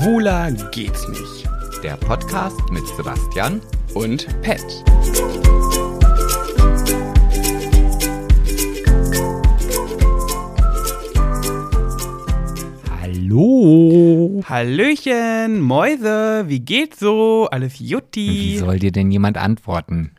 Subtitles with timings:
[0.00, 1.46] Schwuler geht's nicht.
[1.82, 3.60] Der Podcast mit Sebastian
[3.92, 4.64] Und Pet.
[13.00, 14.42] Hallo.
[14.48, 17.48] Hallöchen, Mäuse, wie geht's so?
[17.50, 18.56] Alles Wie Jutti?
[18.58, 20.12] soll dir denn jemand antworten?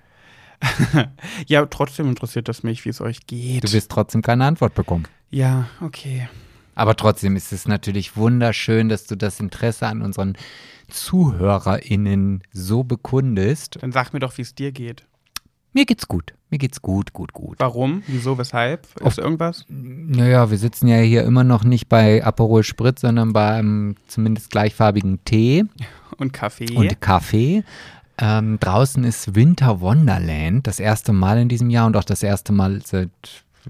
[1.48, 3.64] Ja, trotzdem interessiert das mich, wie es euch geht.
[3.64, 5.06] Du wirst trotzdem keine Antwort bekommen.
[5.32, 6.30] ja, okay.
[6.76, 10.36] Aber trotzdem ist es natürlich wunderschön, dass du das Interesse an unseren
[10.90, 13.78] ZuhörerInnen so bekundest.
[13.82, 15.06] Dann sag mir doch, wie es dir geht.
[15.74, 16.34] Mir geht's gut.
[16.50, 17.56] Mir geht's gut, gut, gut.
[17.60, 18.04] Warum?
[18.08, 18.38] Wieso?
[18.38, 18.88] Weshalb?
[19.06, 19.66] Ist irgendwas?
[19.70, 25.24] Naja, wir sitzen ja hier immer noch nicht bei Aperol Spritz, sondern beim zumindest gleichfarbigen
[25.24, 25.64] Tee
[26.18, 26.76] Und Kaffee?
[26.76, 27.64] und Kaffee.
[28.18, 32.52] Ähm, draußen ist Winter Wonderland, das erste Mal in diesem Jahr und auch das erste
[32.52, 33.10] Mal seit,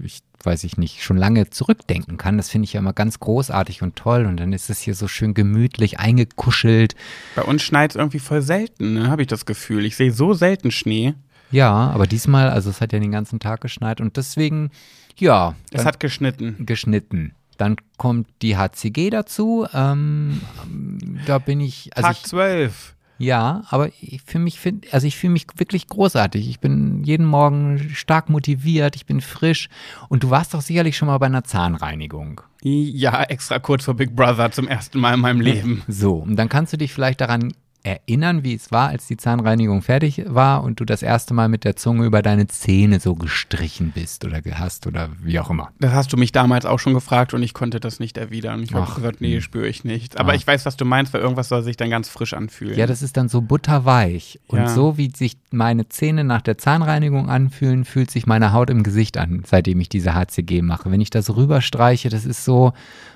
[0.02, 2.36] ich weiß ich nicht, schon lange zurückdenken kann.
[2.36, 4.26] Das finde ich ja immer ganz großartig und toll.
[4.26, 6.94] Und dann ist es hier so schön gemütlich eingekuschelt.
[7.36, 9.08] Bei uns schneit es irgendwie voll selten, ne?
[9.10, 9.84] habe ich das Gefühl.
[9.84, 11.14] Ich sehe so selten Schnee.
[11.50, 14.70] Ja, aber diesmal, also es hat ja den ganzen Tag geschneit und deswegen,
[15.16, 16.56] ja, Es hat geschnitten.
[16.64, 17.34] geschnitten.
[17.58, 19.66] Dann kommt die HCG dazu.
[19.74, 20.40] Ähm,
[21.26, 22.94] da bin ich, also Tag ich, 12.
[23.22, 26.48] Ja, aber ich fühle mich, find, also ich fühle mich wirklich großartig.
[26.48, 29.68] Ich bin jeden Morgen stark motiviert, ich bin frisch.
[30.08, 32.40] Und du warst doch sicherlich schon mal bei einer Zahnreinigung.
[32.64, 35.82] Ja, extra kurz vor Big Brother zum ersten Mal in meinem Leben.
[35.86, 37.52] So, und dann kannst du dich vielleicht daran
[37.84, 41.64] erinnern, wie es war, als die Zahnreinigung fertig war und du das erste Mal mit
[41.64, 45.70] der Zunge über deine Zähne so gestrichen bist oder gehasst oder wie auch immer.
[45.80, 48.62] Das hast du mich damals auch schon gefragt und ich konnte das nicht erwidern.
[48.62, 49.40] Ich habe Ach, gesagt, nee, hm.
[49.40, 50.18] spüre ich nicht.
[50.18, 50.34] Aber Ah.
[50.34, 52.76] ich weiß, was du meinst, weil irgendwas soll sich dann ganz frisch anfühlen.
[52.78, 54.38] Ja, das ist dann so butterweich.
[54.46, 54.68] Und Ja.
[54.68, 59.16] so wie sich meine Zähne nach der Zahnreinigung anfühlen, fühlt sich meine Haut im Gesicht
[59.18, 60.90] an, seitdem ich diese HCG mache.
[60.90, 62.72] Wenn ich das rüberstreiche, das ist so,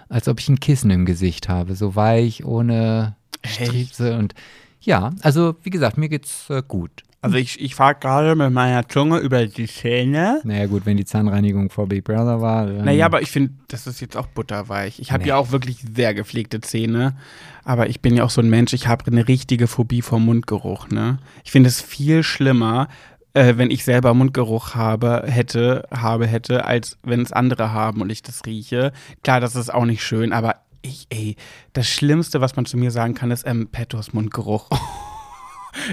[0.09, 1.75] als ob ich ein Kissen im Gesicht habe.
[1.77, 3.67] So weich, ohne Echt?
[3.67, 4.34] Striebse und
[4.81, 7.03] ja, also wie gesagt, mir geht's äh, gut.
[7.22, 10.41] Also ich, ich fahre gerade mit meiner Zunge über die Zähne.
[10.44, 12.66] Naja gut, wenn die Zahnreinigung vor Big Brother war.
[12.66, 15.00] Dann, Naja, aber ich finde, das ist jetzt auch butterweich.
[15.00, 15.31] Ich habe Nee.
[15.31, 17.16] ja auch wirklich sehr gepflegte Zähne.
[17.65, 20.88] Aber ich bin ja auch so ein Mensch, ich habe eine richtige Phobie vor Mundgeruch.
[20.91, 21.19] Ne?
[21.43, 22.87] Ich finde es viel schlimmer,
[23.32, 28.11] äh, wenn ich selber Mundgeruch habe, hätte, habe, hätte, als wenn es andere haben und
[28.11, 28.93] ich das rieche.
[29.25, 30.56] Klar, das ist auch nicht schön, aber
[30.87, 31.37] ich, ey,
[31.73, 34.69] das Schlimmste, was man zu mir sagen kann, ist ähm, Pettos Mundgeruch.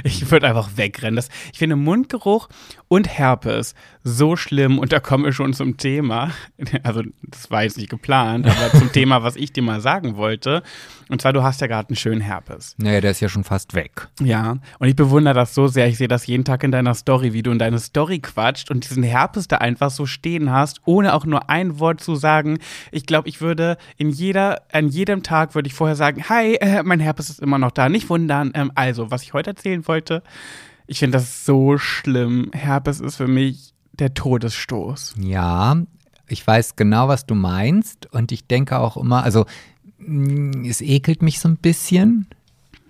[0.06, 1.18] Ich würde einfach wegrennen.
[1.18, 2.48] Das, ich finde Mundgeruch
[2.94, 3.74] und Herpes
[4.04, 6.30] so schlimm und da kommen wir schon zum Thema.
[6.84, 10.64] Also, das war jetzt nicht geplant, aber zum Thema, was ich dir mal sagen wollte.
[11.10, 12.76] Und zwar, du hast ja gerade einen schönen Herpes.
[12.78, 14.08] Naja, der ist ja schon fast weg.
[14.20, 15.88] Ja, und ich bewundere das so sehr.
[15.88, 18.90] Ich sehe das jeden Tag in deiner Story, wie du in deine Story quatscht und
[18.90, 22.60] diesen Herpes da einfach so stehen hast, ohne auch nur ein Wort zu sagen.
[22.92, 26.84] Ich glaube, ich würde in jeder, an jedem Tag würde ich vorher sagen, hi, äh,
[26.84, 28.52] mein Herpes ist immer noch da, nicht wundern.
[28.54, 30.24] Ähm, also, was ich heute erzählen wollte,
[30.88, 32.50] ich finde das so schlimm.
[32.54, 35.16] Herpes ist für mich der Todesstoß.
[35.20, 35.78] Ja,
[36.28, 39.46] ich weiß genau, was du meinst und ich denke auch immer, also
[40.00, 42.28] mh, es ekelt mich so ein bisschen.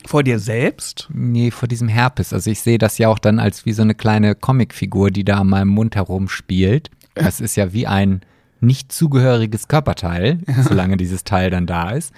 [0.06, 1.08] Vor dir selbst?
[1.14, 2.34] Nee, vor diesem Herpes.
[2.34, 5.38] Also ich sehe das ja auch dann als wie so eine kleine Comicfigur, die da
[5.40, 6.90] an meinem Mund herumspielt.
[7.16, 8.22] Das ist ja wie ein
[8.60, 12.14] nicht zugehöriges Körperteil, solange dieses Teil dann da ist.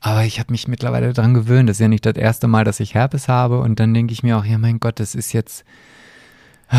[0.00, 1.68] Aber ich habe mich mittlerweile daran gewöhnt.
[1.68, 3.60] Das ist ja nicht das erste Mal, dass ich Herpes habe.
[3.60, 5.64] Und dann denke ich mir auch, ja mein Gott, das ist jetzt
[6.68, 6.78] ah,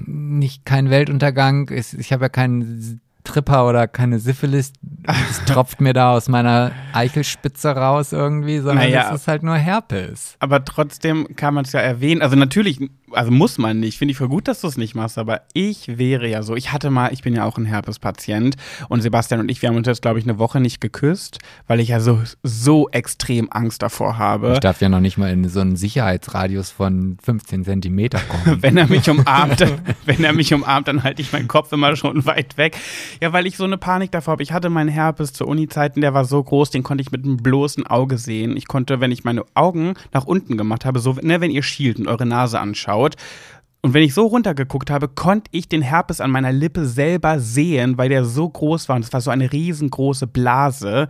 [0.00, 1.70] nicht kein Weltuntergang.
[1.70, 4.72] Ich habe ja keinen Tripper oder keine Syphilis.
[5.06, 9.08] Es tropft mir da aus meiner Eichelspitze raus irgendwie, sondern Naja.
[9.10, 10.36] es ist halt nur Herpes.
[10.38, 12.22] Aber trotzdem kann man es ja erwähnen.
[12.22, 12.78] Also natürlich,
[13.12, 13.98] also muss man nicht.
[13.98, 15.18] Finde ich voll gut, dass du es nicht machst.
[15.18, 16.54] Aber ich wäre ja so.
[16.54, 18.56] Ich hatte mal, ich bin ja auch ein Herpes-Patient.
[18.88, 21.80] Und Sebastian und ich, wir haben uns jetzt, glaube ich, eine Woche nicht geküsst, weil
[21.80, 24.52] ich ja so, so extrem Angst davor habe.
[24.54, 28.58] Ich darf ja noch nicht mal in so einen Sicherheitsradius von 15 Zentimeter kommen.
[28.62, 29.64] Wenn er mich umarmt,
[30.06, 32.76] wenn er mich umarmt, dann halte ich meinen Kopf immer schon weit weg.
[33.20, 34.42] Ja, weil ich so eine Panik davor habe.
[34.42, 37.36] Ich hatte meinen Herpes zu Uni-Zeiten, der war so groß, den konnte ich mit einem
[37.36, 38.56] bloßen Auge sehen.
[38.56, 41.98] Ich konnte, wenn ich meine Augen nach unten gemacht habe, so, ne, wenn ihr schielt
[41.98, 43.16] und eure Nase anschaut,
[43.84, 47.98] und wenn ich so runtergeguckt habe, konnte ich den Herpes an meiner Lippe selber sehen,
[47.98, 48.96] weil der so groß war.
[48.96, 51.08] Und es war so eine riesengroße Blase,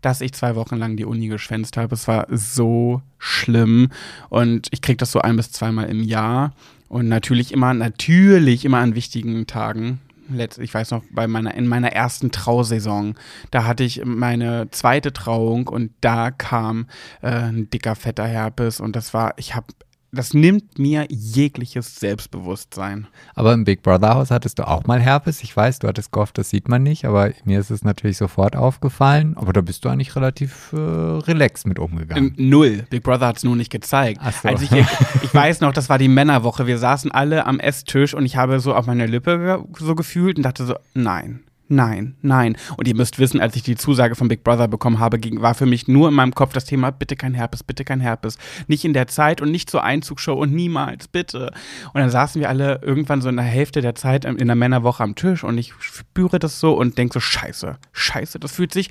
[0.00, 1.94] dass ich zwei Wochen lang die Uni geschwänzt habe.
[1.94, 3.90] Es war so schlimm.
[4.28, 6.50] Und ich kriege das so ein bis zweimal im Jahr.
[6.88, 10.00] Und natürlich immer, natürlich immer an wichtigen Tagen.
[10.28, 13.14] Letzt, ich weiß noch, bei meiner, in meiner ersten Trausaison,
[13.50, 16.86] da hatte ich meine zweite Trauung und da kam
[17.22, 19.66] äh, ein dicker, fetter Herpes und das war, ich habe
[20.16, 23.06] das nimmt mir jegliches Selbstbewusstsein.
[23.34, 25.42] Aber im Big Brother Haus hattest du auch mal Herpes.
[25.42, 28.56] Ich weiß, du hattest gehofft, das sieht man nicht, aber mir ist es natürlich sofort
[28.56, 29.36] aufgefallen.
[29.36, 32.34] Aber da bist du eigentlich relativ äh, relaxed mit umgegangen.
[32.36, 32.86] Ähm, null.
[32.90, 34.20] Big Brother hat es nur nicht gezeigt.
[34.22, 34.48] Ach so.
[34.48, 36.66] Als ich, ich weiß noch, das war die Männerwoche.
[36.66, 40.42] Wir saßen alle am Esstisch und ich habe so auf meine Lippe so gefühlt und
[40.42, 41.45] dachte so, nein.
[41.68, 42.56] Nein, nein.
[42.76, 45.54] Und ihr müsst wissen, als ich die Zusage von Big Brother bekommen habe, ging, war
[45.54, 48.38] für mich nur in meinem Kopf das Thema, bitte kein Herpes, bitte kein Herpes.
[48.68, 51.52] Nicht in der Zeit und nicht zur Einzugsshow und niemals, bitte.
[51.92, 55.02] Und dann saßen wir alle irgendwann so in der Hälfte der Zeit in der Männerwoche
[55.02, 58.88] am Tisch und ich spüre das so und denke so, scheiße, scheiße, das fühlt sich.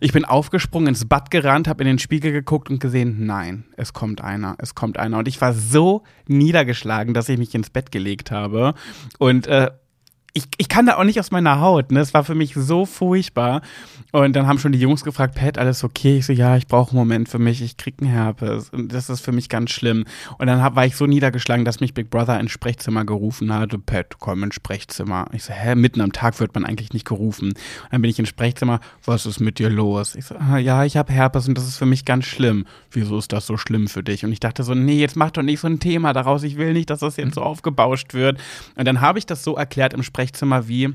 [0.00, 3.92] Ich bin aufgesprungen, ins Bad gerannt, habe in den Spiegel geguckt und gesehen, nein, es
[3.92, 5.18] kommt einer, es kommt einer.
[5.18, 8.74] Und ich war so niedergeschlagen, dass ich mich ins Bett gelegt habe.
[9.18, 9.70] Und äh,
[10.36, 11.90] ich, ich kann da auch nicht aus meiner Haut.
[11.90, 12.00] Ne?
[12.00, 13.62] Es war für mich so furchtbar.
[14.12, 16.18] Und dann haben schon die Jungs gefragt, Pat, alles okay?
[16.18, 18.68] Ich so, ja, ich brauche einen Moment für mich, ich krieg einen Herpes.
[18.68, 20.04] Und das ist für mich ganz schlimm.
[20.36, 23.74] Und dann hab, war ich so niedergeschlagen, dass mich Big Brother ins Sprechzimmer gerufen hat.
[23.86, 25.26] Pat, komm ins Sprechzimmer.
[25.32, 27.48] Ich so, hä, mitten am Tag wird man eigentlich nicht gerufen.
[27.48, 27.56] Und
[27.90, 30.16] dann bin ich ins Sprechzimmer, was ist mit dir los?
[30.16, 32.66] Ich so, ah, ja, ich habe Herpes und das ist für mich ganz schlimm.
[32.90, 34.22] Wieso ist das so schlimm für dich?
[34.22, 36.42] Und ich dachte so, nee, jetzt mach doch nicht so ein Thema daraus.
[36.42, 38.38] Ich will nicht, dass das jetzt so aufgebauscht wird.
[38.74, 40.25] Und dann habe ich das so erklärt im Sprechzimmer
[40.68, 40.94] wie,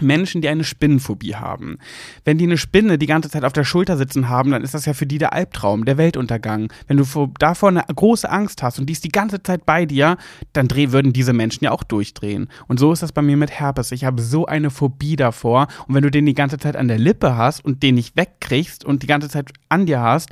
[0.00, 1.78] Menschen, die eine Spinnenphobie haben.
[2.24, 4.86] Wenn die eine Spinne die ganze Zeit auf der Schulter sitzen haben, dann ist das
[4.86, 6.72] ja für die der Albtraum, der Weltuntergang.
[6.86, 10.16] Wenn du davor eine große Angst hast und die ist die ganze Zeit bei dir,
[10.54, 12.48] dann dreh, würden diese Menschen ja auch durchdrehen.
[12.68, 13.92] Und so ist das bei mir mit Herpes.
[13.92, 15.68] Ich habe so eine Phobie davor.
[15.86, 18.84] Und wenn du den die ganze Zeit an der Lippe hast und den nicht wegkriegst
[18.84, 20.30] und die ganze Zeit an dir hast,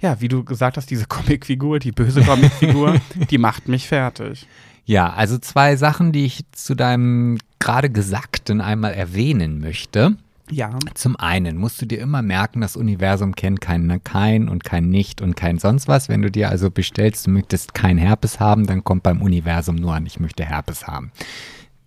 [0.00, 3.00] ja, wie du gesagt hast, diese Comicfigur, die böse Comicfigur,
[3.30, 4.46] die macht mich fertig.
[4.88, 10.16] Ja, also zwei Sachen, die ich zu deinem gerade Gesagten einmal erwähnen möchte.
[10.50, 10.70] Ja.
[10.94, 15.20] Zum einen musst du dir immer merken, das Universum kennt kein kein und kein nicht
[15.20, 16.08] und kein sonst was.
[16.08, 19.92] Wenn du dir also bestellst, du möchtest kein Herpes haben, dann kommt beim Universum nur
[19.92, 21.12] an, ich möchte Herpes haben.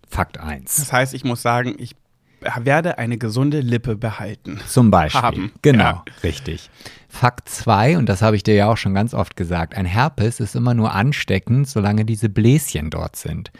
[0.07, 0.75] Fakt 1.
[0.75, 1.95] Das heißt, ich muss sagen, ich
[2.61, 4.59] werde eine gesunde Lippe behalten.
[4.67, 5.21] Zum Beispiel.
[5.21, 5.51] Haben.
[5.61, 6.03] Genau, Ja.
[6.23, 6.69] richtig.
[7.09, 10.39] Fakt 2, und das habe ich dir ja auch schon ganz oft gesagt, ein Herpes
[10.39, 13.51] ist immer nur ansteckend, solange diese Bläschen dort sind.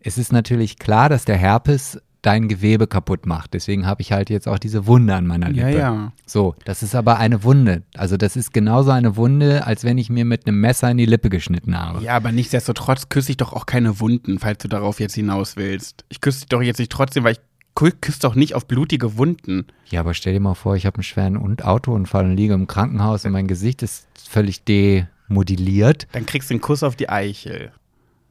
[0.00, 3.54] Es ist natürlich klar, dass der Herpes dein Gewebe kaputt macht.
[3.54, 5.78] Deswegen habe ich halt jetzt auch diese Wunde an meiner Ja, Lippe.
[5.78, 6.12] ja.
[6.26, 7.84] So, das ist aber eine Wunde.
[7.96, 11.06] Also das ist genauso eine Wunde, als wenn ich mir mit einem Messer in die
[11.06, 12.02] Lippe geschnitten habe.
[12.02, 16.04] Ja, aber nichtsdestotrotz küsse ich doch auch keine Wunden, falls du darauf jetzt hinaus willst.
[16.08, 17.40] Ich küsse dich doch jetzt nicht trotzdem, weil ich
[17.76, 19.66] kü- küsse doch nicht auf blutige Wunden.
[19.90, 22.66] Ja, aber stell dir mal vor, ich habe einen schweren Un- Autounfall und liege im
[22.66, 26.06] Krankenhaus und mein Gesicht ist völlig demodelliert.
[26.12, 27.72] Dann kriegst du einen Kuss auf die Eichel.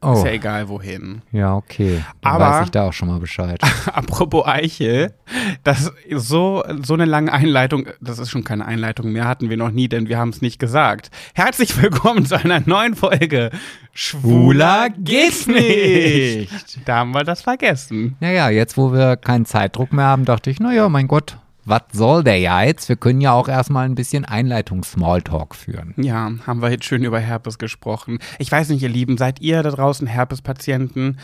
[0.08, 1.22] Oh, Ist ja egal wohin.
[1.32, 2.04] ja, okay.
[2.20, 3.60] Dann Aber- weiß ich da auch schon mal Bescheid.
[3.92, 5.12] Apropos Eichel,
[5.64, 9.56] das ist so, so eine lange Einleitung, das ist schon keine Einleitung mehr, hatten wir
[9.56, 11.10] noch nie, denn wir haben es nicht gesagt.
[11.34, 13.50] Herzlich willkommen zu einer neuen Folge.
[13.92, 16.50] Schwuler geht's nicht.
[16.84, 18.14] Da haben wir das vergessen.
[18.20, 21.36] Naja, jetzt wo wir keinen Zeitdruck mehr haben, dachte ich, naja, mein Gott,
[21.66, 22.88] was soll der ja jetzt?
[22.88, 25.94] Wir können ja auch erstmal ein bisschen Einleitungs-Smalltalk führen.
[25.96, 28.18] Ja, haben wir jetzt schön über Herpes gesprochen.
[28.38, 31.18] Ich weiß nicht, ihr Lieben, seid ihr da draußen Herpes-Patienten?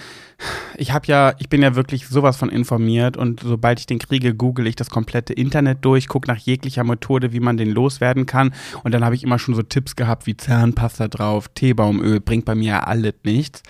[0.77, 4.35] Ich habe ja, ich bin ja wirklich sowas von informiert und sobald ich den kriege,
[4.35, 8.53] google ich das komplette Internet durch, gucke nach jeglicher Methode, wie man den loswerden kann.
[8.83, 12.55] Und dann habe ich immer schon so Tipps gehabt wie Zahnpasta drauf, Teebaumöl, bringt bei
[12.55, 13.63] mir ja alles nichts.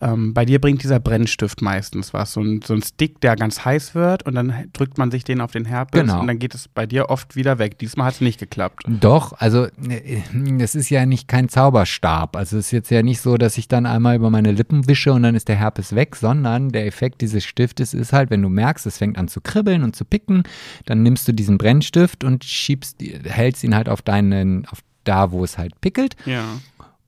[0.00, 2.32] Ähm, bei dir bringt dieser Brennstift meistens was.
[2.32, 5.40] So ein, so ein Stick, der ganz heiß wird und dann drückt man sich den
[5.40, 6.20] auf den Herpes Genau.
[6.20, 7.78] und dann geht es bei dir oft wieder weg.
[7.78, 8.84] Diesmal hat es nicht geklappt.
[8.86, 10.22] Doch, also äh,
[10.60, 12.36] es ist ja nicht kein Zauberstab.
[12.36, 15.12] Also es ist jetzt ja nicht so, dass ich dann einmal über meine Lippen wische
[15.12, 18.48] und dann ist der Herpes weg, sondern der Effekt dieses Stiftes ist halt, wenn du
[18.48, 20.42] merkst, es fängt an zu kribbeln und zu picken,
[20.86, 25.42] dann nimmst du diesen Brennstift und schiebst, hältst ihn halt auf deinen, auf da, wo
[25.44, 26.44] es halt pickelt Ja.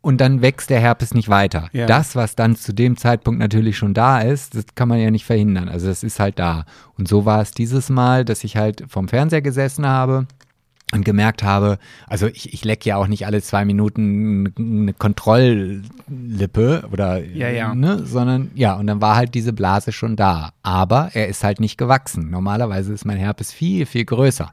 [0.00, 1.69] und dann wächst der Herpes nicht weiter.
[1.73, 1.87] Ja.
[1.87, 5.26] Das, was dann zu dem Zeitpunkt natürlich schon da ist, das kann man ja nicht
[5.26, 5.69] verhindern.
[5.69, 6.64] Also das ist halt da.
[6.97, 10.26] Und so war es dieses Mal, dass ich halt vom Fernseher gesessen habe
[10.93, 16.89] und gemerkt habe, also ich, ich lecke ja auch nicht alle zwei Minuten eine Kontrolllippe
[16.93, 17.75] oder Ja, ja.
[17.75, 20.51] ne, sondern ja, und dann war halt diese Blase schon da.
[20.63, 22.31] Aber er ist halt nicht gewachsen.
[22.31, 24.53] Normalerweise ist mein Herpes viel, viel größer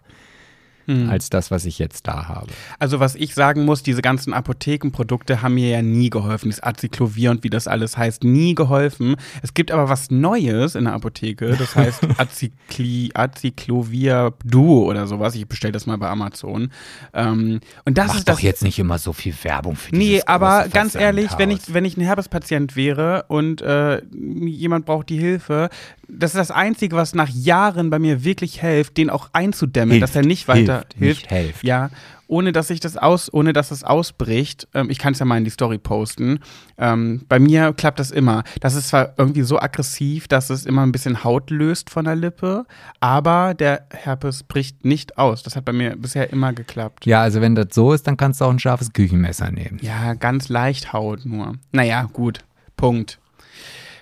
[0.88, 1.10] Hm.
[1.10, 2.48] als das, was ich jetzt da habe.
[2.80, 6.50] Also was ich sagen muss, diese ganzen Apothekenprodukte haben mir ja nie geholfen.
[6.50, 9.18] Das Acyclovir und wie das alles heißt, nie geholfen.
[9.42, 15.36] Es gibt aber was Neues in der Apotheke, das heißt Acycli, Acyclovir Duo oder sowas.
[15.36, 16.72] Ich bestelle das mal bei Amazon.
[17.14, 18.44] Ähm, und das Mach ist doch das.
[18.44, 21.74] jetzt nicht immer so viel Werbung für Nee, dieses aber große ganz ehrlich, wenn ich,
[21.74, 25.70] wenn ich ein Herpespatient wäre und äh, jemand braucht die Hilfe,
[26.08, 30.04] das ist das Einzige, was nach Jahren bei mir wirklich hilft, den auch einzudämmen, Hilft,
[30.04, 30.77] dass er nicht weiter.
[30.98, 31.64] Hilft, nicht hilft.
[31.64, 31.90] Ja,
[32.28, 34.68] ohne dass ich das aus, ohne dass es ausbricht.
[34.74, 36.40] Ähm, ich kann es ja mal in die Story posten.
[36.78, 38.44] Ähm, bei mir klappt das immer.
[38.60, 42.16] Das ist zwar irgendwie so aggressiv, dass es immer ein bisschen Haut löst von der
[42.16, 42.66] Lippe,
[43.00, 45.44] aber der Herpes bricht nicht aus.
[45.44, 47.06] Das hat bei mir bisher immer geklappt.
[47.06, 49.80] Ja, also wenn das so ist, dann kannst du auch ein scharfes Küchenmesser nehmen.
[49.82, 51.56] Ja, ganz leicht Haut nur.
[51.72, 52.44] Naja, gut.
[52.76, 53.20] Punkt.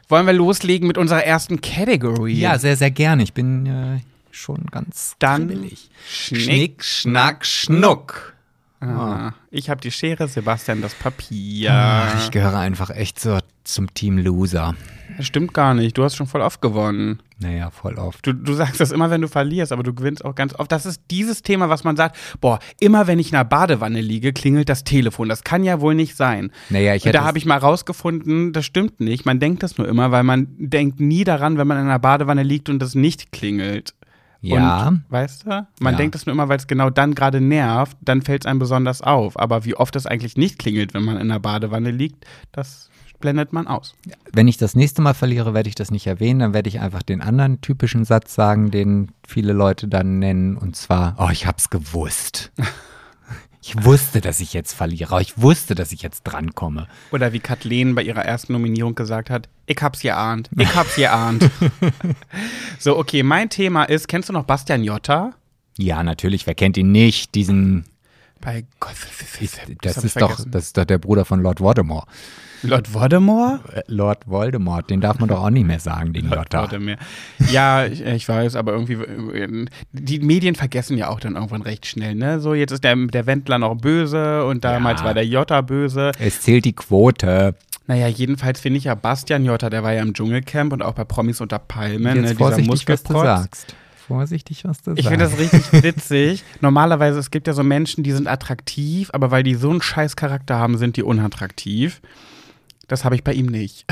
[0.07, 2.33] Wollen wir loslegen mit unserer ersten Category?
[2.33, 3.23] Ja, sehr, sehr gerne.
[3.23, 3.99] Ich bin äh,
[4.35, 5.89] schon ganz Dann kribbelig.
[6.07, 8.33] Schnick, Schnack, Schnuck.
[8.81, 11.71] Ah, ich habe die Schere, Sebastian das Papier.
[11.73, 14.75] Ah, Ich gehöre einfach echt so zum Team Loser.
[15.17, 15.97] Das stimmt gar nicht.
[15.97, 17.19] Du hast schon voll oft gewonnen.
[17.39, 18.25] Naja, voll oft.
[18.27, 20.71] Du, du sagst das immer, wenn du verlierst, aber du gewinnst auch ganz oft.
[20.71, 24.33] Das ist dieses Thema, was man sagt, boah, immer wenn ich in der Badewanne liege,
[24.33, 25.29] klingelt das Telefon.
[25.29, 26.51] Das kann ja wohl nicht sein.
[26.69, 29.25] Naja, ich Und hätte da habe ich mal rausgefunden, das stimmt nicht.
[29.25, 32.43] Man denkt das nur immer, weil man denkt nie daran, wenn man in einer Badewanne
[32.43, 33.95] liegt und das nicht klingelt.
[34.45, 35.67] Ja, Und, weißt du?
[35.79, 35.97] Man Ja.
[35.97, 39.01] denkt das nur immer, weil es genau dann gerade nervt, dann fällt es einem besonders
[39.01, 39.39] auf.
[39.39, 42.89] Aber wie oft es eigentlich nicht klingelt, wenn man in der Badewanne liegt, das
[43.21, 43.95] blendet man aus.
[44.33, 46.39] wenn ich das nächste Mal verliere, werde ich das nicht erwähnen.
[46.41, 50.57] Dann werde ich einfach den anderen typischen Satz sagen, den viele Leute dann nennen.
[50.57, 52.51] Und zwar, oh, ich hab's gewusst.
[53.67, 55.19] Ich wusste, dass ich jetzt verliere.
[55.23, 56.87] Ich wusste, dass ich jetzt drankomme.
[57.11, 61.49] Oder wie Kathleen bei ihrer ersten Nominierung gesagt hat, ich hab's geahnt, ich hab's geahnt.
[62.77, 65.33] so, okay, mein Thema ist, kennst du noch Bastian Jotta?
[65.79, 66.45] Ja, natürlich.
[66.45, 67.33] Wer kennt ihn nicht?
[67.33, 67.85] Diesen,
[68.41, 68.91] Bei Gott,
[69.41, 70.51] ist, das ist doch, vergessen.
[70.51, 72.07] das ist doch der Bruder von Lord Voldemort.
[72.61, 73.61] Lord Voldemort?
[73.73, 76.29] Äh, Lord Voldemort, den darf man doch auch nicht mehr sagen, den.
[76.29, 76.97] Warte mir.
[77.51, 81.85] Ja, ich, ich weiß, aber irgendwie, äh, die Medien vergessen ja auch dann irgendwann recht
[81.85, 82.39] schnell, ne?
[82.39, 85.07] So, jetzt ist der, der Wendler noch böse und damals Ja.
[85.07, 86.11] war der Jotta böse.
[86.19, 87.55] Es zählt die Quote.
[87.87, 91.03] Naja, jedenfalls finde ich ja Bastian Jotta, der war ja im Dschungelcamp und auch bei
[91.03, 92.21] Promis unter Palmen, Jetzt ne?
[92.21, 93.75] Dieser vorsichtig, was du sagst.
[94.07, 95.09] Vorsichtig, was du Ich sagst.
[95.09, 96.43] finde das richtig witzig.
[96.61, 100.15] Normalerweise, es gibt ja so Menschen, die sind attraktiv, aber weil die so einen scheiß
[100.15, 102.01] Charakter haben, sind die unattraktiv.
[102.87, 103.85] Das habe ich bei ihm nicht.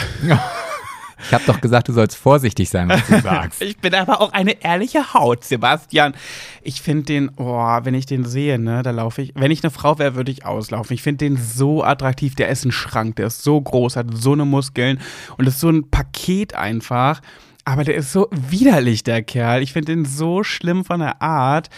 [1.25, 3.62] Ich habe doch gesagt, du sollst vorsichtig sein, was du sagst.
[3.62, 6.13] Ich bin aber auch eine ehrliche Haut, Sebastian.
[6.62, 9.32] Ich finde den, oh, wenn ich den sehe, ne, da laufe ich.
[9.36, 10.93] Wenn ich eine Frau wäre, würde ich auslaufen.
[10.93, 12.36] Ich finde den so attraktiv.
[12.36, 15.00] Der ist ein Schrank, der ist so groß, hat so eine Muskeln
[15.38, 17.22] und ist so ein Paket einfach.
[17.65, 19.62] Aber der ist so widerlich, der Kerl.
[19.62, 21.70] Ich finde den so schlimm von der Art.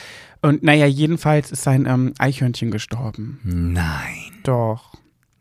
[0.42, 3.40] Und naja, jedenfalls ist sein ähm, Eichhörnchen gestorben.
[3.44, 4.32] Nein.
[4.44, 4.95] Doch.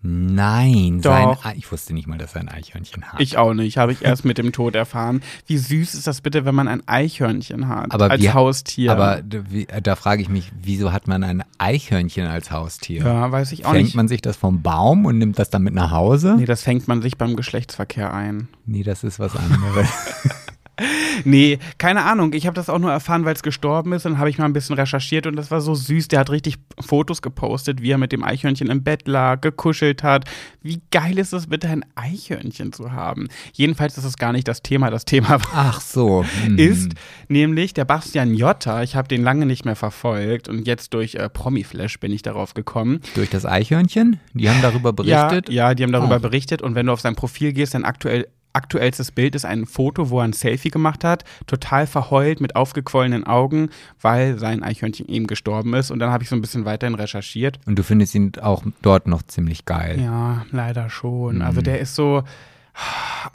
[0.06, 1.00] Nein.
[1.00, 1.42] Doch.
[1.42, 3.20] Sein, Ei- ich wusste nicht mal, dass er ein Eichhörnchen hat.
[3.22, 3.78] Ich auch nicht.
[3.78, 5.22] Habe ich erst mit dem Tod erfahren.
[5.46, 8.92] Wie süß ist das bitte, wenn man ein Eichhörnchen hat Aber als wie- Haustier?
[8.92, 13.02] Aber wie, da frage ich mich, wieso hat man ein Eichhörnchen als Haustier?
[13.02, 13.96] ja, weiß ich auch Fängt nicht.
[13.96, 16.34] man sich das vom Baum und nimmt das dann mit nach Hause?
[16.36, 18.48] Nee, das fängt man sich beim Geschlechtsverkehr ein.
[18.66, 19.88] Nee, das ist was anderes.
[21.24, 22.32] Nee, keine Ahnung.
[22.34, 24.04] Ich habe das auch nur erfahren, weil es gestorben ist.
[24.04, 26.08] Dann habe ich mal ein bisschen recherchiert und das war so süß.
[26.08, 30.24] Der hat richtig Fotos gepostet, wie er mit dem Eichhörnchen im Bett lag, gekuschelt hat.
[30.60, 33.28] Wie geil ist es bitte, ein Eichhörnchen zu haben?
[33.52, 34.90] Jedenfalls ist es gar nicht das Thema.
[34.90, 36.24] Das Thema Ach so.
[36.44, 36.58] hm.
[36.58, 36.92] ist
[37.28, 38.82] nämlich der Bastian Jotta.
[38.82, 42.54] Ich habe den lange nicht mehr verfolgt und jetzt durch äh, Promiflash bin ich darauf
[42.54, 43.00] gekommen.
[43.14, 44.18] Durch das Eichhörnchen?
[44.32, 45.48] Die haben darüber berichtet?
[45.48, 46.20] Ja, ja die haben darüber Oh.
[46.20, 50.10] berichtet und wenn du auf sein Profil gehst, dann aktuell aktuellstes Bild ist ein Foto,
[50.10, 53.68] wo er ein Selfie gemacht hat, total verheult mit aufgequollenen Augen,
[54.00, 57.58] weil sein Eichhörnchen eben gestorben ist und dann habe ich so ein bisschen weiterhin recherchiert.
[57.66, 60.00] Und du findest ihn auch dort noch ziemlich geil.
[60.00, 61.42] Ja, leider schon.
[61.42, 61.64] Also Mhm.
[61.64, 62.22] der ist so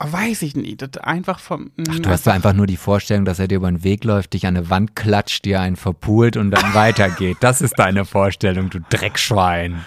[0.00, 3.38] weiß ich nicht, das einfach vom Ach, du hast da einfach nur die Vorstellung, dass
[3.38, 6.50] er dir über den Weg läuft, dich an eine Wand klatscht, dir einen verpult und
[6.50, 7.38] dann weitergeht.
[7.40, 9.80] Das ist deine Vorstellung, du Dreckschwein.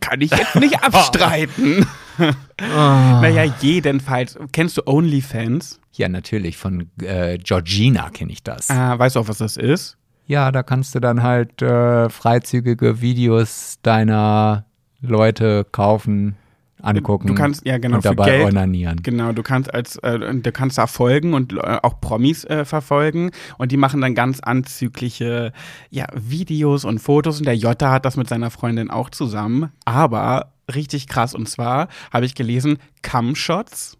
[0.00, 1.86] kann ich jetzt nicht abstreiten.
[2.60, 4.38] Naja, jedenfalls.
[4.52, 5.80] Kennst du OnlyFans?
[5.92, 8.70] Ja, natürlich, von äh, Georgina kenne ich das.
[8.70, 9.96] Äh, weißt du auch, was das ist?
[10.26, 14.66] Ja, da kannst du dann halt äh, freizügige Videos deiner
[15.00, 16.36] Leute kaufen,
[16.82, 18.52] angucken Du kannst, ja genau, und für dabei Geld.
[18.52, 19.02] onanieren.
[19.02, 23.30] Genau, du kannst als äh, du kannst da folgen und äh, auch Promis äh, verfolgen
[23.58, 25.52] und die machen dann ganz anzügliche
[25.90, 30.52] ja, Videos und Fotos und der Jota hat das mit seiner Freundin auch zusammen, aber
[30.74, 33.96] richtig krass und zwar habe ich gelesen Cumshots.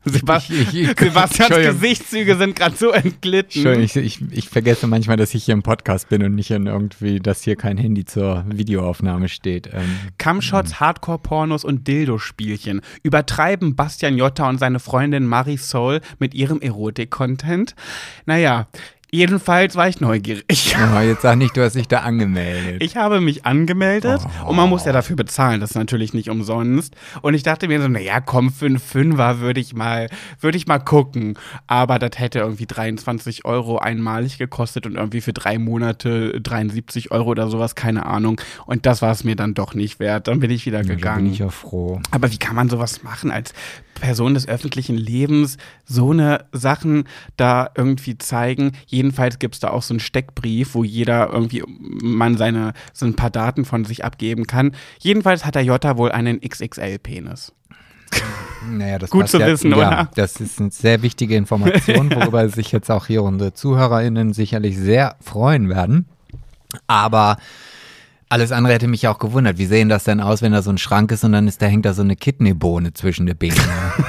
[0.05, 1.49] Sebast Ich- ich- ich- Sebastians.
[1.55, 3.65] Gesichtszüge sind gerade so entglitten.
[3.65, 6.67] Entschuldigung, ich, ich, ich vergesse manchmal, dass ich hier im Podcast bin und nicht in
[6.67, 9.67] irgendwie, dass hier kein Handy zur Videoaufnahme steht.
[9.73, 17.75] Ähm, Cumshots, Hardcore-Pornos und Dildo-Spielchen übertreiben Bastian Jotta und seine Freundin Marisol mit ihrem Erotik-Content.
[18.25, 18.67] Naja,
[19.11, 20.75] Jedenfalls war ich neugierig.
[20.95, 22.83] Oh, jetzt sag nicht, du hast dich da angemeldet.
[22.83, 24.49] Ich habe mich angemeldet Oh.
[24.49, 26.95] und man muss ja dafür bezahlen, das ist natürlich nicht umsonst.
[27.21, 30.67] Und ich dachte mir so, naja, komm, für einen Fünfer würde ich mal, würde ich
[30.67, 31.37] mal gucken.
[31.67, 37.29] Aber das hätte irgendwie 23 Euro einmalig gekostet und irgendwie für drei Monate 73 Euro
[37.29, 38.39] oder sowas, keine Ahnung.
[38.67, 40.27] Und das war es mir dann doch nicht wert.
[40.27, 41.23] Dann bin ich wieder Ja, gegangen.
[41.23, 41.99] bin ich ja froh.
[42.11, 43.53] Aber wie kann man sowas machen als
[43.99, 45.57] Person des öffentlichen Lebens?
[45.85, 47.05] So eine Sachen
[47.37, 48.71] da irgendwie zeigen.
[48.87, 53.15] Jedenfalls gibt es da auch so einen Steckbrief, wo jeder irgendwie man seine so ein
[53.15, 54.75] paar Daten von sich abgeben kann.
[54.99, 57.53] Jedenfalls hat der Jota wohl einen XXL-Penis.
[58.67, 60.11] Naja, das Gut zu ja, wissen, ja, oder?
[60.15, 65.15] Das ist eine sehr wichtige Information, worüber sich jetzt auch hier unsere ZuhörerInnen sicherlich sehr
[65.21, 66.05] freuen werden.
[66.87, 67.37] Aber
[68.29, 69.57] alles andere hätte mich ja auch gewundert.
[69.57, 71.65] Wie sehen das denn aus, wenn da so ein Schrank ist und dann ist da
[71.65, 73.57] hängt da so eine Kidneybohne zwischen den Beinen?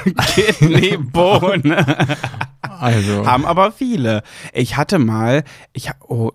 [0.34, 2.16] Kidneybohne.
[2.60, 4.22] Also, Haben aber viele.
[4.52, 6.32] Ich hatte mal, ich oh,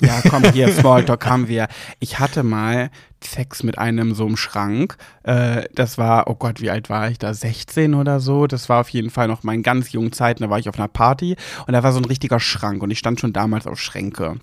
[0.00, 1.68] ja, komm hier, Smalltalk haben wir.
[1.98, 2.90] Ich hatte mal
[3.22, 4.96] Sex mit einem so im Schrank.
[5.22, 7.34] Äh, das war, oh Gott, wie alt war ich da?
[7.34, 8.46] 16 oder so.
[8.46, 10.42] Das war auf jeden Fall noch meinen ganz jungen Zeiten.
[10.42, 11.36] Da war ich auf einer Party
[11.66, 14.36] und da war so ein richtiger Schrank und ich stand schon damals auf Schränke.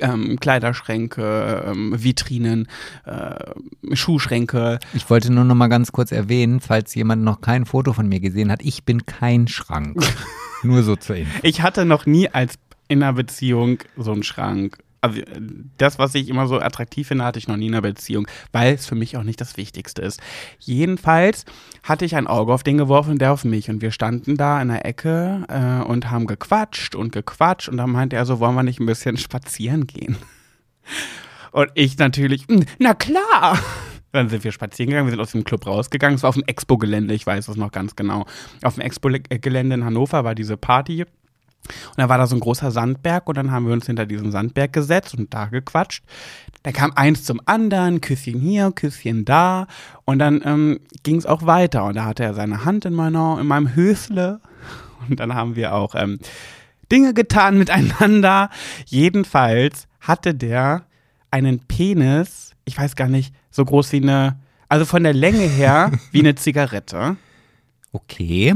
[0.00, 2.66] Ähm, Kleiderschränke, ähm, Vitrinen,
[3.04, 3.34] äh,
[3.94, 4.78] Schuhschränke.
[4.94, 8.20] ich wollte nur noch mal ganz kurz erwähnen, falls jemand noch kein Foto von mir
[8.20, 10.02] gesehen hat, ich bin kein Schrank.
[10.62, 11.38] nur so zur Info.
[11.42, 12.54] Ich hatte noch nie als
[12.88, 14.78] in einer Beziehung so einen Schrank.
[15.06, 15.20] Also
[15.78, 18.74] das, was ich immer so attraktiv finde, hatte ich noch nie in einer Beziehung, weil
[18.74, 20.20] es für mich auch nicht das Wichtigste ist.
[20.58, 21.44] Jedenfalls
[21.84, 23.70] hatte ich ein Auge auf den geworfen und der auf mich.
[23.70, 27.68] Und wir standen da in der Ecke äh, und haben gequatscht und gequatscht.
[27.68, 30.16] Und dann meinte er so, wollen wir nicht ein bisschen spazieren gehen?
[31.52, 33.58] Und ich natürlich, "Mm, na klar.
[34.12, 36.16] Dann sind wir spazieren gegangen, wir sind aus dem Club rausgegangen.
[36.16, 38.24] Es war auf dem Expo-Gelände, ich weiß das noch ganz genau.
[38.62, 41.04] Auf dem Expo-Gelände in Hannover war diese Party.
[41.66, 44.30] Und da war da so ein großer Sandberg und dann haben wir uns hinter diesen
[44.30, 46.04] Sandberg gesetzt und da gequatscht.
[46.62, 49.66] Da kam eins zum anderen, Küsschen hier, Küsschen da.
[50.04, 51.84] Und dann ähm, ging es auch weiter.
[51.84, 54.40] Und da hatte er seine Hand in, meiner, in meinem Hösle.
[55.08, 56.18] Und dann haben wir auch ähm,
[56.90, 58.50] Dinge getan miteinander.
[58.86, 60.86] Jedenfalls hatte der
[61.30, 65.92] einen Penis, ich weiß gar nicht, so groß wie eine, also von der Länge her
[66.12, 67.16] wie eine Zigarette.
[67.92, 68.54] Okay.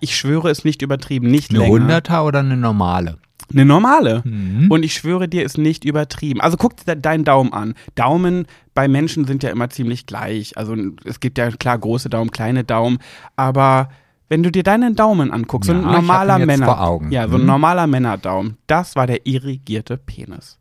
[0.00, 1.72] Ich schwöre, es nicht übertrieben, nicht Eine länger.
[1.72, 3.18] Hunderter oder eine normale?
[3.52, 4.22] Eine normale.
[4.24, 4.70] Mhm.
[4.70, 6.40] Und ich schwöre dir, ist nicht übertrieben.
[6.40, 7.74] Also guck dir deinen Daumen an.
[7.94, 10.56] Daumen bei Menschen sind ja immer ziemlich gleich.
[10.58, 12.98] Also es gibt ja klar große Daumen, kleine Daumen.
[13.36, 13.90] Aber
[14.28, 17.36] wenn du dir deinen Daumen anguckst, so Ja, ein ich hab normaler Männer, ja, so
[17.36, 17.46] ein Mhm.
[17.46, 20.58] normaler Männerdaumen, das war der irrigierte Penis.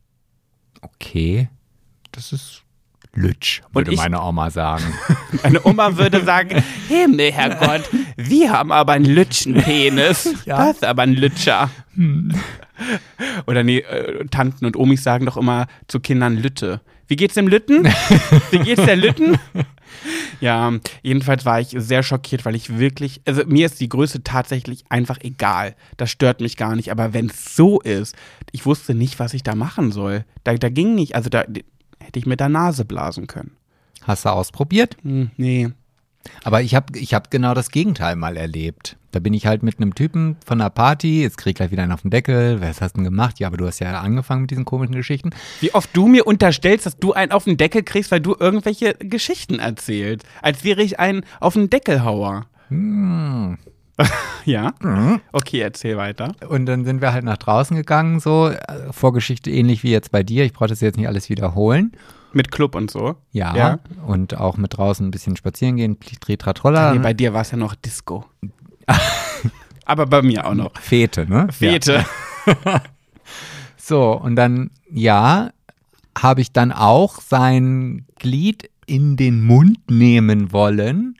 [0.82, 1.50] Okay.
[2.12, 2.62] Das ist
[3.16, 4.84] Lütsch, würde ich- meine Oma sagen.
[5.44, 10.34] Meine Oma würde sagen, Himmel, Herrgott, wir haben aber einen Lütschenpenis.
[10.46, 10.58] Ja.
[10.68, 11.70] Das ist aber ein Lütscher.
[13.48, 16.82] Oder nee, äh, Tanten und Omis sagen doch immer zu Kindern Lütte.
[17.08, 17.86] Wie geht's dem Lütten?
[18.52, 19.38] Wie geht's der Lütten?
[20.42, 20.74] Ja,
[21.04, 25.20] jedenfalls war ich sehr schockiert, weil ich wirklich, also mir ist die Größe tatsächlich einfach
[25.22, 25.76] egal.
[25.98, 26.92] Das stört mich gar nicht.
[26.92, 28.16] Aber wenn es so ist,
[28.52, 30.26] ich wusste nicht, was ich da machen soll.
[30.44, 31.46] Da, da ging nicht, also da
[32.06, 33.52] hätte ich mit der Nase blasen können.
[34.04, 34.98] Hast du ausprobiert?
[35.02, 35.70] Hm, nee.
[36.44, 38.98] Aber ich habe ich hab genau das Gegenteil mal erlebt.
[39.12, 41.84] Da bin ich halt mit einem Typen von einer Party, jetzt krieg ich gleich wieder
[41.84, 42.60] einen auf den Deckel.
[42.62, 43.40] Was hast du denn gemacht?
[43.40, 45.30] Ja, aber du hast ja angefangen mit diesen komischen Geschichten.
[45.62, 48.96] Wie oft du mir unterstellst, dass du einen auf den Deckel kriegst, weil du irgendwelche
[48.96, 50.26] Geschichten erzählst.
[50.42, 52.48] Als wäre ich ein auf den Deckelhauer.
[52.68, 53.58] Hm.
[54.46, 54.74] Ja?
[55.32, 56.34] Okay, erzähl weiter.
[56.48, 60.22] Und dann sind wir halt nach draußen gegangen, so äh, Vorgeschichte ähnlich wie jetzt bei
[60.22, 60.46] dir.
[60.46, 61.94] Ich brauche das jetzt nicht alles wiederholen.
[62.32, 63.16] Mit Club und so.
[63.32, 63.56] Ja.
[63.56, 63.80] Ja.
[64.06, 66.94] Und auch mit draußen ein bisschen spazieren gehen, Tritratrolla.
[66.94, 68.26] Nee, bei dir war es ja noch Disco.
[69.86, 70.78] Aber bei mir auch noch.
[70.80, 71.48] Fete, ne?
[71.52, 72.06] Fete.
[73.88, 75.52] So, und dann, ja,
[76.18, 81.18] habe ich dann auch sein Glied in den Mund nehmen wollen.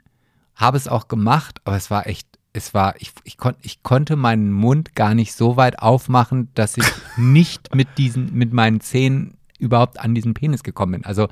[0.56, 4.16] Habe es auch gemacht, aber es war echt, es war, ich, ich, kon, ich konnte
[4.16, 9.36] meinen Mund gar nicht so weit aufmachen, dass ich nicht mit diesen, mit meinen Zähnen
[9.58, 11.04] überhaupt an diesen Penis gekommen bin.
[11.04, 11.28] Also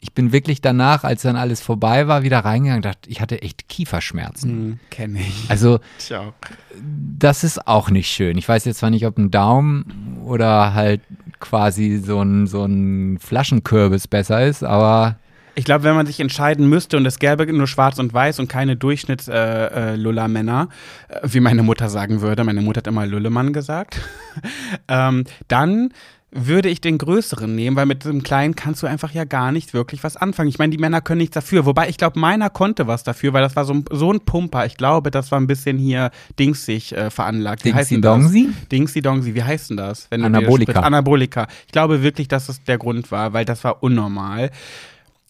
[0.00, 3.42] ich bin wirklich danach, als dann alles vorbei war, wieder reingegangen und dachte, ich hatte
[3.42, 4.50] echt Kieferschmerzen.
[4.50, 5.50] Hm, Kenne ich.
[5.50, 6.34] Also Ciao.
[7.18, 8.38] das ist auch nicht schön.
[8.38, 11.00] Ich weiß jetzt zwar nicht, ob ein Daumen oder halt
[11.40, 15.16] quasi so ein, so ein Flaschenkürbis besser ist, aber
[15.58, 18.46] Ich glaube, wenn man sich entscheiden müsste und es gäbe nur schwarz und weiß und
[18.46, 20.68] keine Durchschnitts-Lulla-Männer,
[21.08, 24.00] äh, wie meine Mutter sagen würde, meine Mutter hat immer Lüllemann gesagt,
[24.88, 25.92] ähm, dann
[26.30, 29.74] würde ich den größeren nehmen, weil mit dem kleinen kannst du einfach ja gar nicht
[29.74, 30.48] wirklich was anfangen.
[30.48, 31.66] Ich meine, die Männer können nichts dafür.
[31.66, 34.64] Wobei ich glaube, meiner konnte was dafür, weil das war so ein, so ein Pumper.
[34.64, 37.64] Ich glaube, das war ein bisschen hier dingsig äh, veranlagt.
[37.64, 37.92] Wie heißt?
[38.04, 38.50] Dongsi?
[38.70, 40.06] Dingsy Dongsi, wie heißt denn das?
[40.12, 40.80] Anabolika.
[40.80, 41.48] Anabolika.
[41.66, 44.52] Ich glaube wirklich, dass das der Grund war, weil das war unnormal.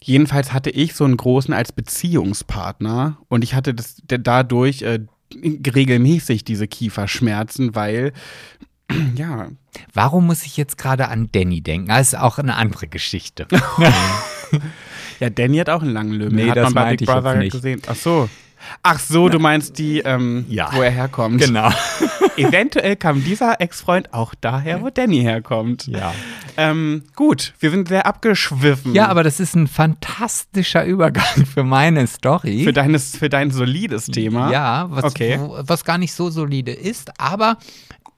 [0.03, 5.01] Jedenfalls hatte ich so einen großen als Beziehungspartner und ich hatte das dadurch äh,
[5.35, 8.13] regelmäßig diese Kieferschmerzen, weil
[9.17, 9.49] ja,
[9.93, 11.89] Warum muss ich jetzt gerade an Danny denken?
[11.89, 13.47] Das ist auch eine andere Geschichte.
[15.21, 16.45] Ja, Danny hat auch einen langen Lümmel.
[16.45, 17.53] Nee, hat das man bei meinte Big Brother nicht.
[17.53, 17.83] gesehen.
[17.89, 18.29] Ach so.
[18.83, 20.71] Ach so, du meinst die, ähm, Ja.
[20.73, 21.40] wo er herkommt.
[21.40, 21.71] genau.
[22.37, 25.87] Eventuell kam dieser Ex-Freund auch daher, wo Danny herkommt.
[25.88, 26.14] Ja.
[26.57, 28.94] Ähm, gut, wir sind sehr abgeschwiffen.
[28.94, 32.62] Ja, aber das ist ein fantastischer Übergang für meine Story.
[32.64, 34.51] für, deines, für dein solides Thema.
[34.53, 35.38] Ja, was, Okay.
[35.40, 37.59] wo- was gar nicht so solide ist, aber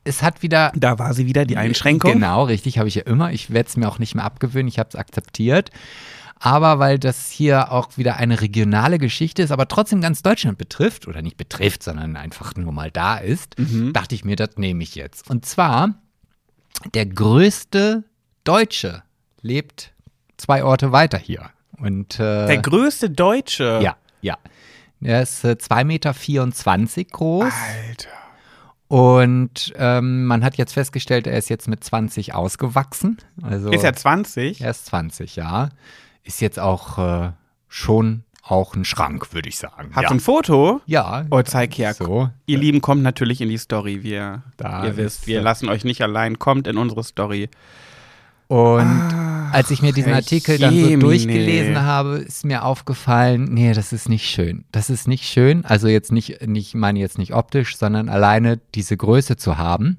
[0.05, 0.73] es hat wieder.
[0.75, 2.13] Da war sie wieder, die Einschränkung.
[2.13, 3.33] Genau, richtig, habe ich ja immer.
[3.33, 5.71] Ich werde es mir auch nicht mehr abgewöhnen, ich habe es akzeptiert.
[6.43, 11.07] Aber weil das hier auch wieder eine regionale Geschichte ist, aber trotzdem ganz Deutschland betrifft,
[11.07, 13.93] oder nicht betrifft, sondern einfach nur mal da ist, Mhm.
[13.93, 15.29] dachte ich mir, das nehme ich jetzt.
[15.29, 15.95] Und zwar,
[16.95, 18.05] der größte
[18.45, 19.03] Deutsche
[19.43, 19.93] lebt
[20.39, 21.51] zwei Orte weiter hier.
[21.77, 23.79] Und äh, Der größte Deutsche.
[23.83, 24.39] ja, ja.
[25.03, 27.45] Er ist äh, 2,24 Meter groß.
[27.53, 28.09] Alter.
[28.89, 33.19] Und ähm, man hat jetzt festgestellt, er ist jetzt mit 20 ausgewachsen.
[33.43, 34.61] Also Ist er 20?
[34.63, 35.69] er ist 20, ja.
[36.23, 37.33] Ist jetzt auch äh,
[37.69, 39.91] schon auch ein Schrank, würde ich sagen.
[39.93, 40.11] Hast ja.
[40.11, 40.81] ein Foto?
[40.87, 41.25] ja.
[41.31, 41.95] Oh, zeig her.
[41.95, 42.31] So.
[42.47, 44.03] Ihr Lieben, kommt natürlich in die Story.
[44.03, 46.39] Wir, Da ihr wisst, wir lassen euch nicht allein.
[46.39, 47.49] Kommt in unsere Story.
[48.49, 49.15] Und
[49.53, 54.09] als ich mir diesen Artikel dann so durchgelesen habe, ist mir aufgefallen, nee, das ist
[54.09, 54.65] nicht schön.
[54.73, 55.65] Das ist nicht schön.
[55.65, 59.99] Also jetzt nicht, nicht ich meine jetzt nicht optisch, sondern alleine diese Größe zu haben.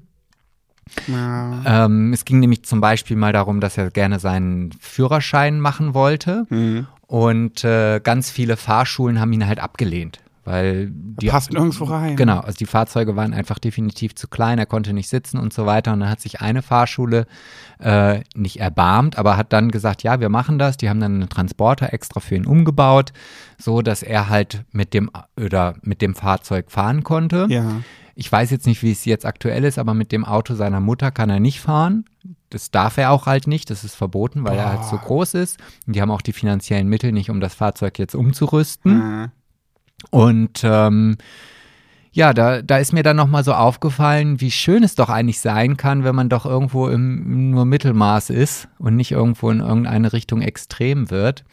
[1.06, 1.86] Ja.
[1.86, 6.46] Ähm, es ging nämlich zum Beispiel mal darum, dass er gerne seinen Führerschein machen wollte.
[6.50, 6.86] Mhm.
[7.06, 10.20] Und äh, ganz viele Fahrschulen haben ihn halt abgelehnt.
[10.44, 12.16] Weil die Passt nirgendwo rein.
[12.16, 15.66] Genau, also die Fahrzeuge waren einfach definitiv zu klein, er konnte nicht sitzen und so
[15.66, 15.92] weiter.
[15.92, 17.26] Und dann hat sich eine Fahrschule
[17.78, 20.76] äh, nicht erbarmt, aber hat dann gesagt, ja, wir machen das.
[20.78, 23.12] Die haben dann einen Transporter extra für ihn umgebaut,
[23.56, 27.46] so dass er halt mit dem oder mit dem Fahrzeug fahren konnte.
[27.48, 27.82] Ja.
[28.14, 31.10] Ich weiß jetzt nicht, wie es jetzt aktuell ist, aber mit dem Auto seiner Mutter
[31.10, 32.04] kann er nicht fahren.
[32.50, 35.58] Das darf er auch halt nicht, das ist verboten, weil er halt so groß ist.
[35.86, 39.24] Und die haben auch die finanziellen Mittel nicht, um das Fahrzeug jetzt umzurüsten.
[39.24, 39.28] Äh,
[40.10, 41.16] Und ähm,
[42.14, 45.78] ja, da, da ist mir dann nochmal so aufgefallen, wie schön es doch eigentlich sein
[45.78, 50.42] kann, wenn man doch irgendwo im nur Mittelmaß ist und nicht irgendwo in irgendeine Richtung
[50.42, 51.44] extrem wird.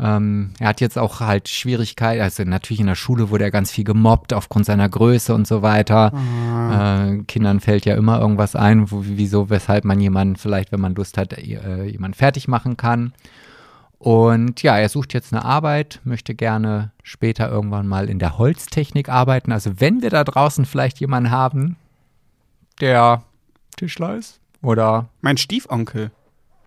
[0.00, 3.72] Ähm, er hat jetzt auch halt Schwierigkeiten, also natürlich in der Schule wurde er ganz
[3.72, 6.12] viel gemobbt aufgrund seiner Größe und so weiter.
[6.70, 10.94] Äh, Kindern fällt ja immer irgendwas ein, wo, wieso, weshalb man jemanden vielleicht, wenn man
[10.94, 13.12] Lust hat, äh, jemanden fertig machen kann.
[13.98, 19.08] Und ja, er sucht jetzt eine Arbeit, möchte gerne später irgendwann mal in der Holztechnik
[19.08, 19.50] arbeiten.
[19.50, 21.76] Also wenn wir da draußen vielleicht jemanden haben,
[22.80, 23.22] der
[23.76, 26.12] Tischler ist oder mein Stiefonkel.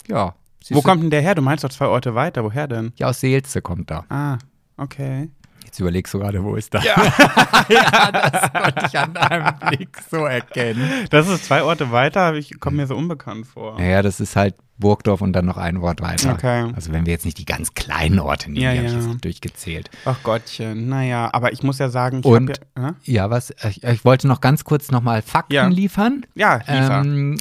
[0.08, 0.36] ja.
[0.62, 1.36] Wo siehst du, kommt denn der her?
[1.36, 2.43] Du meinst doch zwei Orte weiter.
[2.43, 2.93] Woher denn?
[2.95, 4.06] Ja, aus Seelze kommt da.
[4.10, 4.38] Ah,
[4.78, 5.30] okay.
[5.65, 6.82] Jetzt überlegst du gerade, wo ist da?
[7.69, 8.12] Ja.
[8.12, 10.89] das konnte ich an deinem Blick so erkennen.
[11.10, 13.80] Das ist zwei Orte weiter, ich komme mir so unbekannt vor.
[13.80, 16.34] Naja, das ist halt Burgdorf und dann noch ein Wort weiter.
[16.34, 16.71] Okay.
[16.76, 19.12] Also wenn wir jetzt nicht die ganz kleinen Orte nehmen, Ja, die habe ich ja.
[19.12, 19.89] jetzt durchgezählt.
[20.06, 22.93] Ach Gottchen, naja, aber ich muss ja sagen, ich Und- ja, äh?
[23.04, 23.54] Ja, was?
[23.69, 25.67] Ich, ich wollte noch ganz kurz nochmal Fakten Ja.
[25.67, 26.26] liefern.
[26.36, 27.02] ja, Liefer.
[27.02, 27.38] Ähm,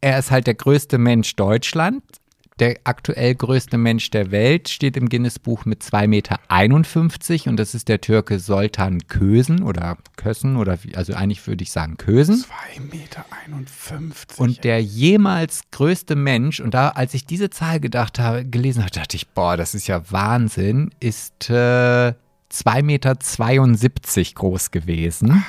[0.00, 2.19] er ist halt der größte Mensch Deutschlands.
[2.60, 7.88] Der aktuell größte Mensch der Welt steht im Guinness-Buch mit 2,51 Meter und das ist
[7.88, 12.44] der Türke Soltan Kösen oder Kössen oder wie, also eigentlich würde ich sagen Kösen.
[12.76, 13.24] 2,51 Meter.
[14.36, 18.90] Und der jemals größte Mensch, und da, als ich diese Zahl gedacht habe, gelesen habe,
[18.90, 22.12] dachte ich, boah, das ist ja Wahnsinn, ist äh,
[22.52, 23.14] 2,72 Meter
[24.34, 25.42] groß gewesen.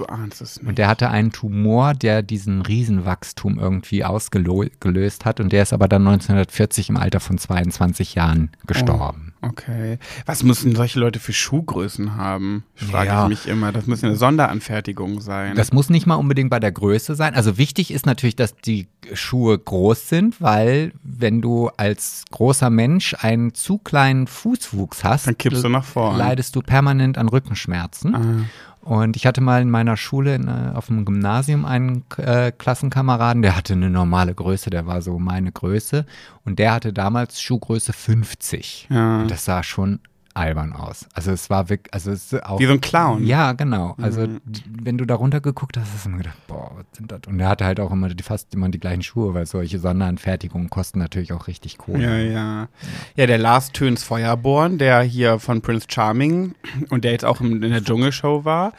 [0.00, 0.68] Du ahnst es nicht.
[0.68, 5.40] Und der hatte einen Tumor, der diesen Riesenwachstum irgendwie ausgelöst hat.
[5.40, 9.34] Und der ist aber dann 1940 im Alter von 22 Jahren gestorben.
[9.42, 9.98] Okay.
[10.26, 12.64] Was müssen solche Leute für Schuhgrößen haben?
[12.74, 13.22] Frage Ja.
[13.24, 13.72] ich mich immer.
[13.72, 15.56] Das muss eine Sonderanfertigung sein.
[15.56, 17.34] Das muss nicht mal unbedingt bei der Größe sein.
[17.34, 23.14] Also wichtig ist natürlich, dass die Schuhe groß sind, weil wenn du als großer Mensch
[23.18, 26.18] einen zu kleinen Fußwuchs hast, Dann kippst du nach vorn.
[26.18, 28.14] leidest du permanent an Rückenschmerzen.
[28.14, 28.44] Ah.
[28.82, 33.42] Und ich hatte mal in meiner Schule in, äh, auf dem Gymnasium einen äh, Klassenkameraden,
[33.42, 36.06] der hatte eine normale Größe, der war so meine Größe.
[36.44, 38.88] Und der hatte damals Schuhgröße 50.
[38.90, 39.20] Ja.
[39.20, 40.00] Und das sah schon
[40.40, 41.06] albern aus.
[41.14, 42.58] Also es war wirklich, also es ist auch.
[42.58, 43.26] Wie so ein Clown.
[43.26, 43.94] Ja, genau.
[44.00, 44.40] Also Mhm.
[44.82, 47.20] wenn du da runtergeguckt hast, hast du immer gedacht, boah, was sind das?
[47.28, 50.70] Und er hatte halt auch immer die, fast immer die gleichen Schuhe, weil solche Sonderanfertigungen
[50.70, 52.02] kosten natürlich auch richtig Kohle.
[52.02, 52.68] Ja, ja.
[53.16, 56.54] Ja, der Lars Töns Feuerborn, der hier von Prince Charming
[56.90, 58.72] und der jetzt auch in, der Dschungelshow war,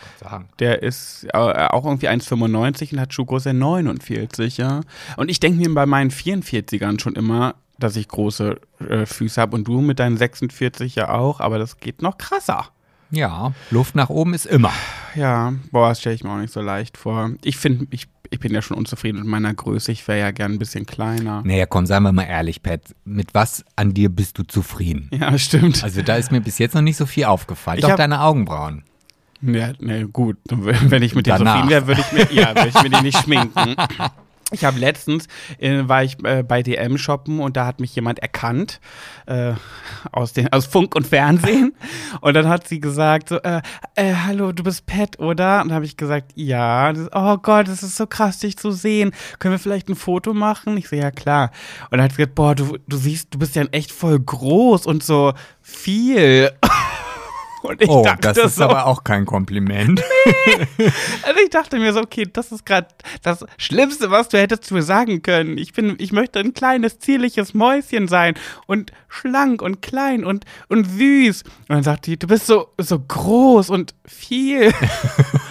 [0.60, 4.82] der ist äh, auch irgendwie 1,95 und hat Schuhgröße 49, ja.
[5.17, 9.56] Und ich denke mir bei meinen 44ern schon immer, dass ich große äh, Füße habe
[9.56, 12.70] und du mit deinen 46 ja auch, aber das geht noch krasser.
[13.12, 14.72] Ja, Luft nach oben ist immer.
[15.15, 17.32] Ja, boah, das stelle ich mir auch nicht so leicht vor.
[17.44, 19.91] Ich finde, ich, ich bin ja schon unzufrieden mit meiner Größe.
[19.91, 21.41] Ich wäre ja gern ein bisschen kleiner.
[21.46, 22.96] Naja, komm, seien wir mal ehrlich, Pat.
[23.04, 25.10] Mit was an dir bist du zufrieden?
[25.12, 25.84] Ja, stimmt.
[25.84, 27.80] Also da ist mir bis jetzt noch nicht so viel aufgefallen.
[27.80, 28.84] Ich Doch deine Augenbrauen.
[29.41, 30.38] Ja, ne, gut.
[30.50, 31.56] Wenn ich mit dir Danach.
[31.56, 33.76] zufrieden wäre, würde ich mir, ja, würde ich mir die nicht schminken.
[34.52, 35.28] Ich habe letztens,
[35.60, 38.82] äh, war ich äh, bei DM shoppen und da hat mich jemand erkannt
[39.26, 39.54] äh,
[40.12, 41.74] aus, den, aus Funk und Fernsehen
[42.22, 43.62] und dann hat sie gesagt so, äh,
[43.96, 45.62] äh, hallo, du bist Pat, oder?
[45.62, 46.92] Und dann habe ich gesagt, ja.
[46.92, 49.12] Das, oh Gott, das ist so krass, dich zu sehen.
[49.40, 50.78] Können wir vielleicht ein Foto machen?
[50.78, 51.52] Ich so, ja klar.
[51.90, 54.86] Und dann hat sie gesagt, boah, du, du siehst, du bist ja echt voll groß
[54.86, 56.52] und so viel.
[57.62, 60.02] Und ich oh, dachte das ist so, aber auch kein Kompliment.
[61.24, 62.88] also ich dachte mir so, okay, das ist gerade
[63.21, 65.58] das Schlimmste, was du hättest mir sagen können.
[65.58, 68.34] Ich bin, ich möchte ein kleines, zierliches Mäuschen sein
[68.65, 71.43] und schlank und klein und, und süß.
[71.43, 74.71] Und dann sagt die, du bist so, so groß und viel.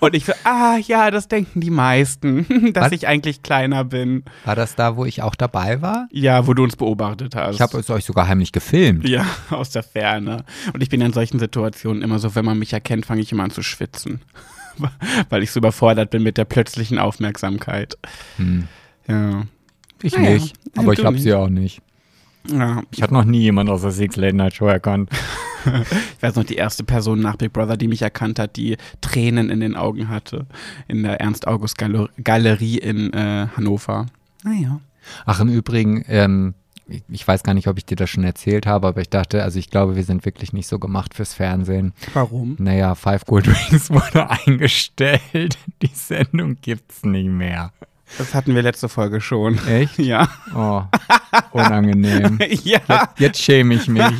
[0.00, 2.92] und ich so, ah ja, das denken die meisten, dass Was?
[2.92, 4.24] ich eigentlich kleiner bin.
[4.44, 6.08] War das da, wo ich auch dabei war?
[6.10, 7.54] Ja, wo du uns beobachtet hast.
[7.56, 9.08] Ich habe es euch sogar heimlich gefilmt.
[9.08, 10.44] ja, aus der Ferne.
[10.72, 13.44] Und ich bin in solchen Situationen immer so, wenn man mich erkennt, fange ich immer
[13.44, 14.20] an zu schwitzen.
[15.30, 17.96] Weil ich so überfordert bin mit der plötzlichen Aufmerksamkeit.
[18.36, 18.68] Hm.
[19.08, 19.44] Ja.
[20.02, 21.22] Ich Naja, nicht, aber ich nicht.
[21.22, 21.80] sie auch nicht.
[22.50, 22.82] Ja.
[22.90, 25.10] Ich hatte noch nie jemand aus der Six Late Night Show erkannt.
[25.66, 29.50] Ich weiß noch, die erste Person nach Big Brother, die mich erkannt hat, die Tränen
[29.50, 30.46] in den Augen hatte.
[30.86, 34.06] In der Ernst-August-Galerie in äh, Hannover.
[34.44, 34.78] Naja.
[35.24, 36.54] Ach, im Übrigen, ähm,
[36.88, 39.42] ich, ich weiß gar nicht, ob ich dir das schon erzählt habe, aber ich dachte,
[39.42, 41.92] also ich glaube, wir sind wirklich nicht so gemacht fürs Fernsehen.
[42.14, 42.56] Warum?
[42.58, 45.58] Naja, Five Gold Rings wurde eingestellt.
[45.82, 47.72] Die Sendung gibt's nicht mehr.
[48.18, 49.58] Das hatten wir letzte Folge schon.
[49.66, 49.98] Echt?
[49.98, 50.28] Ja.
[50.54, 50.82] Oh,
[51.52, 52.38] unangenehm.
[52.64, 52.78] ja.
[52.88, 54.02] Jetzt, jetzt schäme ich mich.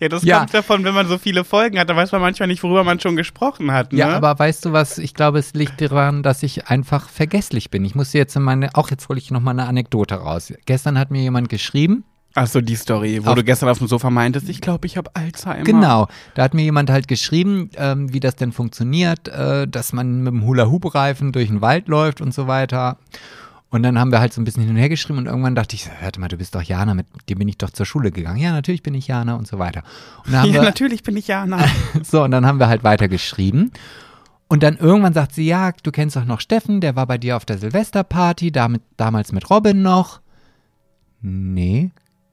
[0.00, 0.40] Ja, das Ja.
[0.40, 3.00] kommt davon, wenn man so viele Folgen hat, da weiß man manchmal nicht, worüber man
[3.00, 3.92] schon gesprochen hat.
[3.92, 4.00] Ne?
[4.00, 4.98] Ja, aber weißt du was?
[4.98, 7.82] Ich glaube, es liegt daran, dass ich einfach vergesslich bin.
[7.84, 10.52] Ich muss jetzt in meine, auch jetzt hole ich noch mal eine Anekdote raus.
[10.66, 12.04] Gestern hat mir jemand geschrieben,
[12.34, 14.96] Ach so, die Story, wo Auf- du gestern auf dem Sofa meintest, ich glaube, ich
[14.96, 15.64] habe Alzheimer.
[15.64, 20.22] Genau, da hat mir jemand halt geschrieben, ähm, wie das denn funktioniert, äh, dass man
[20.22, 22.96] mit dem Hula-Hoop-Reifen durch den Wald läuft und so weiter.
[23.68, 25.74] Und dann haben wir halt so ein bisschen hin und her geschrieben und irgendwann dachte
[25.76, 28.38] ich, warte mal, du bist doch Jana, mit dir bin ich doch zur Schule gegangen.
[28.38, 29.82] Ja, natürlich bin ich Jana und so weiter.
[30.26, 31.58] Und Ja, wir, natürlich bin ich Jana.
[32.02, 33.70] so, und dann haben wir halt weiter geschrieben.
[34.48, 37.36] Und dann irgendwann sagt sie, ja, du kennst doch noch Steffen, der war bei dir
[37.38, 40.20] auf der Silvesterparty, damit, damals mit Robin noch.
[41.22, 41.90] Nee,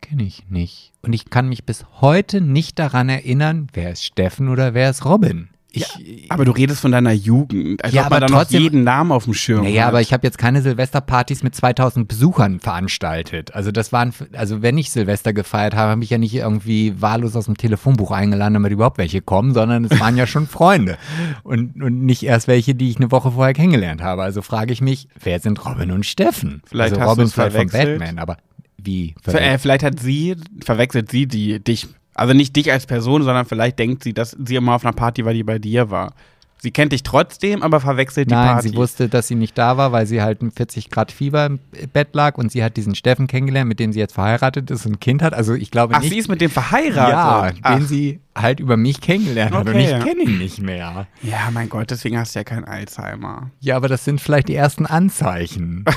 [0.10, 0.92] kenne ich nicht.
[1.02, 5.06] Und ich kann mich bis heute nicht daran erinnern, wer ist Steffen oder wer ist
[5.06, 5.50] Robin.
[5.72, 5.86] Ich,
[6.30, 7.84] aber du redest von deiner Jugend.
[7.86, 9.90] Als Ja, ob man aber da noch trotzdem- jeden Namen auf dem Schirm naja, hat.
[9.90, 13.54] aber ich habe jetzt keine Silvesterpartys mit 2000 Besuchern veranstaltet.
[13.54, 17.36] Also das waren, also wenn ich Silvester gefeiert habe, habe ich ja nicht irgendwie wahllos
[17.36, 20.98] aus dem Telefonbuch eingeladen, damit überhaupt welche kommen, sondern es waren ja schon Freunde.
[21.44, 24.24] Und, und nicht erst welche, die ich eine Woche vorher kennengelernt habe.
[24.24, 26.64] Also frage ich mich, wer sind Robin und Steffen?
[26.66, 28.00] Vielleicht also hast Robin vielleicht von verwechselt.
[28.00, 28.38] Batman, aber
[28.84, 29.16] wie?
[29.24, 33.46] Ver- äh, vielleicht hat sie, verwechselt sie die, dich, also nicht dich als Person, sondern
[33.46, 36.14] vielleicht denkt sie, dass sie immer auf einer Party war, die bei dir war.
[36.62, 38.68] Sie kennt dich trotzdem, aber verwechselt die Nein, Party.
[38.68, 41.60] sie wusste, dass sie nicht da war, weil sie halt mit 40 Grad Fieber im
[41.94, 44.96] Bett lag und sie hat diesen Steffen kennengelernt, mit dem sie jetzt verheiratet ist und
[44.96, 45.34] ein Kind hat.
[45.34, 46.10] Also ich glaube Ach, nicht.
[46.12, 47.60] sie ist mit dem ja, verheiratet.
[47.64, 47.78] Ach.
[47.78, 49.96] den sie halt über mich kennengelernt hat und Okay.
[50.00, 51.08] ich kenne ihn nicht mehr.
[51.22, 53.52] Ja, mein Gott, deswegen hast du ja kein Alzheimer.
[53.62, 55.86] Ja, aber das sind vielleicht die ersten Anzeichen.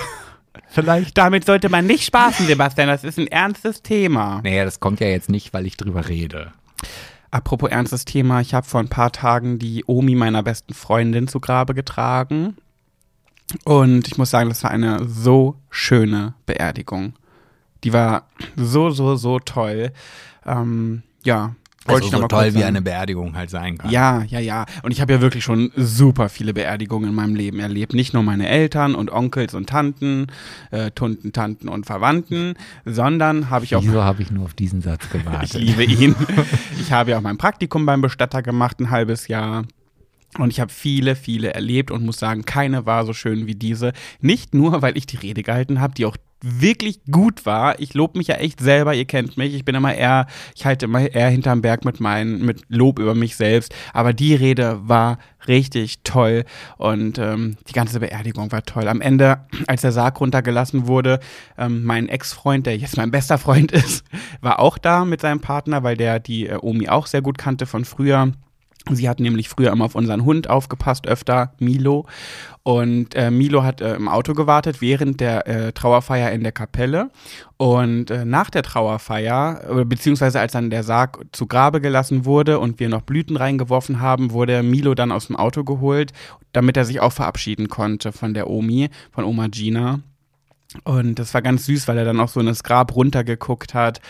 [0.68, 1.16] vielleicht.
[1.18, 2.88] Damit sollte man nicht spaßen, Sebastian.
[2.88, 4.40] Das ist ein ernstes Thema.
[4.42, 6.52] Naja, das kommt ja jetzt nicht, weil ich drüber rede.
[7.30, 11.40] Apropos ernstes Thema, ich habe vor ein paar Tagen die Omi meiner besten Freundin zu
[11.40, 12.56] Grabe getragen.
[13.64, 17.14] Und ich muss sagen, das war eine so schöne Beerdigung.
[17.84, 19.92] Die war so, so, so toll.
[20.46, 21.54] Ähm, ja,
[21.86, 22.64] wollte Also ich noch so mal toll, wie sagen.
[22.64, 23.90] eine Beerdigung halt sein kann.
[23.90, 24.66] Ja, ja, ja.
[24.82, 27.94] Und ich habe ja wirklich schon super viele Beerdigungen in meinem Leben erlebt.
[27.94, 30.26] Nicht nur meine Eltern und Onkels und Tanten,
[30.70, 34.82] äh, Tunten, Tanten und Verwandten, sondern habe ich auch Wieso habe ich nur auf diesen
[34.82, 35.54] Satz ich gewartet?
[35.54, 36.14] liebe ihn.
[36.80, 39.64] Ich habe ja auch mein Praktikum beim Bestatter gemacht, ein halbes Jahr.
[40.38, 43.92] Und ich habe viele, viele erlebt und muss sagen, keine war so schön wie diese.
[44.20, 47.78] Nicht nur, weil ich die Rede gehalten habe, die auch wirklich gut war.
[47.80, 49.54] Ich lobe mich ja echt selber, ihr kennt mich.
[49.54, 53.14] Ich bin immer eher, ich halte immer eher hinterm Berg mit meinen, mit Lob über
[53.14, 53.74] mich selbst.
[53.92, 56.44] Aber die Rede war richtig toll
[56.76, 58.88] und ähm, die ganze Beerdigung war toll.
[58.88, 61.20] Am Ende, als der Sarg runtergelassen wurde,
[61.58, 64.04] ähm, mein Ex-Freund, der jetzt mein bester Freund ist,
[64.40, 67.66] war auch da mit seinem Partner, weil der die äh, Omi auch sehr gut kannte
[67.66, 68.32] von früher.
[68.90, 72.06] Sie hat nämlich früher immer auf unseren Hund aufgepasst, öfter Milo.
[72.64, 77.10] Und äh, Milo hat äh, im Auto gewartet während der äh, Trauerfeier in der Kapelle.
[77.58, 82.80] Und äh, nach der Trauerfeier, beziehungsweise als dann der Sarg zu Grabe gelassen wurde und
[82.80, 86.12] wir noch Blüten reingeworfen haben, wurde Milo dann aus dem Auto geholt,
[86.52, 90.00] damit er sich auch verabschieden konnte von der Omi, von Oma Gina.
[90.84, 94.00] Und das war ganz süß, weil er dann auch so in das Grab runtergeguckt hat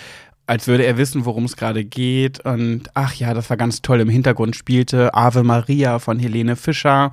[0.47, 2.41] als würde er wissen, worum es gerade geht.
[2.41, 4.01] Und ach ja, das war ganz toll.
[4.01, 7.13] Im Hintergrund spielte Ave Maria von Helene Fischer.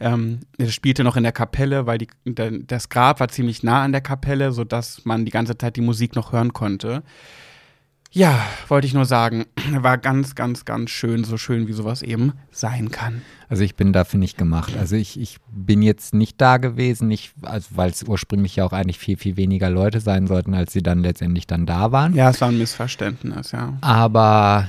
[0.00, 3.92] Ähm, er spielte noch in der Kapelle, weil die, das Grab war ziemlich nah an
[3.92, 7.02] der Kapelle, sodass man die ganze Zeit die Musik noch hören konnte.
[8.10, 12.32] Ja, wollte ich nur sagen, war ganz, ganz, ganz schön, so schön wie sowas eben
[12.50, 13.22] sein kann.
[13.48, 14.76] Also ich bin dafür nicht gemacht.
[14.78, 18.72] Also ich, ich bin jetzt nicht da gewesen, nicht, also weil es ursprünglich ja auch
[18.72, 22.14] eigentlich viel, viel weniger Leute sein sollten, als sie dann letztendlich dann da waren.
[22.14, 23.76] Ja, es war ein Missverständnis, ja.
[23.82, 24.68] Aber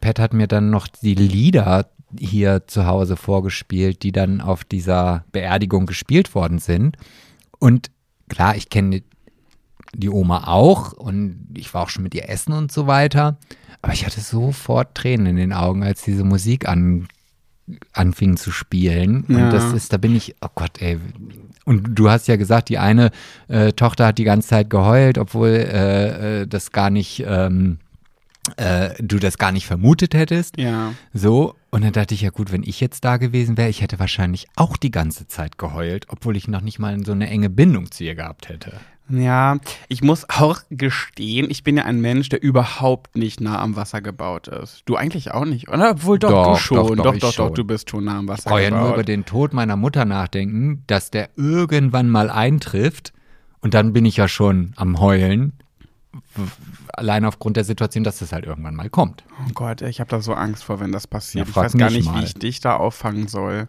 [0.00, 5.24] Pat hat mir dann noch die Lieder hier zu Hause vorgespielt, die dann auf dieser
[5.32, 6.96] Beerdigung gespielt worden sind.
[7.58, 7.90] Und
[8.28, 9.02] klar, ich kenne
[9.94, 13.38] die Oma auch und ich war auch schon mit ihr essen und so weiter.
[13.82, 17.08] Aber ich hatte sofort Tränen in den Augen, als diese Musik an,
[17.92, 19.24] anfing zu spielen.
[19.28, 19.44] Ja.
[19.44, 20.98] Und das ist, da bin ich, oh Gott, ey.
[21.64, 23.10] Und du hast ja gesagt, die eine
[23.48, 27.78] äh, Tochter hat die ganze Zeit geheult, obwohl äh, äh das gar nicht, ähm,
[28.56, 30.58] äh, du das gar nicht vermutet hättest.
[30.58, 30.92] Ja.
[31.12, 31.54] So.
[31.70, 34.46] Und dann dachte ich, ja gut, wenn ich jetzt da gewesen wäre, ich hätte wahrscheinlich
[34.56, 38.04] auch die ganze Zeit geheult, obwohl ich noch nicht mal so eine enge Bindung zu
[38.04, 38.80] ihr gehabt hätte.
[39.08, 43.76] Ja, ich muss auch gestehen, ich bin ja ein Mensch, der überhaupt nicht nah am
[43.76, 44.82] Wasser gebaut ist.
[44.86, 45.92] Du eigentlich auch nicht, oder?
[45.92, 46.76] Obwohl doch, doch du schon.
[46.76, 47.54] Doch, doch, doch, doch, schon.
[47.54, 48.60] du bist schon nah am Wasser ich gebaut.
[48.62, 53.12] Ich ja nur über den Tod meiner Mutter nachdenken, dass der irgendwann mal eintrifft
[53.60, 55.52] und dann bin ich ja schon am Heulen.
[56.92, 59.22] Allein aufgrund der Situation, dass das halt irgendwann mal kommt.
[59.46, 61.46] Oh Gott, ich habe da so Angst vor, wenn das passiert.
[61.46, 62.20] Ja, ich weiß gar nicht, mal.
[62.20, 63.68] wie ich dich da auffangen soll.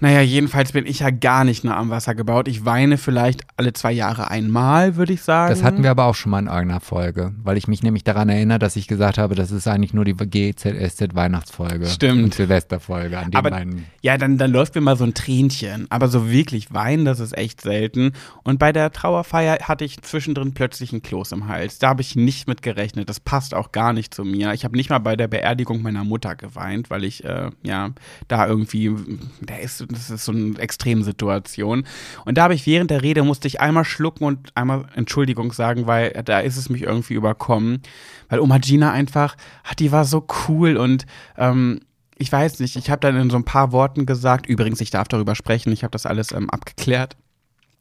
[0.00, 2.48] Naja, jedenfalls bin ich ja gar nicht nah am Wasser gebaut.
[2.48, 5.50] Ich weine vielleicht alle zwei Jahre einmal, würde ich sagen.
[5.50, 8.30] Das hatten wir aber auch schon mal in irgendeiner Folge, weil ich mich nämlich daran
[8.30, 11.86] erinnere, dass ich gesagt habe, das ist eigentlich nur die GZSZ Weihnachtsfolge.
[11.86, 12.24] Stimmt.
[12.24, 13.18] Und Silvesterfolge.
[13.18, 13.84] An aber, beiden.
[14.00, 15.86] Ja, dann, dann läuft mir mal so ein Tränchen.
[15.90, 18.12] Aber so wirklich weinen, das ist echt selten.
[18.42, 21.78] Und bei der Trauerfeier hatte ich zwischendrin plötzlich ein Kloß im Hals.
[21.78, 23.10] Da habe ich nicht mit gerechnet.
[23.10, 24.54] Das passt auch gar nicht zu mir.
[24.54, 27.90] Ich habe nicht mal bei der Beerdigung meiner Mutter geweint, weil ich, äh, ja,
[28.28, 28.94] da irgendwie,
[29.40, 31.84] der ist das ist so eine Extremsituation.
[32.24, 35.86] Und da habe ich während der Rede musste ich einmal schlucken und einmal Entschuldigung sagen,
[35.86, 37.82] weil da ist es mich irgendwie überkommen.
[38.28, 39.36] Weil Oma Gina einfach,
[39.78, 41.80] die war so cool und ähm,
[42.16, 45.08] ich weiß nicht, ich habe dann in so ein paar Worten gesagt, übrigens, ich darf
[45.08, 47.16] darüber sprechen, ich habe das alles ähm, abgeklärt.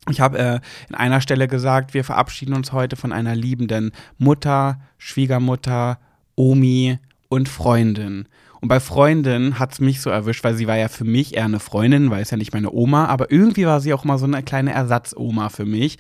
[0.10, 4.80] Ich habe äh, in einer Stelle gesagt, wir verabschieden uns heute von einer liebenden Mutter,
[4.98, 6.00] Schwiegermutter,
[6.36, 8.28] Omi und Freundin.
[8.62, 11.46] Und bei Freundin hat es mich so erwischt, weil sie war ja für mich eher
[11.46, 14.26] eine Freundin, weil es ja nicht meine Oma, aber irgendwie war sie auch mal so
[14.26, 15.98] eine kleine Ersatzoma für mich.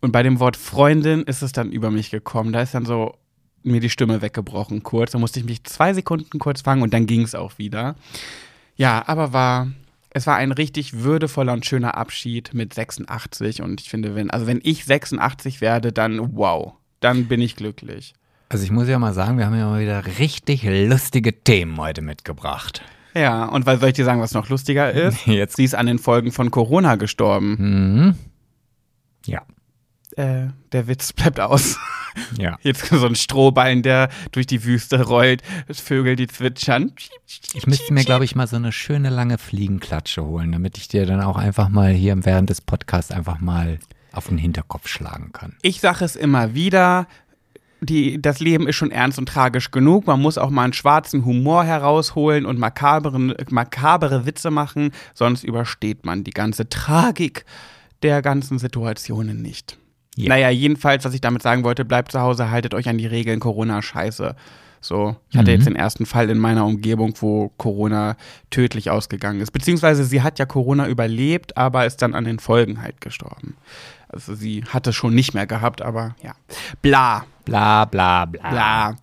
[0.00, 2.52] Und bei dem Wort Freundin ist es dann über mich gekommen.
[2.52, 3.14] Da ist dann so
[3.62, 5.12] mir die Stimme weggebrochen kurz.
[5.12, 7.94] Da musste ich mich zwei Sekunden kurz fangen und dann ging es auch wieder.
[8.74, 9.68] Ja, aber war,
[10.10, 13.62] es war ein richtig würdevoller und schöner Abschied mit 86.
[13.62, 18.14] Und ich finde, wenn, also wenn ich 86 werde, dann wow, dann bin ich glücklich.
[18.52, 22.02] Also ich muss ja mal sagen, wir haben ja mal wieder richtig lustige Themen heute
[22.02, 22.82] mitgebracht.
[23.14, 25.26] Ja, und weil soll ich dir sagen, was noch lustiger ist?
[25.26, 25.56] Jetzt.
[25.56, 27.56] Sie ist an den Folgen von Corona gestorben.
[27.58, 28.14] Mhm.
[29.24, 29.40] Ja.
[30.16, 31.78] Äh, der Witz bleibt aus.
[32.36, 32.58] Ja.
[32.62, 36.92] Jetzt so ein Strohballen, der durch die Wüste rollt, Vögel, die zwitschern.
[37.54, 41.06] Ich müsste mir, glaube ich, mal so eine schöne lange Fliegenklatsche holen, damit ich dir
[41.06, 43.78] dann auch einfach mal hier während des Podcasts einfach mal
[44.12, 45.56] auf den Hinterkopf schlagen kann.
[45.62, 47.06] Ich sage es immer wieder,
[47.82, 50.06] die, das Leben ist schon ernst und tragisch genug.
[50.06, 56.06] Man muss auch mal einen schwarzen Humor herausholen und makabere, makabere Witze machen, sonst übersteht
[56.06, 57.44] man die ganze Tragik
[58.02, 59.78] der ganzen Situationen nicht.
[60.16, 60.28] Ja.
[60.28, 63.40] Naja, jedenfalls, was ich damit sagen wollte, bleibt zu Hause, haltet euch an die Regeln,
[63.40, 64.36] Corona-Scheiße.
[64.80, 65.56] So, ich hatte mhm.
[65.56, 68.16] jetzt den ersten Fall in meiner Umgebung, wo Corona
[68.50, 69.52] tödlich ausgegangen ist.
[69.52, 73.56] Beziehungsweise sie hat ja Corona überlebt, aber ist dann an den Folgen halt gestorben.
[74.12, 76.34] Also sie hatte schon nicht mehr gehabt, aber ja.
[76.82, 77.24] Bla.
[77.44, 78.50] Bla, bla, bla.
[78.50, 78.96] Bla.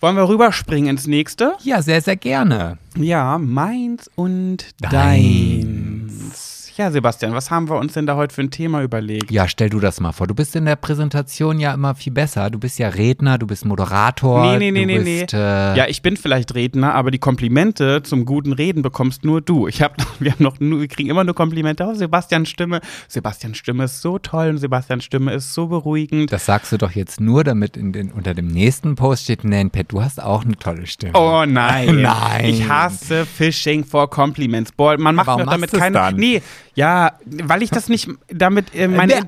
[0.00, 1.56] Wollen wir rüberspringen ins nächste?
[1.62, 2.78] Ja, sehr, sehr gerne.
[2.96, 4.92] Ja, meins und deins.
[4.92, 6.33] deins.
[6.76, 9.30] Ja, Sebastian, was haben wir uns denn da heute für ein Thema überlegt?
[9.30, 10.26] Ja, stell du das mal vor.
[10.26, 12.50] Du bist in der Präsentation ja immer viel besser.
[12.50, 14.42] Du bist ja Redner, du bist Moderator.
[14.44, 15.38] Nee, nee, nee, nee, bist, nee.
[15.38, 19.68] Äh, Ja, ich bin vielleicht Redner, aber die Komplimente zum guten Reden bekommst nur du.
[19.68, 21.84] Ich hab, wir haben noch wir kriegen immer nur Komplimente.
[21.88, 26.32] Oh, Sebastians Stimme, Sebastians Stimme ist so toll und Sebastians Stimme ist so beruhigend.
[26.32, 29.92] Das sagst du doch jetzt nur, damit in den, unter dem nächsten Post steht, Nanpet,
[29.92, 31.12] du hast auch eine tolle Stimme.
[31.16, 32.00] Oh nein.
[32.02, 32.46] Nein.
[32.46, 34.72] Ich hasse Phishing for Compliments.
[34.72, 35.94] Boah, man macht Warum mir doch damit keine.
[35.94, 36.16] dann?
[36.16, 36.42] Nee,
[36.74, 39.24] ja, weil ich das nicht damit äh, meine,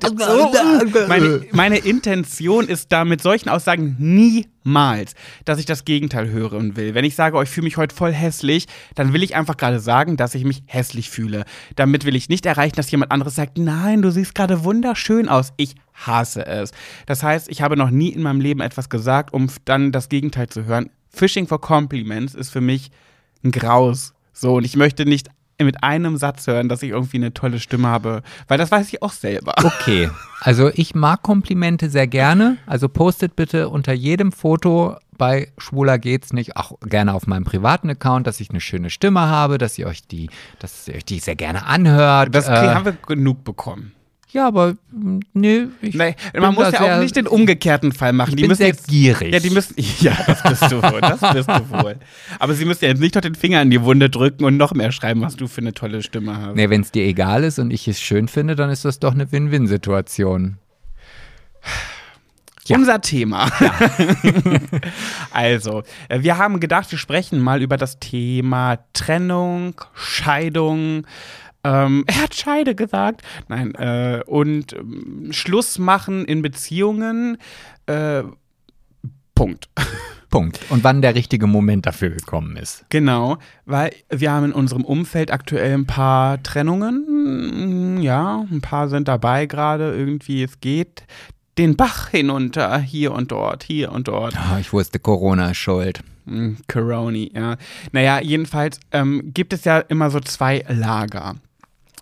[1.08, 6.94] meine, meine Intention ist da mit solchen Aussagen niemals, dass ich das Gegenteil hören will.
[6.94, 9.78] Wenn ich sage, oh, ich fühle mich heute voll hässlich, dann will ich einfach gerade
[9.78, 11.44] sagen, dass ich mich hässlich fühle.
[11.76, 15.52] Damit will ich nicht erreichen, dass jemand anderes sagt, nein, du siehst gerade wunderschön aus.
[15.56, 16.72] Ich hasse es.
[17.06, 20.48] Das heißt, ich habe noch nie in meinem Leben etwas gesagt, um dann das Gegenteil
[20.48, 20.90] zu hören.
[21.10, 22.90] Phishing for Compliments ist für mich
[23.44, 24.12] ein Graus.
[24.32, 25.28] So, und ich möchte nicht
[25.64, 29.02] mit einem Satz hören, dass ich irgendwie eine tolle Stimme habe, weil das weiß ich
[29.02, 29.54] auch selber.
[29.64, 32.58] Okay, also ich mag Komplimente sehr gerne.
[32.66, 37.88] Also postet bitte unter jedem Foto bei Schwuler geht's nicht, auch gerne auf meinem privaten
[37.88, 40.28] Account, dass ich eine schöne Stimme habe, dass ihr euch die,
[40.58, 42.34] dass ihr euch die sehr gerne anhört.
[42.34, 43.92] Das Äh, haben wir genug bekommen.
[44.32, 48.12] Ja, aber mh, nee, ich Nee, bin man muss ja auch nicht den umgekehrten Fall
[48.12, 48.30] machen.
[48.30, 49.32] Ich die bin müssen sehr jetzt, gierig.
[49.32, 49.74] Ja, die müssen.
[50.00, 51.00] Ja, das bist du wohl.
[51.00, 51.96] Das bist du wohl.
[52.38, 54.74] Aber sie müssen ja jetzt nicht noch den Finger in die Wunde drücken und noch
[54.74, 56.56] mehr schreiben, was du für eine tolle Stimme hast.
[56.56, 59.14] Nee, wenn es dir egal ist und ich es schön finde, dann ist das doch
[59.14, 60.58] eine Win-Win-Situation.
[62.66, 62.76] Ja.
[62.76, 63.48] Unser Thema.
[65.30, 71.06] also, äh, wir haben gedacht, wir sprechen mal über das Thema Trennung, Scheidung.
[71.66, 73.22] Ähm, er hat Scheide gesagt.
[73.48, 77.38] Nein, äh, und ähm, Schluss machen in Beziehungen.
[77.86, 78.22] Äh,
[79.34, 79.68] Punkt.
[80.30, 80.60] Punkt.
[80.70, 82.84] Und wann der richtige Moment dafür gekommen ist.
[82.90, 88.02] Genau, weil wir haben in unserem Umfeld aktuell ein paar Trennungen.
[88.02, 89.94] Ja, ein paar sind dabei gerade.
[89.94, 91.04] Irgendwie, es geht
[91.58, 94.36] den Bach hinunter, hier und dort, hier und dort.
[94.36, 96.02] Ah, ich wusste, Corona ist schuld.
[96.26, 97.56] Mm, Coroni, ja.
[97.92, 101.36] Naja, jedenfalls ähm, gibt es ja immer so zwei Lager.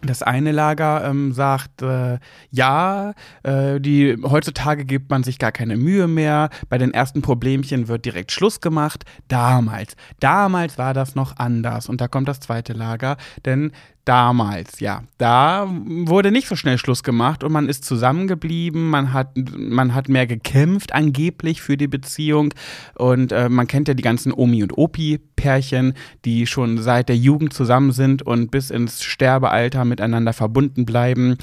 [0.04, 2.18] Das eine Lager ähm, sagt, äh,
[2.50, 6.50] ja, äh, die, heutzutage gibt man sich gar keine Mühe mehr.
[6.68, 9.04] Bei den ersten Problemchen wird direkt Schluss gemacht.
[9.28, 11.88] Damals, damals war das noch anders.
[11.88, 13.72] Und da kommt das zweite Lager, denn
[14.04, 19.36] damals, ja, da wurde nicht so schnell Schluss gemacht und man ist zusammengeblieben, man hat,
[19.56, 22.52] man hat mehr gekämpft angeblich für die Beziehung.
[22.94, 25.94] Und äh, man kennt ja die ganzen Omi und Opi-Pärchen,
[26.24, 31.36] die schon seit der Jugend zusammen sind und bis ins Sterbealter miteinander verbunden bleiben.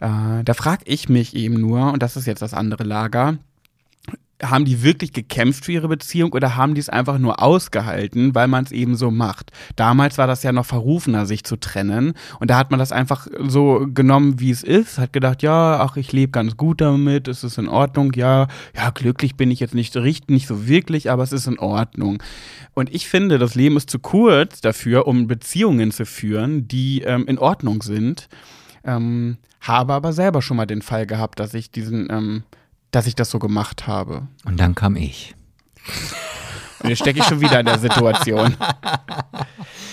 [0.00, 3.38] Äh, da frage ich mich eben nur, und das ist jetzt das andere Lager,
[4.44, 8.48] haben die wirklich gekämpft für ihre Beziehung oder haben die es einfach nur ausgehalten, weil
[8.48, 9.52] man es eben so macht?
[9.76, 12.14] Damals war das ja noch verrufener, sich zu trennen.
[12.40, 15.96] Und da hat man das einfach so genommen, wie es ist, hat gedacht, ja, ach,
[15.96, 19.74] ich lebe ganz gut damit, es ist in Ordnung, ja, ja, glücklich bin ich jetzt
[19.74, 22.22] nicht richtig, nicht so wirklich, aber es ist in Ordnung.
[22.74, 27.26] Und ich finde, das Leben ist zu kurz dafür, um Beziehungen zu führen, die ähm,
[27.26, 28.28] in Ordnung sind.
[28.84, 32.42] Ähm, habe aber selber schon mal den Fall gehabt, dass ich diesen, ähm,
[32.92, 34.28] dass ich das so gemacht habe.
[34.44, 35.34] Und dann kam ich.
[36.82, 38.56] Und jetzt stecke ich schon wieder in der Situation.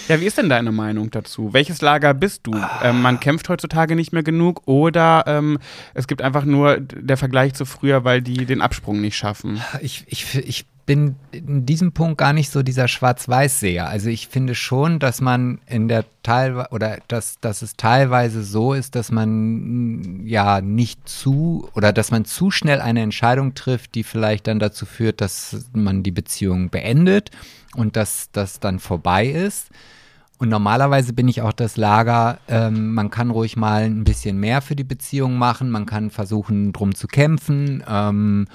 [0.08, 1.54] Ja, wie ist denn deine Meinung dazu?
[1.54, 2.52] Welches Lager bist du?
[2.82, 5.60] Ähm, man kämpft heutzutage nicht mehr genug oder ähm,
[5.94, 9.62] es gibt einfach nur der Vergleich zu früher, weil die den Absprung nicht schaffen?
[9.82, 13.88] Ich, ich, ich bin in diesem Punkt gar nicht so dieser Schwarz-Weiß-Seher.
[13.88, 18.74] Also ich finde schon, dass man in der Teil oder dass, dass es teilweise so
[18.74, 23.94] ist, dass man mm, ja nicht zu oder dass man zu schnell eine Entscheidung trifft,
[23.94, 27.30] die vielleicht dann dazu führt, dass man die Beziehung beendet
[27.76, 29.70] und dass das dann vorbei ist.
[30.40, 34.64] Und normalerweise bin ich auch das Lager, ähm, man kann ruhig mal ein bisschen mehr
[34.64, 37.84] für die Beziehung machen, man kann versuchen, drum zu kämpfen.
[37.88, 38.48] Ähm,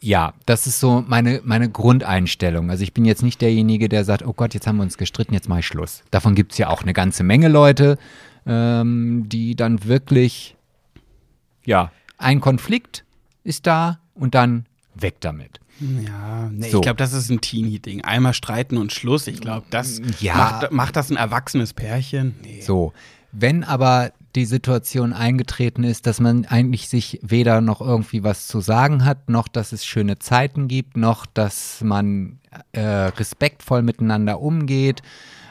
[0.00, 2.70] ja, das ist so meine, meine Grundeinstellung.
[2.70, 5.34] Also ich bin jetzt nicht derjenige, der sagt, oh Gott, jetzt haben wir uns gestritten,
[5.34, 6.02] jetzt mache ich Schluss.
[6.10, 7.98] Davon gibt es ja auch eine ganze Menge Leute,
[8.46, 10.54] ähm, die dann wirklich,
[11.64, 13.04] ja, ein Konflikt
[13.44, 15.60] ist da und dann weg damit.
[15.80, 16.78] Ja, nee, So.
[16.78, 18.00] ich glaube, das ist ein Teenie-Ding.
[18.02, 19.26] Einmal streiten und Schluss.
[19.26, 20.34] Ich glaube, das Ja.
[20.36, 22.34] macht, macht das ein erwachsenes Pärchen.
[22.42, 22.62] Nee.
[22.62, 22.94] So,
[23.38, 28.60] wenn aber die Situation eingetreten ist, dass man eigentlich sich weder noch irgendwie was zu
[28.60, 32.38] sagen hat, noch dass es schöne Zeiten gibt, noch dass man
[32.72, 35.02] äh, respektvoll miteinander umgeht,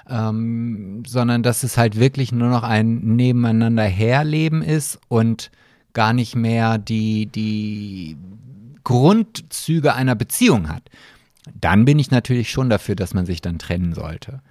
[0.10, 5.52] ähm, sondern dass es halt wirklich nur noch ein Nebeneinander herleben ist und
[5.94, 8.18] gar nicht mehr die, die
[8.84, 10.84] Grundzüge einer Beziehung hat,
[11.54, 14.42] dann bin ich natürlich schon dafür, dass man sich dann trennen sollte.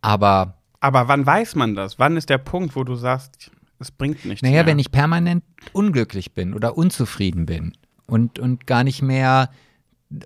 [0.00, 2.00] Aber Aber wann weiß man das?
[2.00, 4.66] Wann ist der Punkt, wo du sagst, es bringt nichts Naja, mehr?
[4.66, 7.72] wenn ich permanent unglücklich bin oder unzufrieden bin
[8.06, 9.50] und, und gar nicht mehr,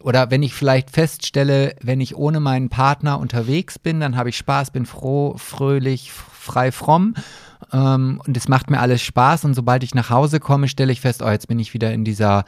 [0.00, 4.38] oder wenn ich vielleicht feststelle, wenn ich ohne meinen Partner unterwegs bin, dann habe ich
[4.38, 7.12] Spaß, bin froh, fröhlich, frei, fromm.
[7.70, 9.44] Ähm, und es macht mir alles Spaß.
[9.44, 12.04] Und sobald ich nach Hause komme, stelle ich fest, oh, jetzt bin ich wieder in
[12.04, 12.44] dieser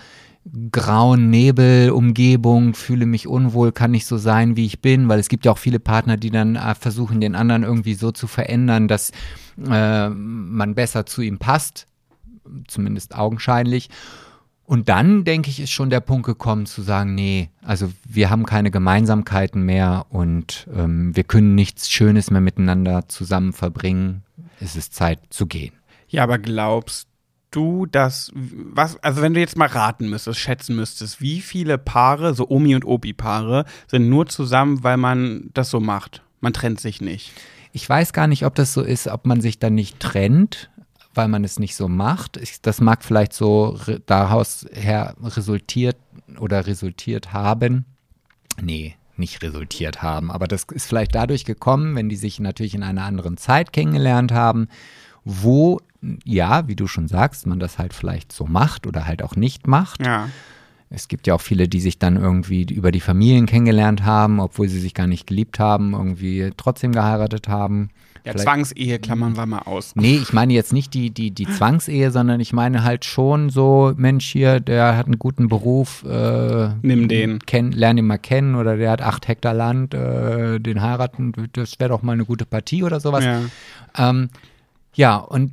[0.73, 5.45] grauen Nebelumgebung, fühle mich unwohl, kann nicht so sein, wie ich bin, weil es gibt
[5.45, 9.13] ja auch viele Partner, die dann äh, versuchen, den anderen irgendwie so zu verändern, dass
[9.69, 11.87] äh, man besser zu ihm passt,
[12.67, 13.91] zumindest augenscheinlich.
[14.65, 18.45] Und dann, denke ich, ist schon der Punkt gekommen zu sagen, nee, also wir haben
[18.45, 24.25] keine Gemeinsamkeiten mehr und ähm, wir können nichts Schönes mehr miteinander zusammen verbringen.
[24.61, 25.73] Es ist Zeit zu gehen.
[26.09, 27.09] Ja, aber glaubst
[27.51, 32.35] du, dass, was, also wenn du jetzt mal raten müsstest, schätzen müsstest, wie viele Paare,
[32.35, 36.23] so Omi- und Opi-Paare, sind nur zusammen, weil man das so macht?
[36.41, 37.33] Man trennt sich nicht.
[37.73, 40.71] Ich weiß gar nicht, ob das so ist, ob man sich dann nicht trennt,
[41.15, 42.37] weil man es nicht so macht.
[42.37, 45.97] Ich, das mag vielleicht so daraus her resultiert
[46.39, 47.85] oder resultiert haben.
[48.61, 50.31] Nee, nicht resultiert haben.
[50.31, 54.33] Aber das ist vielleicht dadurch gekommen, wenn die sich natürlich in einer anderen Zeit kennengelernt
[54.33, 54.69] haben,
[55.25, 55.81] wo,
[56.25, 59.67] ja, wie du schon sagst, man das halt vielleicht so macht oder halt auch nicht
[59.67, 60.05] macht.
[60.05, 60.29] Ja.
[60.91, 64.69] Es gibt ja auch viele, die sich dann irgendwie über die Familien kennengelernt haben, obwohl
[64.69, 67.91] sie sich gar nicht geliebt haben, irgendwie trotzdem geheiratet haben.
[68.25, 69.95] Ja, Vielleicht- Zwangsehe klammern wir mal aus.
[69.97, 73.93] Nee, ich meine jetzt nicht die, die, die Zwangsehe, sondern ich meine halt schon so,
[73.97, 77.39] Mensch hier, der hat einen guten Beruf, äh, Nimm den.
[77.41, 81.79] Kenn, lern ihn mal kennen oder der hat acht Hektar Land, äh, den heiraten, das
[81.81, 83.25] wäre doch mal eine gute Partie oder sowas.
[83.25, 83.41] Ja.
[83.97, 84.31] Ähm,
[84.95, 85.53] ja, und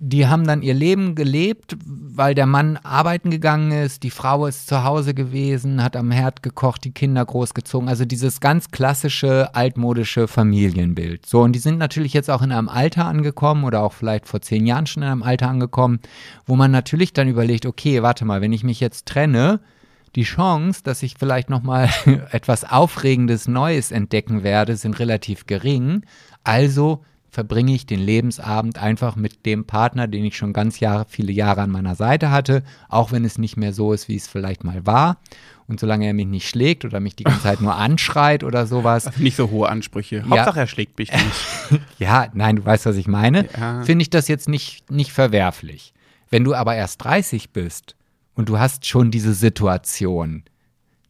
[0.00, 4.68] die haben dann ihr Leben gelebt, weil der Mann arbeiten gegangen ist, die Frau ist
[4.68, 7.88] zu Hause gewesen, hat am Herd gekocht, die Kinder großgezogen.
[7.88, 11.26] Also dieses ganz klassische, altmodische Familienbild.
[11.26, 14.40] So, und die sind natürlich jetzt auch in einem Alter angekommen oder auch vielleicht vor
[14.40, 15.98] zehn Jahren schon in einem Alter angekommen,
[16.46, 19.58] wo man natürlich dann überlegt, okay, warte mal, wenn ich mich jetzt trenne,
[20.14, 21.90] die Chance, dass ich vielleicht noch mal
[22.30, 26.02] etwas Aufregendes Neues entdecken werde, sind relativ gering.
[26.44, 31.32] Also verbringe ich den Lebensabend einfach mit dem Partner, den ich schon ganz Jahre, viele
[31.32, 34.64] Jahre an meiner Seite hatte, auch wenn es nicht mehr so ist, wie es vielleicht
[34.64, 35.18] mal war.
[35.66, 39.10] Und solange er mich nicht schlägt oder mich die ganze Zeit nur anschreit oder sowas,
[39.18, 40.24] Nicht so hohe Ansprüche.
[40.28, 41.80] Hauptsache, er schlägt mich nicht.
[41.98, 43.82] ja, nein, du weißt, was ich meine, Ja.
[43.82, 45.92] finde ich das jetzt nicht, nicht verwerflich.
[46.30, 47.96] Wenn du aber erst 30 bist
[48.34, 50.44] und du hast schon diese Situation,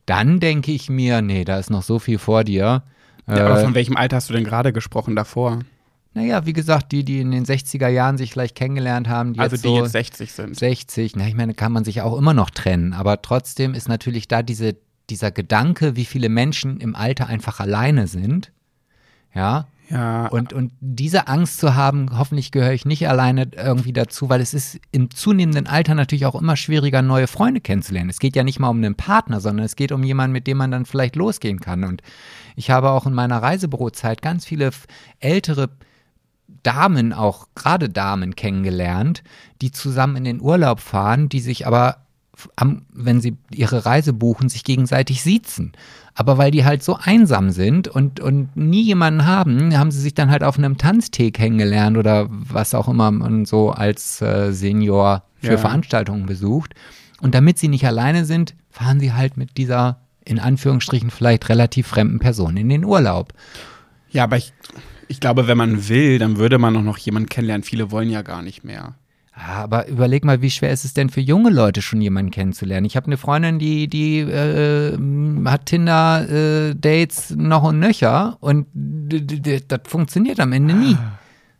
[0.06, 2.82] dann denke ich mir, nee, da ist noch so viel vor dir.
[3.28, 5.60] Ja, aber Äh, von welchem Alter hast du denn gerade gesprochen davor?
[6.18, 9.54] Naja, wie gesagt, die, die in den 60er Jahren sich vielleicht kennengelernt haben, die also
[9.54, 10.56] jetzt die so jetzt 60 sind.
[10.56, 14.26] 60, na, ich meine, kann man sich auch immer noch trennen, aber trotzdem ist natürlich
[14.26, 14.76] da diese,
[15.10, 18.50] dieser Gedanke, wie viele Menschen im Alter einfach alleine sind.
[19.32, 24.28] Ja, Ja, und, und diese Angst zu haben, hoffentlich gehöre ich nicht alleine irgendwie dazu,
[24.28, 28.10] weil es ist im zunehmenden Alter natürlich auch immer schwieriger, neue Freunde kennenzulernen.
[28.10, 30.58] Es geht ja nicht mal um einen Partner, sondern es geht um jemanden, mit dem
[30.58, 31.84] man dann vielleicht losgehen kann.
[31.84, 32.02] Und
[32.54, 34.70] ich habe auch in meiner Reisebürozeit ganz viele
[35.20, 35.70] ältere
[36.62, 39.22] Damen, auch gerade Damen kennengelernt,
[39.60, 41.98] die zusammen in den Urlaub fahren, die sich aber,
[42.56, 45.72] am, wenn sie ihre Reise buchen, sich gegenseitig siezen.
[46.14, 50.14] Aber weil die halt so einsam sind und, und nie jemanden haben, haben sie sich
[50.14, 55.22] dann halt auf einem Tanztee kennengelernt oder was auch immer man so als äh, Senior
[55.40, 55.58] für Ja.
[55.58, 56.74] Veranstaltungen besucht.
[57.20, 61.86] Und damit sie nicht alleine sind, fahren sie halt mit dieser, in Anführungsstrichen, vielleicht relativ
[61.86, 63.32] fremden Person in den Urlaub.
[64.10, 64.52] ja, aber ich,
[65.08, 67.64] ich glaube, wenn man will, dann würde man auch noch jemanden kennenlernen.
[67.64, 68.94] Viele wollen ja gar nicht mehr.
[69.32, 72.86] Ah, Aber überleg mal, wie schwer ist es denn für junge Leute schon jemanden kennenzulernen?
[72.86, 74.98] Ich habe eine Freundin, die, die äh,
[75.44, 78.66] hat Tinder-Dates noch und nöcher und
[79.68, 80.96] das funktioniert am Ende nie.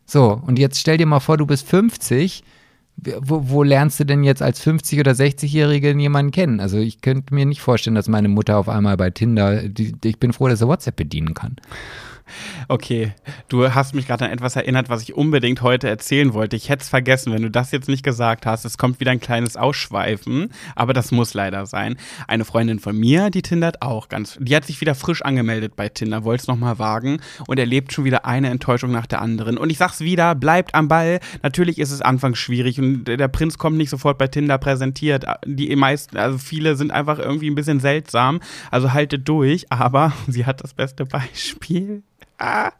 [0.05, 2.43] So, und jetzt stell dir mal vor, du bist 50.
[3.21, 6.59] Wo, wo lernst du denn jetzt als 50- oder 60-Jährige jemanden kennen?
[6.59, 10.19] Also ich könnte mir nicht vorstellen, dass meine Mutter auf einmal bei Tinder, die, ich
[10.19, 11.55] bin froh, dass sie WhatsApp bedienen kann.
[12.67, 13.13] Okay,
[13.47, 16.55] du hast mich gerade an etwas erinnert, was ich unbedingt heute erzählen wollte.
[16.55, 18.65] Ich hätte es vergessen, wenn du das jetzt nicht gesagt hast.
[18.65, 21.97] Es kommt wieder ein kleines Ausschweifen, aber das muss leider sein.
[22.27, 24.37] Eine Freundin von mir, die tindert auch ganz.
[24.39, 28.05] Die hat sich wieder frisch angemeldet bei Tinder, wollte es nochmal wagen und erlebt schon
[28.05, 29.57] wieder eine Enttäuschung nach der anderen.
[29.57, 31.19] Und ich sag's wieder, bleibt am Ball.
[31.43, 35.25] Natürlich ist es anfangs schwierig und der Prinz kommt nicht sofort bei Tinder präsentiert.
[35.45, 38.39] Die meisten, also viele sind einfach irgendwie ein bisschen seltsam.
[38.71, 42.03] Also haltet durch, aber sie hat das beste Beispiel.
[42.41, 42.71] Ah,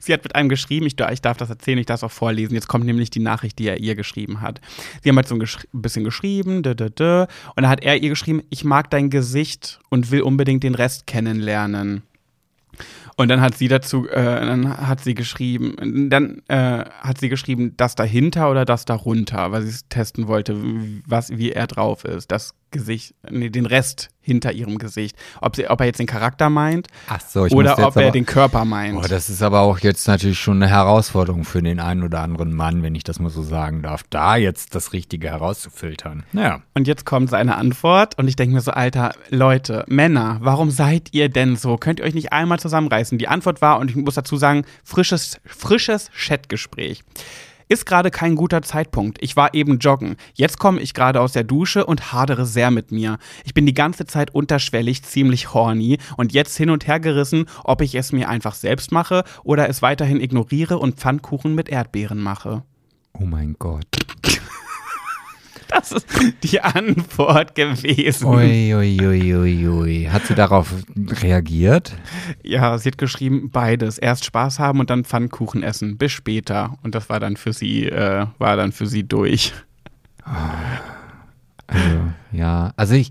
[0.00, 2.54] sie hat mit einem geschrieben, ich, ich darf das erzählen, ich darf es auch vorlesen.
[2.54, 4.60] Jetzt kommt nämlich die Nachricht, die er ihr geschrieben hat.
[5.02, 7.96] Sie haben halt so ein, ein bisschen geschrieben, dö, dö, dö, und dann hat er
[7.96, 12.02] ihr geschrieben, ich mag dein Gesicht und will unbedingt den Rest kennenlernen.
[13.16, 17.76] Und dann hat sie dazu, äh, dann hat sie geschrieben, dann äh, hat sie geschrieben,
[17.76, 20.56] das dahinter oder das darunter, weil sie es testen wollte,
[21.04, 22.30] was, wie er drauf ist.
[22.30, 25.16] Das Gesicht, nee, den Rest hinter ihrem Gesicht.
[25.40, 26.88] Ob, sie, ob er jetzt den Charakter meint
[27.28, 28.94] so, oder ob er aber- den Körper meint.
[28.94, 32.54] Boah, das ist aber auch jetzt natürlich schon eine Herausforderung für den einen oder anderen
[32.54, 36.24] Mann, wenn ich das mal so sagen darf, da jetzt das Richtige herauszufiltern.
[36.32, 36.60] Naja.
[36.74, 41.08] Und jetzt kommt seine Antwort und ich denke mir so, Alter, Leute, Männer, warum seid
[41.12, 41.76] ihr denn so?
[41.78, 43.16] Könnt ihr euch nicht einmal zusammenreißen?
[43.16, 47.02] Die Antwort war, und ich muss dazu sagen, frisches, frisches Chatgespräch.
[47.68, 49.18] Ist gerade kein guter Zeitpunkt.
[49.20, 50.16] Ich war eben joggen.
[50.34, 53.18] Jetzt komme ich gerade aus der Dusche und hadere sehr mit mir.
[53.44, 57.82] Ich bin die ganze Zeit unterschwellig ziemlich horny und jetzt hin und her gerissen, ob
[57.82, 62.62] ich es mir einfach selbst mache oder es weiterhin ignoriere und Pfannkuchen mit Erdbeeren mache.
[63.12, 63.84] Oh mein Gott.
[65.78, 66.06] Das ist
[66.42, 68.26] die Antwort gewesen.
[68.26, 70.08] Ui, ui, ui, ui, ui.
[70.10, 70.72] Hat sie darauf
[71.22, 71.94] reagiert?
[72.42, 73.98] Ja, sie hat geschrieben, beides.
[73.98, 75.98] Erst Spaß haben und dann Pfannkuchen essen.
[75.98, 76.78] Bis später.
[76.82, 79.52] Und das war dann für sie, äh, war dann für sie durch.
[81.66, 82.00] Also,
[82.32, 83.10] ja, also ich,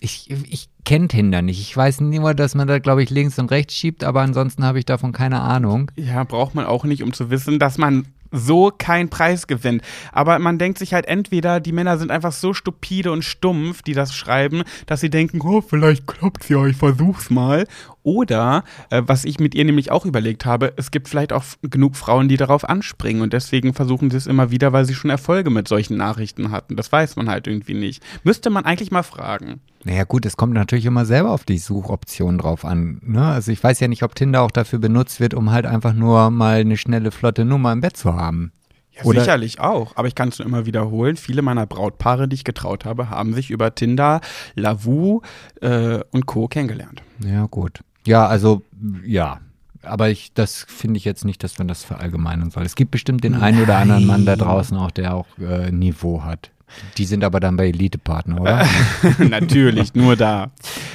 [0.00, 1.60] ich, ich kenne Tinder nicht.
[1.60, 4.78] Ich weiß nur, dass man da, glaube ich, links und rechts schiebt, aber ansonsten habe
[4.78, 5.90] ich davon keine Ahnung.
[5.96, 9.82] Ja, braucht man auch nicht, um zu wissen, dass man so keinen Preis gewinnt.
[10.12, 13.94] Aber man denkt sich halt entweder, die Männer sind einfach so stupide und stumpf, die
[13.94, 17.66] das schreiben, dass sie denken, oh, vielleicht klappt's ja, ich versuch's mal.
[18.06, 21.96] Oder, äh, was ich mit ihr nämlich auch überlegt habe, es gibt vielleicht auch genug
[21.96, 25.50] Frauen, die darauf anspringen und deswegen versuchen sie es immer wieder, weil sie schon Erfolge
[25.50, 26.76] mit solchen Nachrichten hatten.
[26.76, 28.04] Das weiß man halt irgendwie nicht.
[28.22, 29.60] Müsste man eigentlich mal fragen.
[29.82, 33.00] Naja gut, es kommt natürlich immer selber auf die Suchoption drauf an.
[33.02, 33.24] Ne?
[33.26, 36.30] Also ich weiß ja nicht, ob Tinder auch dafür benutzt wird, um halt einfach nur
[36.30, 38.52] mal eine schnelle, flotte Nummer im Bett zu haben.
[38.96, 41.16] Ja, Oder- sicherlich auch, aber ich kann es nur immer wiederholen.
[41.16, 44.20] Viele meiner Brautpaare, die ich getraut habe, haben sich über Tinder,
[44.54, 45.22] Lavu
[45.60, 46.46] äh, und Co.
[46.46, 47.02] kennengelernt.
[47.18, 47.80] Ja gut.
[48.06, 48.62] Ja, also
[49.04, 49.40] ja.
[49.82, 52.64] Aber ich, das finde ich jetzt nicht, dass man das verallgemeinern soll.
[52.64, 56.24] Es gibt bestimmt den einen oder anderen Mann da draußen auch, der auch äh, Niveau
[56.24, 56.50] hat.
[56.98, 58.66] Die sind aber dann bei Elite-Partner, oder?
[59.18, 60.50] Natürlich, nur da.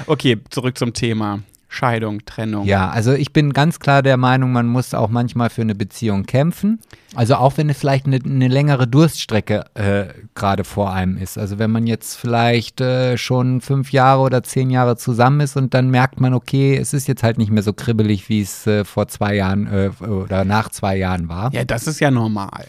[0.07, 1.39] Okay, zurück zum Thema.
[1.73, 2.65] Scheidung, Trennung.
[2.65, 6.25] Ja, also ich bin ganz klar der Meinung, man muss auch manchmal für eine Beziehung
[6.25, 6.81] kämpfen.
[7.15, 11.37] Also auch wenn es vielleicht eine, eine längere Durststrecke äh, gerade vor einem ist.
[11.37, 15.73] Also wenn man jetzt vielleicht äh, schon fünf Jahre oder zehn Jahre zusammen ist und
[15.73, 18.83] dann merkt man, okay, es ist jetzt halt nicht mehr so kribbelig, wie es äh,
[18.83, 21.53] vor zwei Jahren äh, oder nach zwei Jahren war.
[21.53, 22.65] Ja, das ist ja normal.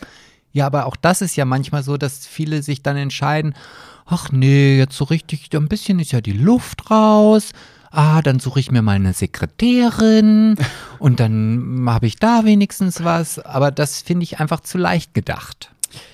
[0.52, 3.54] Ja, aber auch das ist ja manchmal so, dass viele sich dann entscheiden,
[4.06, 7.50] ach nee, jetzt so richtig, ein bisschen ist ja die Luft raus.
[7.92, 10.56] Ah, dann suche ich mir mal eine Sekretärin
[10.98, 13.38] und dann habe ich da wenigstens was.
[13.38, 15.70] Aber das finde ich einfach zu leicht gedacht.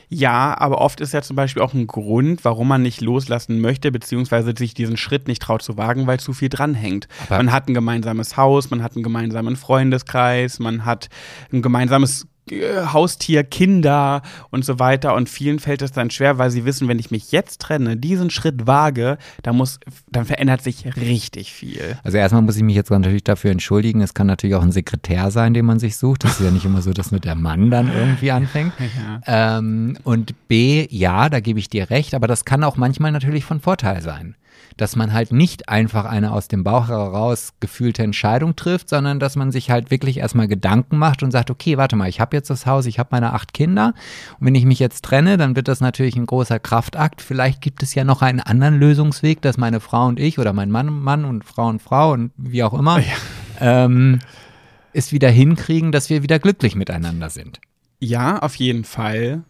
[0.09, 3.93] Ja, aber oft ist ja zum Beispiel auch ein Grund, warum man nicht loslassen möchte,
[3.93, 7.07] beziehungsweise sich diesen Schritt nicht traut zu wagen, weil zu viel dranhängt.
[7.27, 11.09] Aber- man hat ein gemeinsames Haus, man hat einen gemeinsamen Freundeskreis, man hat
[11.53, 15.15] ein gemeinsames Haustier, Kinder und so weiter.
[15.15, 18.31] Und vielen fällt es dann schwer, weil sie wissen, wenn ich mich jetzt trenne, diesen
[18.31, 19.81] Schritt wage, dann muss,
[20.11, 21.97] dann verändert sich richtig viel.
[22.03, 24.01] Also erstmal muss ich mich jetzt natürlich dafür entschuldigen.
[24.01, 26.25] Es kann natürlich auch ein Sekretär sein, den man sich sucht.
[26.25, 28.73] Das ist ja nicht immer so, dass nur der Mann dann irgendwie anfängt.
[29.27, 33.45] Ähm, und B, ja, da gebe ich dir recht, aber das kann auch manchmal natürlich
[33.45, 34.37] von Vorteil sein.
[34.79, 39.37] Dass man halt nicht einfach eine aus dem Bauch heraus gefühlte Entscheidung trifft, sondern dass
[39.37, 42.49] man sich halt wirklich erstmal Gedanken macht und sagt, okay, warte mal, ich habe jetzt
[42.49, 43.93] das Haus, ich habe meine acht Kinder
[44.41, 47.21] und wenn ich mich jetzt trenne, dann wird das natürlich ein großer Kraftakt.
[47.21, 50.71] Vielleicht gibt es ja noch einen anderen Lösungsweg, dass meine Frau und ich oder mein
[50.71, 53.03] Mann, Mann und Frau und Frau und wie auch immer
[53.61, 54.21] ähm,
[54.93, 57.61] es wieder hinkriegen, dass wir wieder glücklich miteinander sind.
[58.01, 59.43] Ja, auf jeden Fall.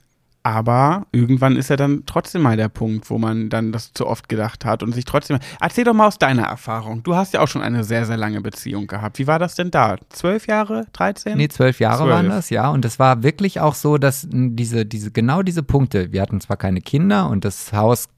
[0.42, 4.28] Aber irgendwann ist ja dann trotzdem mal der Punkt, wo man dann das zu oft
[4.28, 5.38] gedacht hat und sich trotzdem.
[5.60, 7.02] Erzähl doch mal aus deiner Erfahrung.
[7.02, 9.18] Du hast ja auch schon eine sehr, sehr lange Beziehung gehabt.
[9.18, 9.96] Wie war das denn da?
[10.08, 10.86] Zwölf Jahre?
[10.92, 11.36] Dreizehn?
[11.36, 12.10] Nee, zwölf Jahre Zwölf.
[12.10, 12.70] waren das, ja.
[12.70, 16.40] Und es war wirklich auch so, dass m, diese, diese, genau diese Punkte, wir hatten
[16.40, 18.08] zwar keine Kinder und das Haus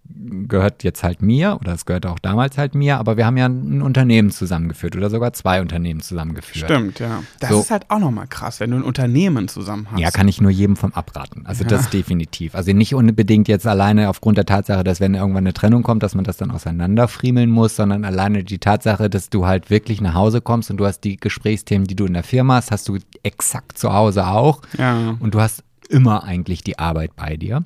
[0.49, 3.47] gehört jetzt halt mir oder es gehört auch damals halt mir, aber wir haben ja
[3.47, 6.67] ein Unternehmen zusammengeführt oder sogar zwei Unternehmen zusammengeführt.
[6.67, 7.23] Stimmt, ja.
[7.39, 7.61] Das So.
[7.61, 10.01] ist halt auch nochmal krass, wenn du ein Unternehmen zusammen hast.
[10.01, 11.47] Ja, kann ich nur jedem vom abraten.
[11.47, 12.55] Also das definitiv.
[12.55, 16.15] Also nicht unbedingt jetzt alleine aufgrund der Tatsache, dass wenn irgendwann eine Trennung kommt, dass
[16.15, 20.41] man das dann auseinanderfriemeln muss, sondern alleine die Tatsache, dass du halt wirklich nach Hause
[20.41, 23.79] kommst und du hast die Gesprächsthemen, die du in der Firma hast, hast du exakt
[23.79, 24.63] zu Hause auch.
[24.77, 25.17] Ja.
[25.21, 27.65] Und du hast immer eigentlich die Arbeit bei dir.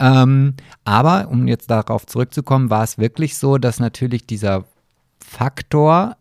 [0.00, 4.64] Ähm, aber um jetzt darauf zurückzukommen, war es wirklich so, dass natürlich dieser
[5.18, 6.16] Faktor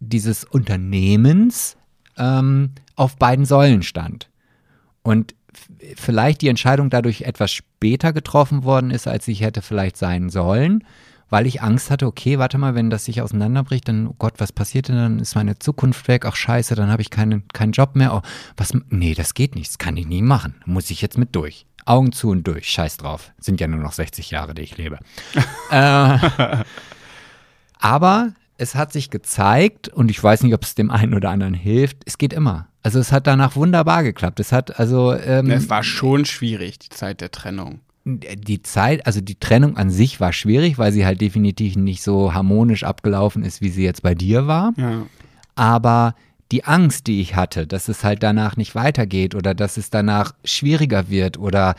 [0.00, 1.76] dieses Unternehmens
[2.16, 4.30] ähm, auf beiden Säulen stand.
[5.02, 5.34] Und
[5.96, 10.84] vielleicht die Entscheidung dadurch etwas später getroffen worden ist, als sie hätte vielleicht sein sollen,
[11.28, 14.52] weil ich Angst hatte, okay, warte mal, wenn das sich auseinanderbricht, dann, oh Gott, was
[14.52, 15.18] passiert denn dann?
[15.20, 16.24] Ist meine Zukunft weg?
[16.26, 18.14] Ach scheiße, dann habe ich keinen, keinen Job mehr.
[18.14, 18.22] Oh,
[18.56, 20.56] was, nee, das geht nicht, das kann ich nie machen.
[20.66, 21.66] Muss ich jetzt mit durch.
[21.86, 23.32] Augen zu und durch, scheiß drauf.
[23.38, 24.98] Sind ja nur noch 60 Jahre, die ich lebe.
[25.70, 26.18] äh,
[27.78, 31.54] aber es hat sich gezeigt, und ich weiß nicht, ob es dem einen oder anderen
[31.54, 32.68] hilft, es geht immer.
[32.82, 34.40] Also es hat danach wunderbar geklappt.
[34.40, 35.14] Es hat also.
[35.14, 37.80] Ähm, es war schon schwierig, die Zeit der Trennung.
[38.04, 42.32] Die Zeit, also die Trennung an sich war schwierig, weil sie halt definitiv nicht so
[42.32, 44.72] harmonisch abgelaufen ist, wie sie jetzt bei dir war.
[44.78, 45.02] Ja.
[45.54, 46.14] Aber
[46.50, 50.34] die Angst, die ich hatte, dass es halt danach nicht weitergeht oder dass es danach
[50.44, 51.74] schwieriger wird oder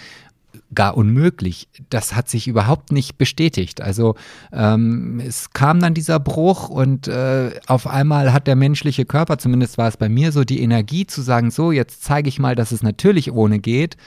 [0.73, 1.67] gar unmöglich.
[1.89, 3.81] Das hat sich überhaupt nicht bestätigt.
[3.81, 4.15] Also
[4.53, 9.77] ähm, es kam dann dieser Bruch und äh, auf einmal hat der menschliche Körper, zumindest
[9.77, 12.71] war es bei mir so, die Energie zu sagen, so, jetzt zeige ich mal, dass
[12.71, 13.97] es natürlich ohne geht.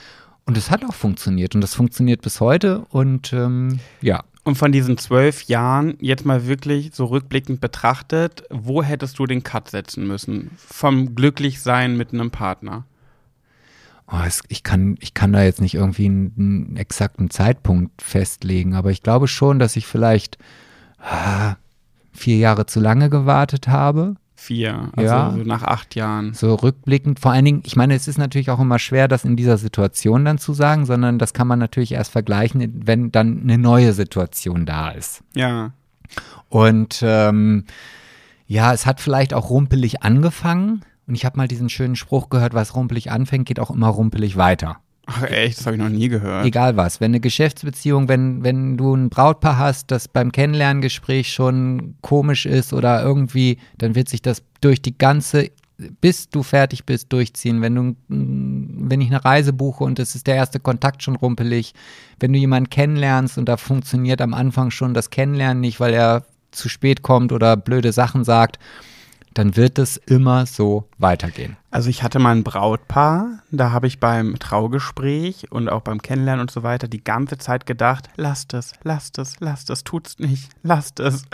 [0.47, 4.23] Und es hat auch funktioniert und das funktioniert bis heute und ähm, ja.
[4.45, 9.42] Und von diesen zwölf Jahren, jetzt mal wirklich so rückblickend betrachtet, wo hättest du den
[9.42, 10.51] Cut setzen müssen?
[10.57, 12.84] Vom Glücklichsein mit einem Partner?
[14.11, 18.74] oh, es, ich, kann, ich kann da jetzt nicht irgendwie einen, einen, exakten Zeitpunkt festlegen,
[18.74, 20.38] aber ich glaube schon, dass ich vielleicht
[20.99, 21.57] ah,
[22.12, 24.16] vier Jahre zu lange gewartet habe.
[24.45, 25.30] Vier, also ja.
[25.30, 26.34] so nach acht Jahren.
[26.34, 29.36] So rückblickend, vor allen Dingen, ich meine, es ist natürlich auch immer schwer, das in
[29.36, 33.57] dieser Situation dann zu sagen, sondern das kann man natürlich erst vergleichen, wenn dann eine
[33.57, 35.22] neue Situation da ist.
[35.34, 35.70] Ja.
[36.51, 37.64] Und ähm,
[38.47, 42.53] ja, es hat vielleicht auch rumpelig angefangen und ich habe mal diesen schönen Spruch gehört,
[42.53, 44.76] was rumpelig anfängt, geht auch immer rumpelig weiter.
[45.07, 46.47] Ach echt, das habe ich noch nie gehört.
[46.47, 51.97] Egal was, wenn eine Geschäftsbeziehung, wenn, wenn du ein Brautpaar hast, das beim Kennenlerngespräch schon
[52.01, 55.51] komisch ist oder irgendwie, dann wird sich das durch die ganze,
[56.01, 57.61] bis du fertig bist, durchziehen.
[57.61, 61.75] Wenn du, wenn ich eine Reise buche und es ist der erste Kontakt schon rumpelig,
[62.19, 66.25] wenn du jemanden kennenlernst und da funktioniert am Anfang schon das Kennenlernen nicht, weil er
[66.51, 68.59] zu spät kommt oder blöde Sachen sagt,
[69.35, 71.57] dann wird es immer so weitergehen.
[71.70, 76.41] Also ich hatte mal ein Brautpaar, da habe ich beim Traugespräch und auch beim Kennenlernen
[76.41, 80.51] und so weiter die ganze Zeit gedacht, lasst es, lasst es, lasst es, tut's nicht,
[80.62, 81.24] lasst es.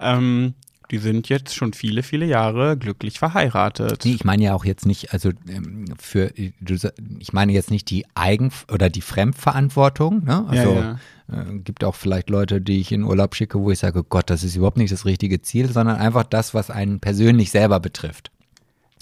[0.00, 0.54] Ähm,
[0.92, 4.04] die sind jetzt schon viele, viele Jahre glücklich verheiratet.
[4.04, 8.04] Nee, ich meine ja auch jetzt nicht, also ähm, für, ich meine jetzt nicht die
[8.14, 10.44] Eigen- oder die Fremdverantwortung, ne?
[10.48, 10.98] Also ja,
[11.32, 11.40] ja.
[11.40, 14.44] Äh, gibt auch vielleicht Leute, die ich in Urlaub schicke, wo ich sage, Gott, das
[14.44, 18.30] ist überhaupt nicht das richtige Ziel, sondern einfach das, was einen persönlich selber betrifft.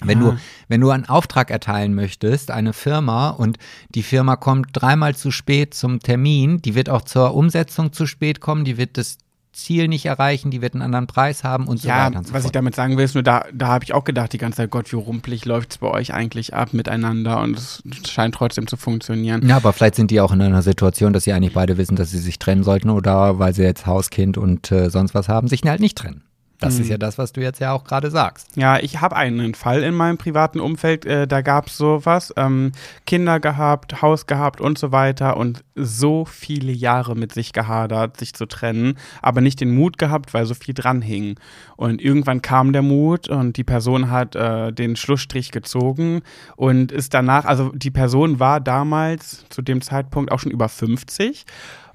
[0.03, 0.39] Wenn du,
[0.69, 3.59] wenn du einen Auftrag erteilen möchtest, eine Firma, und
[3.95, 8.41] die Firma kommt dreimal zu spät zum Termin, die wird auch zur Umsetzung zu spät
[8.41, 9.19] kommen, die wird das
[9.53, 12.35] Ziel nicht erreichen, die wird einen anderen Preis haben und so ja, weiter und so
[12.35, 12.51] was fort.
[12.51, 14.71] ich damit sagen will, ist nur, da, da habe ich auch gedacht die ganze Zeit,
[14.71, 18.77] Gott, wie rumpelig läuft es bei euch eigentlich ab miteinander und es scheint trotzdem zu
[18.77, 19.47] funktionieren.
[19.49, 22.11] Ja, aber vielleicht sind die auch in einer Situation, dass sie eigentlich beide wissen, dass
[22.11, 25.63] sie sich trennen sollten oder weil sie jetzt Hauskind und äh, sonst was haben, sich
[25.65, 26.23] halt nicht trennen.
[26.61, 26.83] Das mhm.
[26.83, 28.57] ist ja das, was du jetzt ja auch gerade sagst.
[28.57, 32.73] Ja, ich habe einen Fall in meinem privaten Umfeld, äh, da gab es sowas, ähm,
[33.07, 38.35] Kinder gehabt, Haus gehabt und so weiter und so viele Jahre mit sich gehadert, sich
[38.35, 41.37] zu trennen, aber nicht den Mut gehabt, weil so viel dran hing.
[41.77, 46.21] Und irgendwann kam der Mut und die Person hat äh, den Schlussstrich gezogen
[46.57, 51.47] und ist danach, also die Person war damals zu dem Zeitpunkt auch schon über 50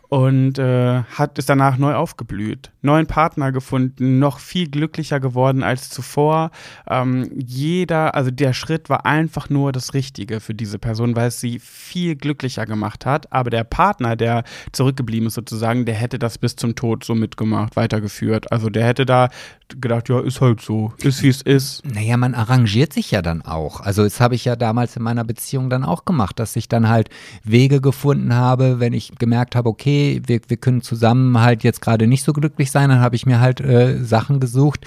[0.10, 5.90] und äh, hat ist danach neu aufgeblüht, neuen Partner gefunden, noch viel glücklicher geworden als
[5.90, 6.52] zuvor.
[6.90, 11.40] Ähm, jeder, also der Schritt war einfach nur das Richtige für diese Person, weil es
[11.40, 13.32] sie viel glücklicher gemacht hat.
[13.34, 17.76] Aber der Partner, der zurückgeblieben ist sozusagen, der hätte das bis zum Tod so mitgemacht,
[17.76, 18.52] weitergeführt.
[18.52, 19.30] Also der hätte da
[19.70, 21.84] gedacht, ja, ist halt so, ist wie es ist.
[21.86, 23.82] Naja, man arrangiert sich ja dann auch.
[23.82, 26.88] Also das habe ich ja damals in meiner Beziehung dann auch gemacht, dass ich dann
[26.88, 27.10] halt
[27.44, 32.08] Wege gefunden habe, wenn ich gemerkt habe, okay, wir, wir können zusammen halt jetzt gerade
[32.08, 34.86] nicht so glücklich sein, dann habe ich mir halt äh, Sachen gesucht,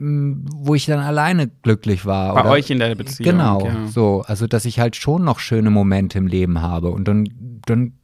[0.00, 2.34] wo ich dann alleine glücklich war.
[2.34, 3.32] Bei oder, euch in der Beziehung.
[3.32, 3.86] Genau, ja.
[3.88, 4.22] so.
[4.26, 6.90] Also, dass ich halt schon noch schöne Momente im Leben habe.
[6.90, 7.28] Und dann,
[7.66, 7.94] dann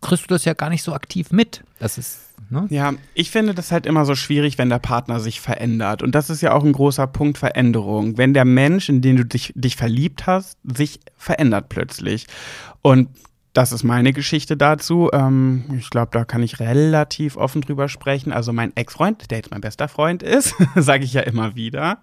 [0.00, 1.64] kriegst du das ja gar nicht so aktiv mit.
[1.78, 2.28] Das ist.
[2.50, 2.66] Ne?
[2.68, 6.02] Ja, ich finde das halt immer so schwierig, wenn der Partner sich verändert.
[6.02, 8.18] Und das ist ja auch ein großer Punkt Veränderung.
[8.18, 12.26] Wenn der Mensch, in den du dich, dich verliebt hast, sich verändert plötzlich.
[12.82, 13.08] Und
[13.52, 15.10] das ist meine Geschichte dazu.
[15.12, 18.32] Ähm, ich glaube, da kann ich relativ offen drüber sprechen.
[18.32, 22.02] Also mein Ex-Freund, der jetzt mein bester Freund ist, sage ich ja immer wieder.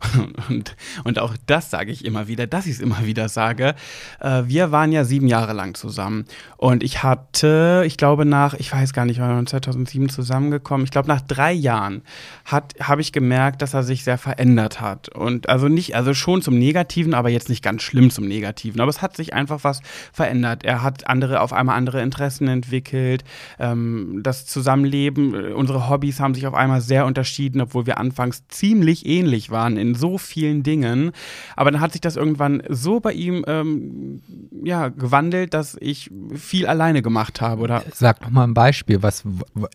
[0.48, 3.74] Und, und auch das sage ich immer wieder, dass ich es immer wieder sage.
[4.18, 6.24] Äh, wir waren ja sieben Jahre lang zusammen.
[6.56, 10.84] Und ich hatte, ich glaube nach, ich weiß gar nicht, wir waren 2007 zusammengekommen.
[10.84, 12.02] Ich glaube nach drei Jahren
[12.44, 15.10] habe ich gemerkt, dass er sich sehr verändert hat.
[15.10, 18.80] Und also nicht, also schon zum Negativen, aber jetzt nicht ganz schlimm zum Negativen.
[18.80, 19.80] Aber es hat sich einfach was
[20.12, 20.64] verändert.
[20.64, 23.22] Er hat andere, auf einmal andere Interessen entwickelt.
[23.58, 28.48] Ähm, das Zusammenleben, äh, unsere Hobbys haben sich auf einmal sehr unterschieden, obwohl wir anfangs
[28.48, 31.12] ziemlich ähnlich waren in so vielen Dingen.
[31.56, 34.20] Aber dann hat sich das irgendwann so bei ihm ähm,
[34.62, 37.62] ja, gewandelt, dass ich viel alleine gemacht habe.
[37.62, 39.24] Oder Sag doch mal ein Beispiel, was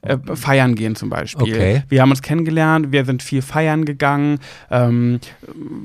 [0.01, 1.53] äh, feiern gehen zum Beispiel.
[1.53, 1.83] Okay.
[1.89, 4.39] Wir haben uns kennengelernt, wir sind viel feiern gegangen,
[4.69, 5.19] ähm,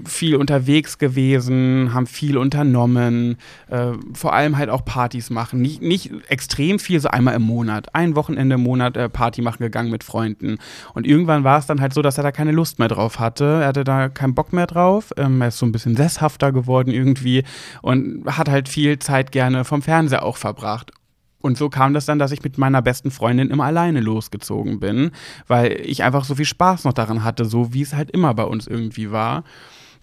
[0.05, 3.37] viel unterwegs gewesen, haben viel unternommen,
[3.69, 5.61] äh, vor allem halt auch Partys machen.
[5.61, 7.95] Nicht, nicht extrem viel, so einmal im Monat.
[7.95, 10.59] Ein Wochenende im Monat äh, Party machen gegangen mit Freunden.
[10.95, 13.61] Und irgendwann war es dann halt so, dass er da keine Lust mehr drauf hatte.
[13.63, 15.13] Er hatte da keinen Bock mehr drauf.
[15.17, 17.43] Ähm, er ist so ein bisschen sesshafter geworden irgendwie
[17.81, 20.93] und hat halt viel Zeit gerne vom Fernseher auch verbracht.
[21.41, 25.11] Und so kam das dann, dass ich mit meiner besten Freundin immer alleine losgezogen bin,
[25.47, 28.45] weil ich einfach so viel Spaß noch daran hatte, so wie es halt immer bei
[28.45, 29.45] uns irgendwie war.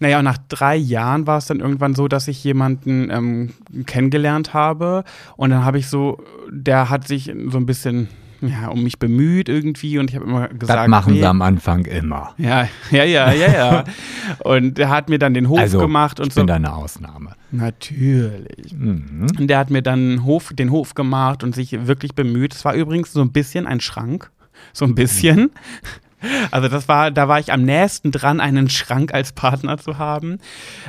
[0.00, 3.54] Naja, und nach drei Jahren war es dann irgendwann so, dass ich jemanden ähm,
[3.86, 5.04] kennengelernt habe.
[5.36, 6.18] Und dann habe ich so,
[6.50, 8.08] der hat sich so ein bisschen
[8.40, 10.80] ja, um mich bemüht irgendwie und ich habe immer gesagt.
[10.80, 11.20] das machen nee.
[11.20, 12.34] sie am Anfang immer.
[12.38, 13.84] Ja, ja, ja, ja, ja.
[14.44, 16.40] und er hat mir dann den Hof Also, gemacht und ich so.
[16.40, 17.32] bin da eine Ausnahme.
[17.50, 18.72] Natürlich.
[18.72, 19.26] Mhm.
[19.38, 22.54] Und der hat mir dann den Hof, den Hof gemacht und sich wirklich bemüht.
[22.54, 24.30] Es war übrigens so ein bisschen ein Schrank.
[24.72, 25.50] So ein bisschen.
[26.50, 30.38] Also das war, da war ich am nächsten dran, einen Schrank als Partner zu haben.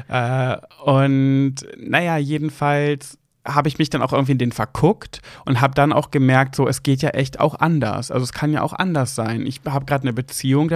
[0.08, 5.74] Äh, und naja, jedenfalls habe ich mich dann auch irgendwie in den verguckt und habe
[5.74, 8.12] dann auch gemerkt, so es geht ja echt auch anders.
[8.12, 9.46] Also es kann ja auch anders sein.
[9.46, 10.72] Ich habe gerade eine Beziehung,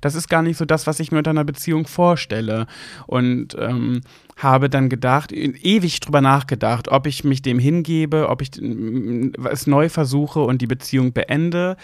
[0.00, 2.66] das ist gar nicht so das, was ich mir unter einer Beziehung vorstelle.
[3.06, 4.00] Und ähm,
[4.36, 8.50] habe dann gedacht, ewig drüber nachgedacht, ob ich mich dem hingebe, ob ich
[9.50, 11.76] es neu versuche und die Beziehung beende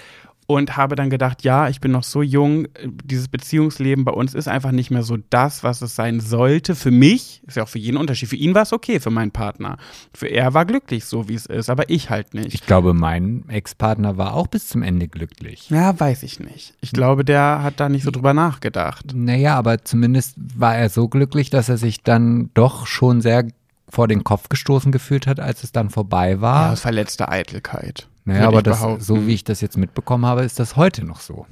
[0.47, 4.49] und habe dann gedacht, ja, ich bin noch so jung, dieses Beziehungsleben bei uns ist
[4.49, 6.75] einfach nicht mehr so das, was es sein sollte.
[6.75, 8.29] Für mich, ist ja auch für jeden Unterschied.
[8.29, 9.79] Für ihn war es okay, für meinen Partner.
[10.13, 12.53] Für er war glücklich, so wie es ist, aber ich halt nicht.
[12.53, 15.71] Ich glaube, mein Ex-Partner war auch bis zum Ende glücklich.
[15.71, 16.75] Ja, weiß ich nicht.
[16.81, 19.13] Ich glaube, der hat da nicht so drüber nachgedacht.
[19.15, 23.47] Naja, aber zumindest war er so glücklich, dass er sich dann doch schon sehr
[23.89, 26.67] vor den Kopf gestoßen gefühlt hat, als es dann vorbei war.
[26.67, 28.09] Ja, aus verletzter Eitelkeit.
[28.25, 31.47] Naja, aber das, so wie ich das jetzt mitbekommen habe, ist das heute noch so.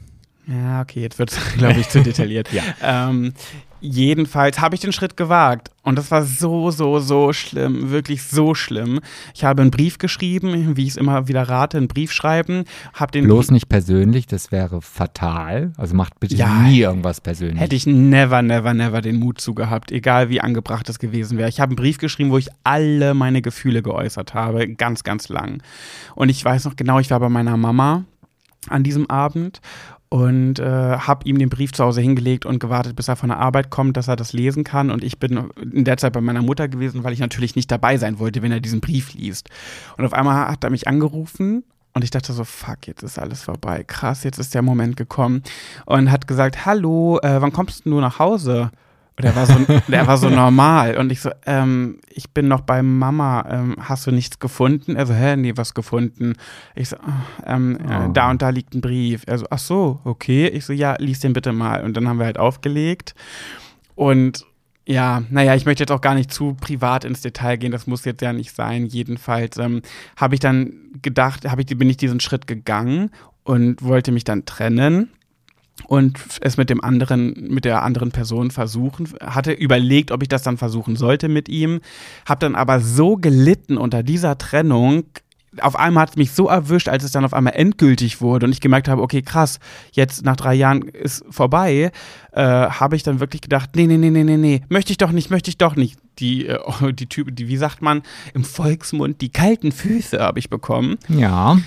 [0.46, 2.52] Ja, okay, jetzt wird es, glaube ich, zu detailliert.
[2.52, 2.62] ja.
[2.82, 3.34] Ähm,
[3.82, 5.70] jedenfalls habe ich den Schritt gewagt.
[5.82, 7.90] Und das war so, so, so schlimm.
[7.90, 9.00] Wirklich so schlimm.
[9.34, 12.64] Ich habe einen Brief geschrieben, wie ich es immer wieder rate, einen Brief schreiben.
[12.94, 15.72] Hab den Bloß nicht persönlich, das wäre fatal.
[15.76, 16.62] Also macht bitte Ja.
[16.62, 17.60] nie irgendwas persönlich.
[17.60, 21.48] Hätte ich never, never, never den Mut zu gehabt, egal wie angebracht es gewesen wäre.
[21.48, 25.62] Ich habe einen Brief geschrieben, wo ich alle meine Gefühle geäußert habe, ganz, ganz lang.
[26.14, 28.04] Und ich weiß noch genau, ich war bei meiner Mama
[28.68, 29.60] an diesem Abend
[30.12, 33.38] und äh, habe ihm den Brief zu Hause hingelegt und gewartet, bis er von der
[33.38, 34.90] Arbeit kommt, dass er das lesen kann.
[34.90, 37.96] Und ich bin in der Zeit bei meiner Mutter gewesen, weil ich natürlich nicht dabei
[37.96, 39.48] sein wollte, wenn er diesen Brief liest.
[39.96, 43.42] Und auf einmal hat er mich angerufen und ich dachte so, fuck, jetzt ist alles
[43.42, 43.84] vorbei.
[43.84, 45.42] Krass, jetzt ist der Moment gekommen.
[45.86, 48.70] Und hat gesagt, hallo, äh, wann kommst du nach Hause?
[49.18, 49.54] Und er war so,
[49.88, 50.96] der war so normal.
[50.96, 53.44] Und ich so, ähm, ich bin noch bei Mama.
[53.50, 54.96] Ähm, hast du nichts gefunden?
[54.96, 56.34] Er so, hä, nee, was gefunden?
[56.74, 58.12] Ich so, ah, ähm, äh, Oh.
[58.12, 59.24] da und da liegt ein Brief.
[59.26, 60.48] Er so, ach so, okay.
[60.48, 61.84] Ich so, ja, lies den bitte mal.
[61.84, 63.14] Und dann haben wir halt aufgelegt.
[63.94, 64.46] Und
[64.86, 68.04] ja, naja, ich möchte jetzt auch gar nicht zu privat ins Detail gehen, das muss
[68.04, 68.86] jetzt ja nicht sein.
[68.86, 69.82] Jedenfalls ähm,
[70.16, 73.10] habe ich dann gedacht, habe ich, bin ich diesen Schritt gegangen
[73.44, 75.10] und wollte mich dann trennen
[75.92, 80.42] und es mit dem anderen, mit der anderen Person versuchen, hatte überlegt, ob ich das
[80.42, 81.82] dann versuchen sollte mit ihm,
[82.24, 85.04] habe dann aber so gelitten unter dieser Trennung.
[85.60, 88.52] Auf einmal hat es mich so erwischt, als es dann auf einmal endgültig wurde und
[88.52, 91.92] ich gemerkt habe, okay, krass, jetzt nach drei Jahren ist vorbei,
[92.32, 95.12] äh, habe ich dann wirklich gedacht, nee, nee, nee, nee, nee, nee, möchte ich doch
[95.12, 95.98] nicht, möchte ich doch nicht.
[96.20, 96.58] Die, äh,
[96.94, 98.00] die Typen, die, wie sagt man,
[98.32, 100.96] im Volksmund, die kalten Füße habe ich bekommen.
[101.08, 101.58] Ja.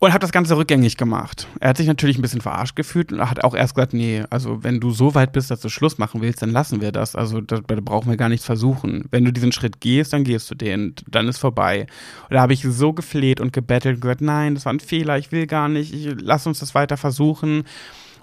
[0.00, 1.48] Und habe das Ganze rückgängig gemacht.
[1.58, 4.62] Er hat sich natürlich ein bisschen verarscht gefühlt und hat auch erst gesagt, nee, also
[4.62, 7.16] wenn du so weit bist, dass du Schluss machen willst, dann lassen wir das.
[7.16, 9.06] Also da, da brauchen wir gar nichts versuchen.
[9.10, 11.88] Wenn du diesen Schritt gehst, dann gehst du den, dann ist vorbei.
[12.28, 15.18] Und da habe ich so gefleht und gebettelt und gesagt, nein, das war ein Fehler,
[15.18, 17.64] ich will gar nicht, ich, lass uns das weiter versuchen.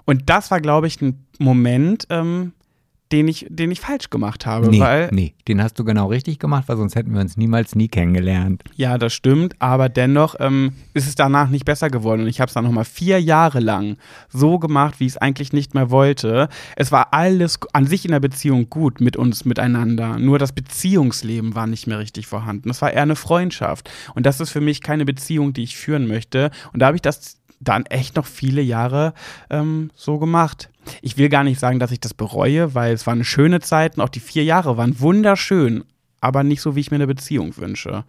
[0.06, 2.52] Und das war, glaube ich, ein Moment, ähm,
[3.12, 4.68] den ich, den ich falsch gemacht habe.
[4.68, 7.74] Nee, weil, nee, den hast du genau richtig gemacht, weil sonst hätten wir uns niemals
[7.74, 8.64] nie kennengelernt.
[8.74, 12.48] Ja, das stimmt, aber dennoch ähm, ist es danach nicht besser geworden und ich habe
[12.48, 13.96] es dann nochmal vier Jahre lang
[14.28, 16.48] so gemacht, wie ich es eigentlich nicht mehr wollte.
[16.74, 21.54] Es war alles an sich in der Beziehung gut mit uns miteinander, nur das Beziehungsleben
[21.54, 22.70] war nicht mehr richtig vorhanden.
[22.70, 26.08] Es war eher eine Freundschaft und das ist für mich keine Beziehung, die ich führen
[26.08, 29.14] möchte und da habe ich das dann echt noch viele Jahre
[29.50, 30.70] ähm, so gemacht.
[31.02, 33.96] Ich will gar nicht sagen, dass ich das bereue, weil es war eine schöne Zeit
[33.96, 35.84] und auch die vier Jahre waren wunderschön,
[36.20, 38.04] aber nicht so, wie ich mir eine Beziehung wünsche.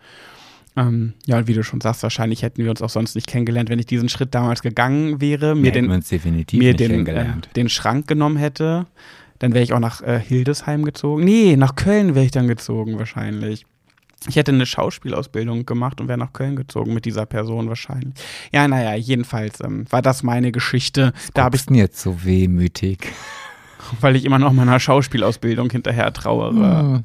[0.75, 3.69] Ähm, ja, und wie du schon sagst, wahrscheinlich hätten wir uns auch sonst nicht kennengelernt,
[3.69, 7.67] wenn ich diesen Schritt damals gegangen wäre, mir, den, uns definitiv mir den, äh, den
[7.67, 8.85] Schrank genommen hätte.
[9.39, 11.23] Dann wäre ich auch nach äh, Hildesheim gezogen.
[11.23, 13.65] Nee, nach Köln wäre ich dann gezogen wahrscheinlich.
[14.27, 18.15] Ich hätte eine Schauspielausbildung gemacht und wäre nach Köln gezogen mit dieser Person wahrscheinlich.
[18.51, 21.13] Ja, naja, jedenfalls ähm, war das meine Geschichte.
[21.33, 23.07] Da habe ich, denn jetzt so wehmütig.
[24.01, 27.03] weil ich immer noch meiner Schauspielausbildung hinterher trauere.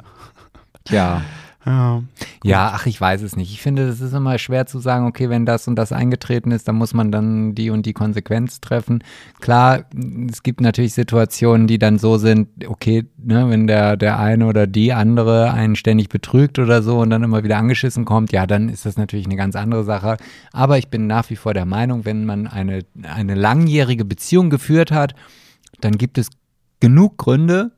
[0.89, 1.23] Ja.
[1.65, 2.03] Ja.
[2.45, 3.53] Ja, ach, ich weiß es nicht.
[3.53, 6.67] Ich finde, es ist immer schwer zu sagen, okay, wenn das und das eingetreten ist,
[6.67, 9.05] dann muss man dann die und die Konsequenz treffen.
[9.41, 9.85] Klar,
[10.29, 14.67] es gibt natürlich Situationen, die dann so sind, okay, ne, wenn der, der eine oder
[14.67, 18.69] die andere einen ständig betrügt oder so und dann immer wieder angeschissen kommt, ja, dann
[18.69, 20.17] ist das natürlich eine ganz andere Sache.
[20.53, 24.91] Aber ich bin nach wie vor der Meinung, wenn man eine, eine langjährige Beziehung geführt
[24.91, 25.15] hat,
[25.81, 26.29] dann gibt es
[26.81, 27.71] genug Gründe,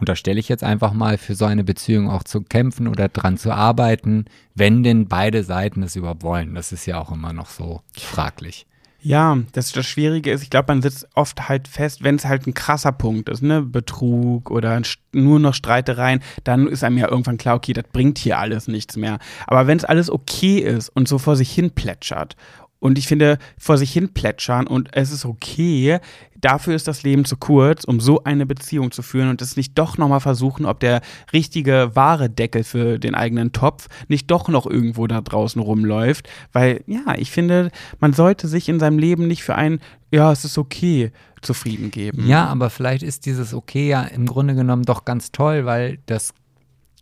[0.00, 3.52] unterstelle ich jetzt einfach mal, für so eine Beziehung auch zu kämpfen oder dran zu
[3.52, 4.24] arbeiten,
[4.54, 6.54] wenn denn beide Seiten es überhaupt wollen.
[6.54, 8.66] Das ist ja auch immer noch so fraglich.
[9.02, 12.46] Ja, das, das Schwierige ist, ich glaube, man sitzt oft halt fest, wenn es halt
[12.46, 14.82] ein krasser Punkt ist, ne, Betrug oder
[15.12, 18.96] nur noch Streitereien, dann ist einem ja irgendwann klar, okay, das bringt hier alles nichts
[18.96, 19.18] mehr.
[19.46, 22.36] Aber wenn es alles okay ist und so vor sich hin plätschert
[22.80, 26.00] und ich finde, vor sich hin plätschern und es ist okay,
[26.40, 29.78] dafür ist das Leben zu kurz, um so eine Beziehung zu führen und es nicht
[29.78, 31.02] doch nochmal versuchen, ob der
[31.32, 36.28] richtige wahre Deckel für den eigenen Topf nicht doch noch irgendwo da draußen rumläuft.
[36.52, 37.70] Weil, ja, ich finde,
[38.00, 41.12] man sollte sich in seinem Leben nicht für ein, ja, es ist okay,
[41.42, 42.26] zufrieden geben.
[42.26, 46.34] Ja, aber vielleicht ist dieses Okay ja im Grunde genommen doch ganz toll, weil das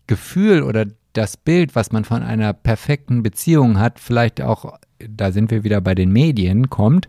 [0.06, 5.50] Gefühl oder das Bild, was man von einer perfekten Beziehung hat, vielleicht auch, da sind
[5.50, 7.08] wir wieder bei den Medien, kommt,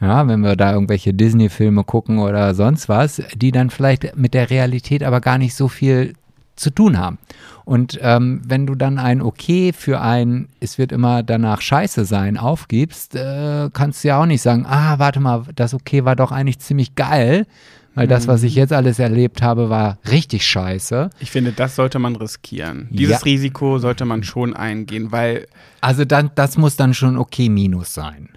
[0.00, 4.50] ja, wenn wir da irgendwelche Disney-Filme gucken oder sonst was, die dann vielleicht mit der
[4.50, 6.14] Realität aber gar nicht so viel
[6.56, 7.18] zu tun haben.
[7.64, 12.36] Und ähm, wenn du dann ein Okay für ein, es wird immer danach scheiße sein,
[12.36, 16.32] aufgibst, äh, kannst du ja auch nicht sagen, ah, warte mal, das Okay war doch
[16.32, 17.46] eigentlich ziemlich geil,
[17.98, 21.10] weil das, was ich jetzt alles erlebt habe, war richtig scheiße.
[21.20, 22.88] Ich finde, das sollte man riskieren.
[22.90, 23.24] Dieses Ja.
[23.24, 25.46] Risiko sollte man schon eingehen, weil
[25.80, 28.30] Also dann, das muss dann schon okay Minus sein.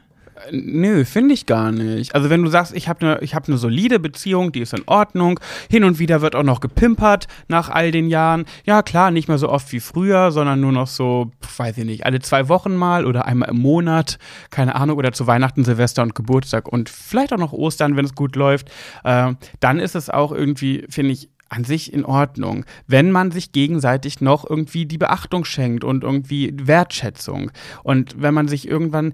[0.52, 2.16] Nö, finde ich gar nicht.
[2.16, 5.40] Also wenn du sagst, ich habe eine hab ne solide Beziehung, die ist in Ordnung,
[5.70, 8.46] hin und wieder wird auch noch gepimpert nach all den Jahren.
[8.66, 12.06] Ja klar, nicht mehr so oft wie früher, sondern nur noch so, weiß ich nicht,
[12.06, 14.18] alle zwei Wochen mal oder einmal im Monat,
[14.50, 18.16] keine Ahnung, oder zu Weihnachten, Silvester und Geburtstag und vielleicht auch noch Ostern, wenn es
[18.16, 18.72] gut läuft.
[19.04, 23.52] Äh, dann ist es auch irgendwie, finde ich, an sich in Ordnung, wenn man sich
[23.52, 27.52] gegenseitig noch irgendwie die Beachtung schenkt und irgendwie Wertschätzung.
[27.84, 29.12] Und wenn man sich irgendwann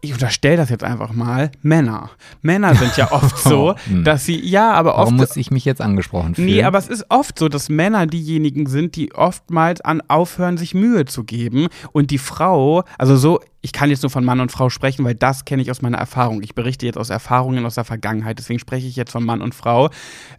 [0.00, 2.10] ich unterstelle das jetzt einfach mal, Männer.
[2.40, 4.04] Männer sind ja oft so, Hm.
[4.04, 5.06] dass sie, ja, aber oft.
[5.06, 6.46] Warum muss ich mich jetzt angesprochen fühlen?
[6.46, 10.74] Nee, aber es ist oft so, dass Männer diejenigen sind, die oftmals an aufhören, sich
[10.74, 11.66] Mühe zu geben.
[11.92, 15.16] Und die Frau, also so, ich kann jetzt nur von Mann und Frau sprechen, weil
[15.16, 16.42] das kenne ich aus meiner Erfahrung.
[16.44, 19.54] Ich berichte jetzt aus Erfahrungen aus der Vergangenheit, deswegen spreche ich jetzt von Mann und
[19.54, 19.90] Frau,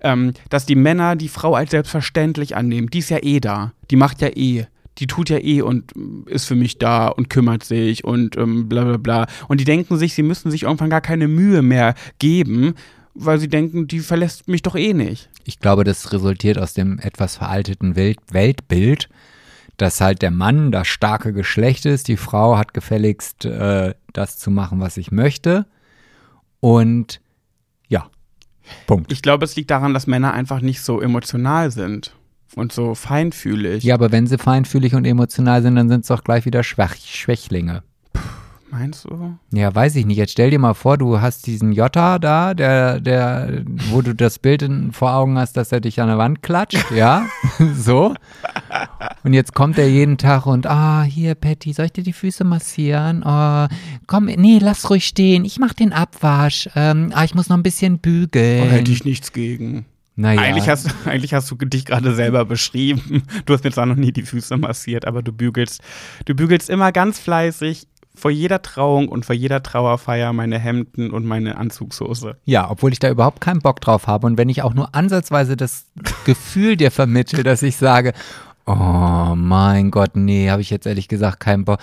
[0.01, 2.89] ähm, dass die Männer die Frau als selbstverständlich annehmen.
[2.89, 3.73] Die ist ja eh da.
[3.91, 4.67] Die macht ja eh.
[4.99, 5.93] Die tut ja eh und
[6.25, 9.27] ist für mich da und kümmert sich und ähm, bla bla bla.
[9.47, 12.75] Und die denken sich, sie müssen sich irgendwann gar keine Mühe mehr geben,
[13.13, 15.29] weil sie denken, die verlässt mich doch eh nicht.
[15.45, 19.09] Ich glaube, das resultiert aus dem etwas veralteten Welt Weltbild,
[19.77, 24.51] dass halt der Mann das starke Geschlecht ist, die Frau hat gefälligst äh, das zu
[24.51, 25.65] machen, was ich möchte.
[26.59, 27.21] Und
[27.87, 28.09] ja,
[28.85, 29.11] Punkt.
[29.11, 32.13] Ich glaube, es liegt daran, dass Männer einfach nicht so emotional sind
[32.55, 33.83] und so feinfühlig.
[33.83, 36.95] Ja, aber wenn sie feinfühlig und emotional sind, dann sind es doch gleich wieder Schwach
[36.95, 37.83] Schwächlinge.
[38.71, 39.35] Meinst du?
[39.51, 40.17] Ja, weiß ich nicht.
[40.17, 44.37] Jetzt stell dir mal vor, du hast diesen Jota da, der, der, wo du das
[44.37, 47.25] Bild in, vor Augen hast, dass er dich an der Wand klatscht, ja,
[47.75, 48.13] so.
[49.23, 52.43] Und jetzt kommt er jeden Tag und, ah, hier, Patty, soll ich dir die Füße
[52.43, 53.23] massieren?
[53.25, 53.67] Oh,
[54.05, 55.45] komm, nee, lass ruhig stehen.
[55.45, 56.69] Ich mach den Abwasch.
[56.75, 58.67] Ähm, ah, ich muss noch ein bisschen bügeln.
[58.67, 59.85] Oh, hätte ich nichts gegen.
[60.19, 60.41] Naja.
[60.41, 63.23] Eigentlich, hast, eigentlich hast du dich gerade selber beschrieben.
[63.45, 65.81] Du hast mir zwar noch nie die Füße massiert, aber du bügelst,
[66.25, 71.25] du bügelst immer ganz fleißig vor jeder Trauung und vor jeder Trauerfeier meine Hemden und
[71.25, 72.35] meine Anzugshose.
[72.43, 74.27] Ja, obwohl ich da überhaupt keinen Bock drauf habe.
[74.27, 75.85] Und wenn ich auch nur ansatzweise das
[76.25, 78.11] Gefühl dir vermittle, dass ich sage,
[78.65, 81.79] oh mein Gott, nee, habe ich jetzt ehrlich gesagt keinen Bock.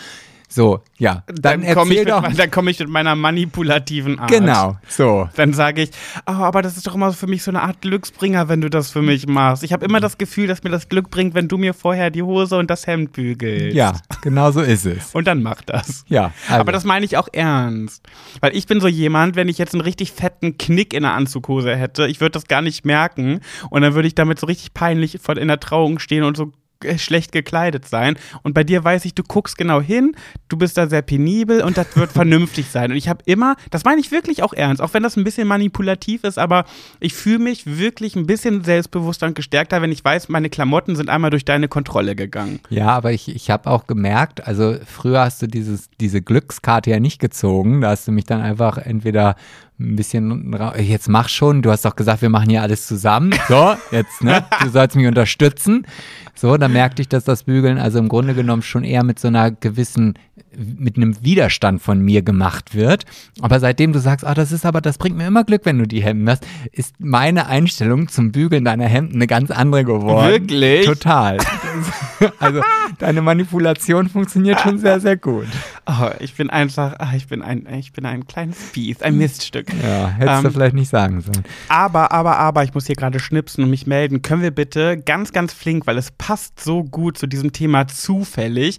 [0.49, 2.23] So, ja, dann, Dann komme ich, mit- doch.
[2.33, 4.31] dann komm ich mit meiner manipulativen Art.
[4.31, 5.29] Genau, so.
[5.37, 5.91] Dann sage ich,
[6.27, 8.91] oh, aber das ist doch immer für mich so eine Art Glücksbringer, wenn du das
[8.91, 9.65] für mich machst.
[9.65, 12.23] Ich habe immer das Gefühl, dass mir das Glück bringt, wenn du mir vorher die
[12.23, 13.75] Hose und das Hemd bügelst.
[13.77, 15.15] Ja, genau so ist es.
[15.15, 16.05] Und dann mach das.
[16.09, 18.05] Ja, also, Aber das meine ich auch ernst.
[18.41, 21.75] Weil ich bin so jemand, wenn ich jetzt einen richtig fetten Knick in der Anzughose
[21.77, 23.41] hätte, ich würde das gar nicht merken.
[23.71, 26.53] Und dann würde ich damit so richtig peinlich vor- in der Trauung stehen und so
[26.97, 28.17] schlecht gekleidet sein.
[28.43, 30.15] Und bei dir weiß ich, du guckst genau hin,
[30.49, 32.91] du bist da sehr penibel und das wird vernünftig sein.
[32.91, 35.49] Und ich habe immer, das meine ich wirklich auch ernst, auch wenn das ein bisschen
[35.49, 36.65] manipulativ ist, aber
[37.01, 41.09] ich fühle mich wirklich ein bisschen selbstbewusster und gestärkter, wenn ich weiß, meine Klamotten sind
[41.09, 42.61] einmal durch deine Kontrolle gegangen.
[42.69, 47.01] Ja, aber ich, ich habe auch gemerkt, also früher hast du dieses, diese Glückskarte ja
[47.01, 47.81] nicht gezogen.
[47.81, 49.37] Da hast du mich dann einfach entweder
[49.79, 53.35] ein bisschen, jetzt mach schon, du hast doch gesagt, wir machen hier alles zusammen.
[53.49, 54.45] So, jetzt, ne?
[54.63, 55.87] Du sollst mich unterstützen.
[56.35, 59.29] So, dann merkte ich, dass das Bügeln also im Grunde genommen schon eher mit so
[59.29, 60.15] einer gewissen,
[60.57, 63.05] mit einem Widerstand von mir gemacht wird.
[63.41, 65.87] Aber seitdem du sagst, ah, das ist aber, das bringt mir immer Glück, wenn du
[65.87, 70.31] die Hemden hast, ist meine Einstellung zum Bügeln deiner Hemden eine ganz andere geworden.
[70.31, 70.87] Wirklich?
[70.87, 71.39] Total.
[72.39, 72.63] Also
[72.99, 75.47] deine Manipulation funktioniert schon sehr, sehr gut.
[75.85, 79.67] Oh, ich bin einfach, ah, ich bin ein, ich bin ein kleines Biest, ein Miststück.
[79.83, 81.45] Ja, hättest du Ähm, vielleicht nicht sagen sollen.
[81.69, 84.23] Aber, aber, aber, ich muss hier gerade schnipsen und mich melden.
[84.23, 88.79] Können wir bitte ganz, ganz flink, weil es passt so gut zu diesem Thema zufällig,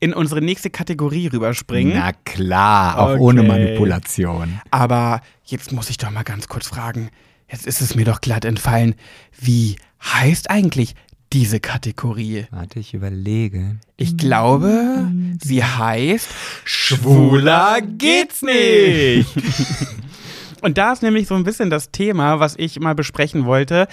[0.00, 1.94] in unsere nächste Kategorie rüberspringen?
[1.96, 3.20] Na klar, auch Okay.
[3.20, 4.60] ohne Manipulation.
[4.70, 7.10] Aber jetzt muss ich doch mal ganz kurz fragen.
[7.50, 8.94] Jetzt ist es mir doch glatt entfallen.
[9.40, 10.94] Wie heißt eigentlich
[11.32, 12.46] diese Kategorie?
[12.50, 13.76] Warte, ich überlege.
[13.96, 15.08] Ich glaube,
[15.42, 16.28] sie heißt
[16.64, 19.28] Schwuler geht's nicht.
[20.62, 23.86] Und da ist nämlich so ein bisschen das Thema, was ich mal besprechen wollte.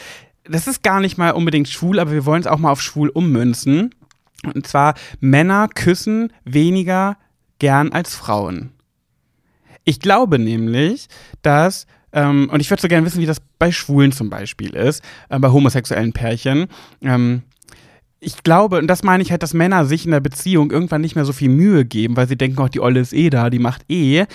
[0.46, 3.10] Das ist gar nicht mal unbedingt schwul, aber wir wollen es auch mal auf schwul
[3.10, 3.94] ummünzen.
[4.46, 7.18] Und zwar Männer küssen weniger
[7.60, 8.72] gern als Frauen.
[9.86, 11.08] Ich glaube nämlich,
[11.42, 15.04] dass, ähm, und ich würde so gerne wissen, wie das bei Schwulen zum Beispiel ist,
[15.30, 16.68] äh, bei homosexuellen Pärchen.
[17.02, 17.44] Ähm,
[18.20, 21.16] ich glaube, und das meine ich halt, dass Männer sich in der Beziehung irgendwann nicht
[21.16, 23.60] mehr so viel Mühe geben, weil sie denken, auch die Olle ist eh da, die
[23.60, 24.26] macht eh.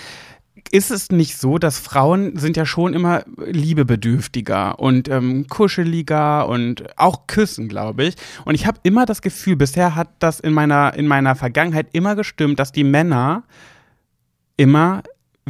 [0.71, 6.97] Ist es nicht so, dass Frauen sind ja schon immer liebebedürftiger und ähm, kuscheliger und
[6.97, 8.15] auch küssen, glaube ich.
[8.45, 12.15] Und ich habe immer das Gefühl, bisher hat das in meiner, in meiner Vergangenheit immer
[12.15, 13.43] gestimmt, dass die Männer
[14.57, 15.03] immer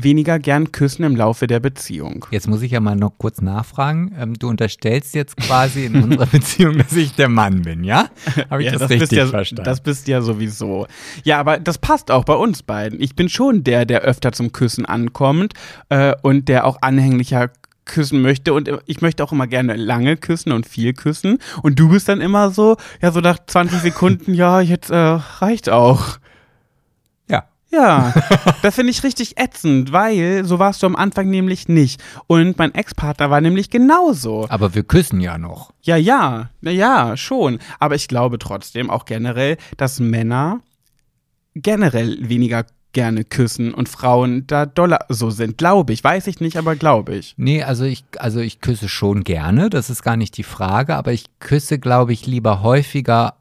[0.04, 2.26] weniger gern küssen im Laufe der Beziehung.
[2.32, 4.16] Jetzt muss ich ja mal noch kurz nachfragen.
[4.20, 8.10] Ähm, du unterstellst jetzt quasi in unserer Beziehung, dass ich der Mann bin, ja?
[8.50, 9.66] Habe ich Ja, das, bist richtig ja, verstanden?
[9.66, 10.88] Das bist ja sowieso.
[11.24, 13.02] Ja, aber das passt auch bei uns beiden.
[13.02, 15.54] Ich bin schon der, der öfter zum Küssen ankommt
[15.90, 17.52] äh, und der auch anhänglicher
[17.90, 21.90] küssen möchte und ich möchte auch immer gerne lange küssen und viel küssen und du
[21.90, 26.20] bist dann immer so, ja so nach 20 Sekunden, ja jetzt äh, reicht auch.
[27.70, 28.14] Ja.
[28.62, 32.02] Das finde ich richtig ätzend, weil so warst du am Anfang nämlich nicht.
[32.28, 34.48] Und mein Ex-Partner war nämlich genauso.
[34.50, 35.72] Aber wir küssen ja noch.
[35.82, 37.60] Ja, ja, na ja, schon.
[37.80, 40.62] Aber ich glaube trotzdem auch generell, dass Männer
[41.56, 45.58] generell weniger gerne küssen und Frauen da doller so sind.
[45.58, 46.04] Glaube ich.
[46.04, 47.36] Weiß ich nicht, aber glaube ich.
[47.38, 51.12] Nee, also ich, also ich küsse schon gerne, das ist gar nicht die Frage, aber
[51.12, 53.36] ich küsse, glaube ich, lieber häufiger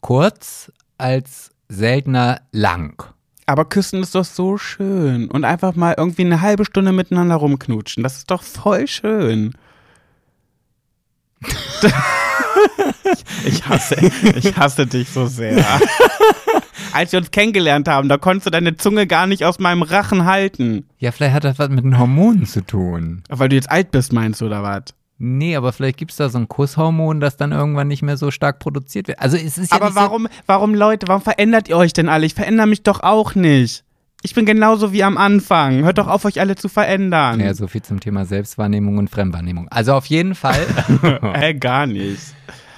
[0.00, 3.04] kurz als seltener lang.
[3.50, 5.28] Aber küssen ist doch so schön.
[5.28, 8.04] Und einfach mal irgendwie eine halbe Stunde miteinander rumknutschen.
[8.04, 9.54] Das ist doch voll schön.
[13.44, 13.96] ich hasse,
[14.36, 15.64] ich hasse dich so sehr.
[16.92, 20.26] Als wir uns kennengelernt haben, da konntest du deine Zunge gar nicht aus meinem Rachen
[20.26, 20.86] halten.
[20.98, 23.24] Ja, vielleicht hat das was mit den Hormonen zu tun.
[23.28, 24.94] Weil du jetzt alt bist, meinst du, oder was?
[25.22, 28.30] Nee, aber vielleicht gibt es da so ein Kusshormon, das dann irgendwann nicht mehr so
[28.30, 29.18] stark produziert wird.
[29.20, 32.08] Also es ist ja Aber nicht so, warum, warum, Leute, warum verändert ihr euch denn
[32.08, 32.24] alle?
[32.24, 33.84] Ich verändere mich doch auch nicht.
[34.22, 35.84] Ich bin genauso wie am Anfang.
[35.84, 37.38] Hört doch auf, euch alle zu verändern.
[37.40, 39.68] Ja, so viel zum Thema Selbstwahrnehmung und Fremdwahrnehmung.
[39.68, 40.60] Also auf jeden Fall.
[41.34, 42.20] äh, gar nicht.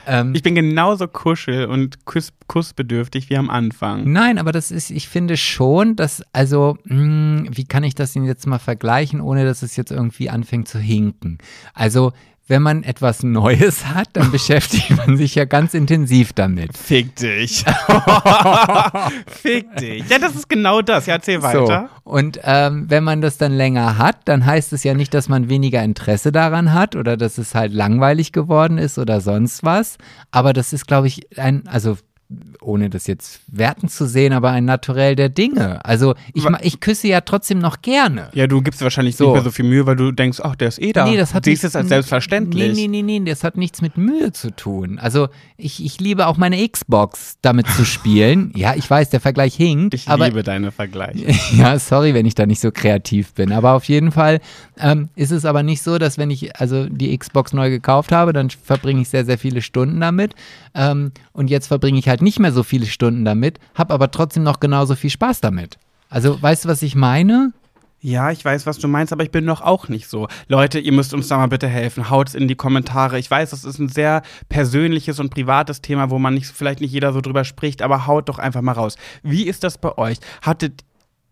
[0.09, 4.11] ähm, Ich bin genauso kuschel- und kuss kussbedürftig wie am Anfang.
[4.13, 8.25] Nein, aber das ist, ich finde schon, dass, also, mh, wie kann ich das denn
[8.25, 11.39] jetzt mal vergleichen, ohne dass es jetzt irgendwie anfängt zu hinken?
[11.73, 12.13] Also,
[12.49, 16.77] wenn man etwas Neues hat, dann beschäftigt man sich ja ganz intensiv damit.
[16.77, 17.65] Fick dich.
[19.27, 20.09] Fick dich.
[20.09, 21.07] Ja, das ist genau das.
[21.07, 21.91] Ja, erzähl weiter.
[22.05, 22.11] So.
[22.11, 25.49] Und ähm, wenn man das dann länger hat, dann heißt es ja nicht, dass man
[25.49, 29.99] weniger Interesse daran hat oder dass es halt langweilig geworden ist oder sonst was.
[30.31, 31.97] Aber das ist, glaube ich, ein, also
[32.63, 35.85] ohne das jetzt werten zu sehen, aber ein Naturell der Dinge.
[35.85, 38.29] Also ich, ich küsse ja trotzdem noch gerne.
[38.35, 39.25] Ja, du gibst wahrscheinlich So.
[39.27, 41.05] nicht mehr so viel Mühe, weil du denkst, ach, der ist eh da.
[41.05, 42.75] Nee, das hat du siehst es als selbstverständlich.
[42.75, 44.99] Nee, nee, nee, nee, das hat nichts mit Mühe zu tun.
[44.99, 48.53] Also ich, ich liebe auch meine Xbox damit zu spielen.
[48.57, 49.95] ja, ich weiß, der Vergleich hinkt.
[49.95, 51.27] Ich aber liebe deine Vergleiche.
[51.57, 53.53] ja, sorry, wenn ich da nicht so kreativ bin.
[53.53, 54.41] Aber auf jeden Fall
[54.79, 58.33] ähm, ist es aber nicht so, dass wenn ich also die Xbox neu gekauft habe,
[58.33, 60.35] dann verbringe ich sehr, sehr viele Stunden damit.
[60.75, 64.43] Ähm, und jetzt verbringe ich halt nicht mehr so viele Stunden damit, habe aber trotzdem
[64.43, 65.79] noch genauso viel Spaß damit.
[66.09, 67.53] Also, weißt du, was ich meine?
[68.05, 70.27] Ja, ich weiß, was du meinst, aber ich bin doch auch nicht so.
[70.49, 72.11] Leute, ihr müsst uns da mal bitte helfen.
[72.11, 73.17] Haut's in die Kommentare.
[73.19, 76.93] Ich weiß, das ist ein sehr persönliches und privates Thema, wo man nicht, vielleicht nicht
[76.93, 78.97] jeder so drüber spricht, aber haut doch einfach mal raus.
[79.23, 80.19] Wie ist das bei euch?
[80.43, 80.85] Hattet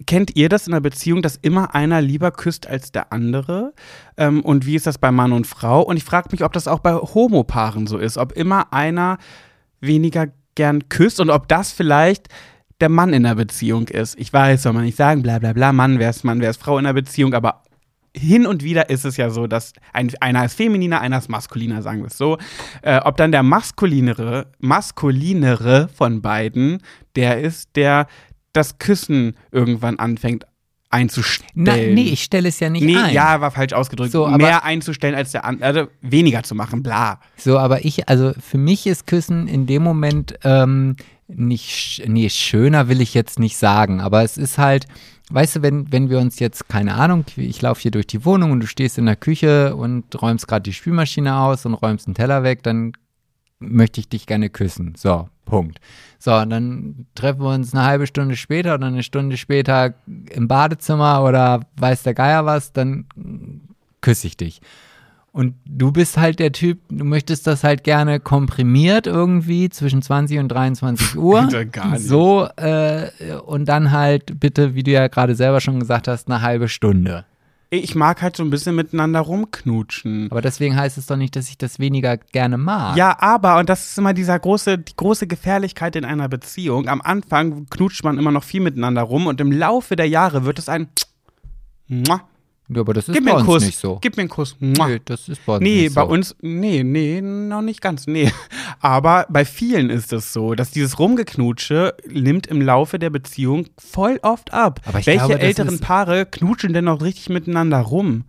[0.07, 3.75] Kennt ihr das in einer Beziehung, dass immer einer lieber küsst als der andere?
[4.17, 5.83] Ähm, und wie ist das bei Mann und Frau?
[5.83, 9.19] Und ich frage mich, ob das auch bei Homopaaren so ist, ob immer einer
[9.81, 10.29] weniger
[10.61, 12.29] gern küsst und ob das vielleicht
[12.83, 14.21] der Mann in der Beziehung ist.
[14.21, 16.61] Ich weiß, soll man nicht sagen, bla bla bla, Mann, wer ist Mann, wer ist
[16.61, 17.63] Frau in der Beziehung, aber
[18.15, 21.81] hin und wieder ist es ja so, dass ein, einer ist femininer, einer ist maskuliner,
[21.81, 22.37] sagen wir es so.
[22.83, 26.83] Äh, ob dann der maskulinere, maskulinere von beiden
[27.17, 28.07] der ist, der
[28.53, 30.45] das Küssen irgendwann anfängt
[30.91, 31.51] einzustellen.
[31.55, 33.15] Na, nee, ich stelle es ja nicht Nee, ein.
[33.15, 34.13] ja, war falsch ausgedrückt.
[34.13, 37.21] So, aber- Mehr einzustellen als der andere, also weniger zu machen, bla.
[37.37, 40.97] So, aber ich, also für mich ist Küssen in dem Moment ähm,
[41.29, 44.87] nicht, nee, schöner will ich jetzt nicht sagen, aber es ist halt,
[45.31, 48.51] weißt du, wenn, wenn wir uns jetzt, keine Ahnung, ich laufe hier durch die Wohnung
[48.51, 52.15] und du stehst in der Küche und räumst gerade die Spülmaschine aus und räumst einen
[52.17, 52.93] Teller weg, dann
[53.61, 54.95] möchte ich dich gerne küssen.
[54.97, 55.79] So, Punkt.
[56.19, 59.95] So, und dann treffen wir uns eine halbe Stunde später oder eine Stunde später
[60.31, 63.07] im Badezimmer oder weiß der Geier was, dann
[64.01, 64.61] küsse ich dich.
[65.33, 70.41] Und du bist halt der Typ, du möchtest das halt gerne komprimiert irgendwie zwischen 20
[70.41, 71.47] und 23 Uhr.
[71.71, 72.03] Gar nicht.
[72.03, 73.11] So, äh,
[73.47, 77.27] und dann halt bitte, wie du ja gerade selber schon gesagt hast, eine halbe Stunde.
[77.73, 80.27] Ich mag halt so ein bisschen miteinander rumknutschen.
[80.33, 82.97] Aber deswegen heißt es doch nicht, dass ich das weniger gerne mag.
[82.97, 86.89] Ja, aber, und das ist immer dieser große, die große Gefährlichkeit in einer Beziehung.
[86.89, 90.59] Am Anfang knutscht man immer noch viel miteinander rum und im Laufe der Jahre wird
[90.59, 90.89] es ein.
[92.73, 93.67] Ja, aber das ist Gib bei mir einen uns Kuss.
[93.67, 93.99] nicht so.
[94.01, 94.57] Gib mir einen Kuss.
[94.61, 94.87] Mua.
[94.89, 96.07] Nee, das ist bei uns Nee, nicht bei so.
[96.09, 98.31] uns, nee, nee, noch nicht ganz, nee.
[98.81, 104.21] Aber bei vielen ist es so, dass dieses Rumgeknutsche nimmt im Laufe der Beziehung voll
[104.23, 104.81] oft ab.
[104.87, 108.25] Aber ich Welche glaube, das älteren Paare knutschen denn noch richtig miteinander rum?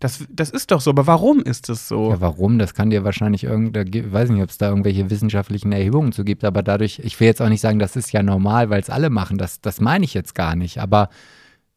[0.00, 2.10] Das, das ist doch so, aber warum ist es so?
[2.10, 2.58] Ja, warum?
[2.60, 6.22] Das kann dir wahrscheinlich irgendein, ich weiß nicht, ob es da irgendwelche wissenschaftlichen Erhebungen zu
[6.24, 8.90] gibt, aber dadurch, ich will jetzt auch nicht sagen, das ist ja normal, weil es
[8.90, 11.08] alle machen, das, das meine ich jetzt gar nicht, aber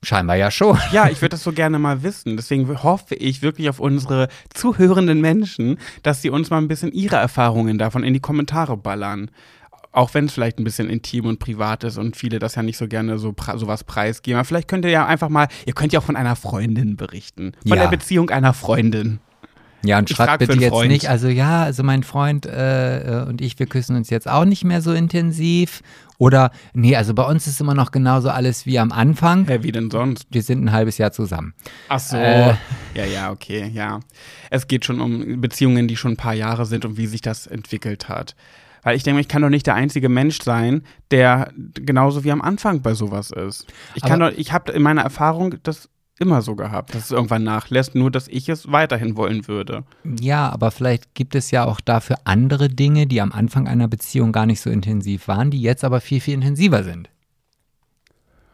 [0.04, 0.78] scheinbar ja schon.
[0.92, 2.36] Ja, ich würde das so gerne mal wissen.
[2.38, 7.16] Deswegen hoffe ich wirklich auf unsere zuhörenden Menschen, dass sie uns mal ein bisschen ihre
[7.18, 9.30] Erfahrungen davon in die Kommentare ballern.
[9.94, 12.78] Auch wenn es vielleicht ein bisschen intim und privat ist und viele das ja nicht
[12.78, 14.38] so gerne so sowas preisgeben.
[14.40, 17.52] Aber vielleicht könnt ihr ja einfach mal, ihr könnt ja auch von einer Freundin berichten.
[17.68, 17.84] Von Ja.
[17.84, 19.20] der Beziehung einer Freundin.
[19.84, 20.92] Ja, und schreibt bitte jetzt Freund.
[20.92, 24.46] nicht, also ja, also mein Freund äh, äh, und ich, wir küssen uns jetzt auch
[24.46, 25.82] nicht mehr so intensiv.
[26.18, 29.48] Oder, nee, also bei uns ist immer noch genauso alles wie am Anfang.
[29.48, 30.28] Hä, wie denn sonst?
[30.30, 31.56] Wir sind ein halbes Jahr zusammen.
[31.90, 32.16] Ach so.
[32.16, 32.54] Äh.
[32.94, 34.02] Ja, ja, okay, ja.
[34.52, 37.48] Es geht schon um Beziehungen, die schon ein paar Jahre sind und wie sich das
[37.48, 38.36] entwickelt hat.
[38.84, 42.42] Weil ich denke, ich kann doch nicht der einzige Mensch sein, der genauso wie am
[42.42, 43.68] Anfang bei sowas ist.
[43.96, 45.90] Ich kann doch, ich habe in meiner Erfahrung das
[46.20, 49.84] immer so gehabt, dass es irgendwann nachlässt, nur dass ich es weiterhin wollen würde.
[50.04, 54.32] Ja, aber vielleicht gibt es ja auch dafür andere Dinge, die am Anfang einer Beziehung
[54.32, 57.10] gar nicht so intensiv waren, die jetzt aber viel, viel intensiver sind.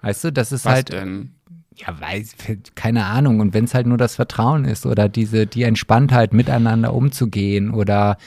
[0.02, 0.94] Weißt du, das ist Was halt.
[0.94, 1.36] denn?
[1.80, 2.36] Ja, weiß,
[2.76, 3.40] keine Ahnung.
[3.40, 8.18] Und wenn es halt nur das Vertrauen ist oder diese, die Entspanntheit, miteinander umzugehen oder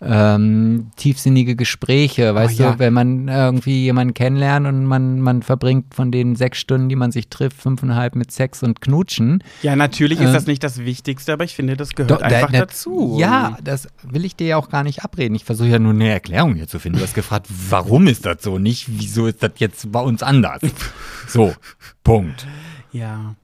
[0.00, 2.72] ähm, tiefsinnige Gespräche, weißt Oh, ja.
[2.72, 6.96] du, wenn man irgendwie jemanden kennenlernt und man, man verbringt von den sechs Stunden, die
[6.96, 9.42] man sich trifft, fünfeinhalb mit Sex und Knutschen.
[9.62, 12.26] Ja, natürlich ist Äh, das nicht das Wichtigste, aber ich finde, das gehört Doch, da-
[12.26, 13.16] einfach da- dazu.
[13.18, 15.34] Ja, das will ich dir ja auch gar nicht abreden.
[15.34, 16.98] Ich versuche ja nur eine Erklärung hier zu finden.
[16.98, 18.58] Du hast gefragt, warum ist das so?
[18.58, 20.60] Nicht, wieso ist das jetzt bei uns anders?
[21.26, 21.54] So,
[22.04, 22.46] Punkt.
[22.92, 23.34] Ja.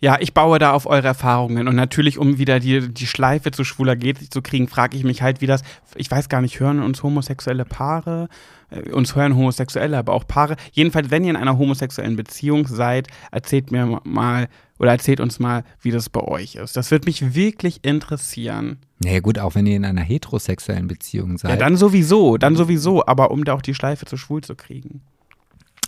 [0.00, 3.64] Ja, ich baue da auf eure Erfahrungen und natürlich, um wieder die, die Schleife zu
[3.64, 5.62] schwuler geht zu kriegen, frage ich mich halt, wie das,
[5.94, 8.28] ich weiß gar nicht, hören uns homosexuelle Paare,
[8.68, 10.56] äh, uns hören Homosexuelle, aber auch Paare.
[10.72, 14.48] Jedenfalls, wenn ihr in einer homosexuellen Beziehung seid, erzählt mir mal
[14.78, 16.76] oder erzählt uns mal, wie das bei euch ist.
[16.76, 18.78] Das würde mich wirklich interessieren.
[18.98, 21.50] Naja gut, auch wenn ihr in einer heterosexuellen Beziehung seid.
[21.50, 25.00] Ja, dann sowieso, dann sowieso, aber um da auch die Schleife zu schwul zu kriegen.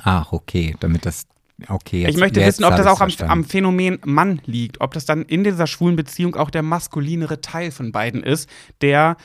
[0.02, 1.26] Ach, okay, damit das,
[1.68, 2.02] okay.
[2.02, 5.04] Jetzt, ich möchte jetzt wissen, ob das auch am, am Phänomen Mann liegt, ob das
[5.04, 8.48] dann in dieser schwulen Beziehung auch der maskulinere Teil von beiden ist,
[8.80, 9.16] der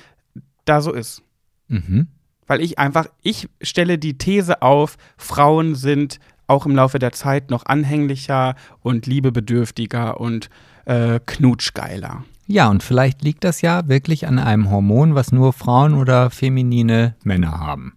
[0.66, 1.22] da so ist.
[1.68, 2.08] Mhm.
[2.48, 7.50] Weil ich einfach, ich stelle die These auf, Frauen sind auch im Laufe der Zeit
[7.50, 10.50] noch anhänglicher und liebebedürftiger und
[10.86, 12.26] äh, knutschgeiler.
[12.48, 17.16] Ja, und vielleicht liegt das ja wirklich an einem Hormon, was nur Frauen oder feminine
[17.24, 17.94] Männer haben.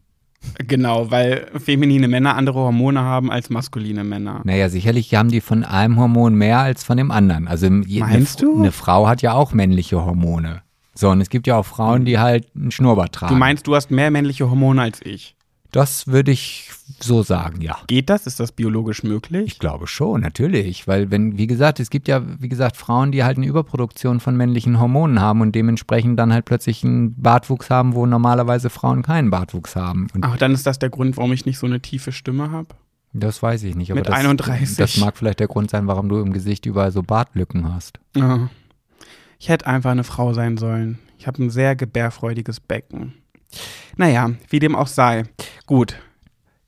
[0.66, 4.40] Genau, weil feminine Männer andere Hormone haben als maskuline Männer.
[4.44, 7.48] Naja, sicherlich haben die von einem Hormon mehr als von dem anderen.
[7.48, 8.58] Also Meinst eine, du?
[8.58, 10.62] Eine Frau hat ja auch männliche Hormone.
[10.94, 13.34] So, und es gibt ja auch Frauen, die halt einen Schnurrbart tragen.
[13.34, 15.34] Du meinst, du hast mehr männliche Hormone als ich.
[15.74, 16.70] Das würde ich
[17.00, 17.76] so sagen, ja.
[17.88, 18.28] Geht das?
[18.28, 19.44] Ist das biologisch möglich?
[19.54, 20.86] Ich glaube schon, natürlich.
[20.86, 24.36] Weil wenn, wie gesagt, es gibt ja, wie gesagt, Frauen, die halt eine Überproduktion von
[24.36, 29.30] männlichen Hormonen haben und dementsprechend dann halt plötzlich einen Bartwuchs haben, wo normalerweise Frauen keinen
[29.30, 30.06] Bartwuchs haben.
[30.14, 32.68] Und Ach, dann ist das der Grund, warum ich nicht so eine tiefe Stimme habe.
[33.12, 33.90] das weiß ich nicht.
[33.90, 34.76] Aber Mit das, 31.
[34.76, 37.98] Das mag vielleicht der Grund sein, warum du im Gesicht überall so Bartlücken hast.
[38.14, 38.48] Ja.
[39.40, 41.00] Ich hätte einfach eine Frau sein sollen.
[41.18, 43.14] Ich habe ein sehr gebärfreudiges Becken.
[43.96, 45.24] Naja, wie dem auch sei.
[45.66, 45.96] Gut,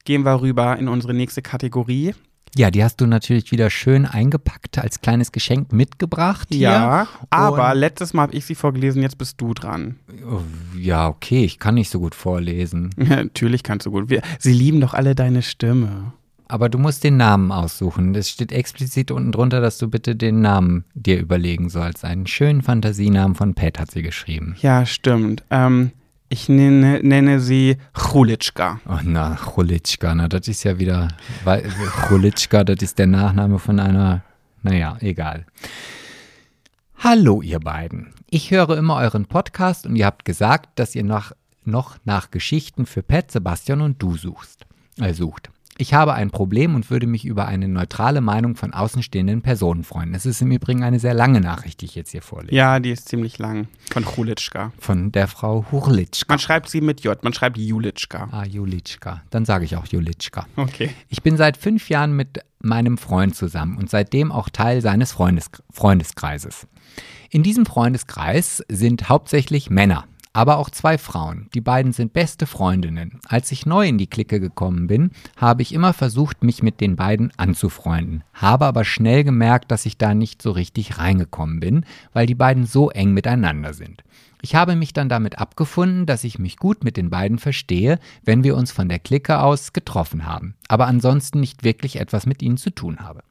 [0.05, 2.15] gehen wir rüber in unsere nächste Kategorie.
[2.57, 6.49] Ja, die hast du natürlich wieder schön eingepackt, als kleines Geschenk mitgebracht.
[6.51, 6.71] Hier.
[6.71, 9.97] Ja, aber Und- letztes Mal habe ich sie vorgelesen, jetzt bist du dran.
[10.31, 10.41] Oh,
[10.79, 12.95] Ja, okay, ich kann nicht so gut vorlesen.
[12.97, 14.09] Ja, natürlich kannst du gut.
[14.09, 16.13] Wir, sie lieben doch alle deine Stimme.
[16.49, 18.15] Aber du musst den Namen aussuchen.
[18.15, 22.05] Es steht explizit unten drunter, dass du bitte den Namen dir überlegen sollst.
[22.05, 24.55] Einen schönen Fantasienamen von Pat hat sie geschrieben.
[24.63, 25.43] Ja, stimmt.
[25.51, 25.91] Ähm,
[26.29, 28.81] ich nenne, nenne sie Chulitschka.
[28.89, 31.09] Oh na, Chulitschka, na, das ist ja wieder,
[31.45, 31.71] weil
[32.09, 34.23] Chulitschka, das ist der Nachname von einer,
[34.63, 35.47] naja, egal.
[36.99, 38.13] Hallo ihr beiden.
[38.31, 41.33] Ich höre immer euren Podcast und ihr habt gesagt, dass ihr nach,
[41.65, 44.67] noch nach Geschichten für Pat, Sebastian und du suchst,
[45.01, 45.51] äh, sucht.
[45.79, 50.15] Ich habe ein Problem und würde mich über eine neutrale Meinung von außenstehenden Personen freuen.
[50.15, 52.55] Es ist im Übrigen eine sehr lange Nachricht, die ich jetzt hier vorlese.
[52.55, 53.69] Ja, die ist ziemlich lang.
[53.93, 54.73] Von Chulitschka.
[54.79, 56.33] Von der Frau Hurlitschka.
[56.33, 58.29] Man schreibt sie mit J, man schreibt Julitschka.
[58.31, 59.23] Ah, Julitschka.
[59.29, 60.47] Dann sage ich auch Julitschka.
[60.57, 60.91] Okay.
[61.09, 65.51] Ich bin seit fünf Jahren mit meinem Freund zusammen und seitdem auch Teil seines Freundes
[65.71, 66.67] Freundeskreises.
[67.29, 70.07] In diesem Freundeskreis sind hauptsächlich Männer,
[70.37, 71.49] aber auch zwei Frauen.
[71.55, 73.21] Die beiden sind beste Freundinnen.
[73.27, 76.95] Als ich neu in die Clique gekommen bin, habe ich immer versucht, mich mit den
[76.95, 82.27] beiden anzufreunden, habe aber schnell gemerkt, dass ich da nicht so richtig reingekommen bin, weil
[82.27, 84.05] die beiden so eng miteinander sind.
[84.43, 88.45] Ich habe mich dann damit abgefunden, dass ich mich gut mit den beiden verstehe, wenn
[88.45, 92.59] wir uns von der Clique aus getroffen haben, aber ansonsten nicht wirklich etwas mit ihnen
[92.59, 93.23] zu tun habe.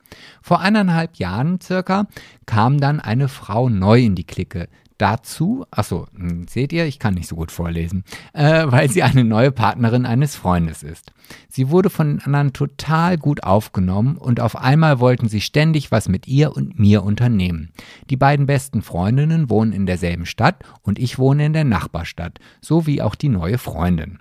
[0.42, 2.08] Vor eineinhalb Jahren circa
[2.48, 4.68] kam dann eine Frau neu in die Clique.
[4.98, 9.26] Dazu, achso, hm, seht ihr, ich kann nicht so gut vorlesen, äh, weil sie eine
[9.26, 11.12] neue Partnerin eines Freundes ist.
[11.50, 16.08] Sie wurde von den anderen total gut aufgenommen und auf einmal wollten sie ständig was
[16.08, 17.72] mit ihr und mir unternehmen.
[18.10, 22.88] Die beiden besten Freundinnen wohnen in derselben Stadt und ich wohne in der Nachbarstadt, so
[22.88, 24.20] wie auch die neue Freundin.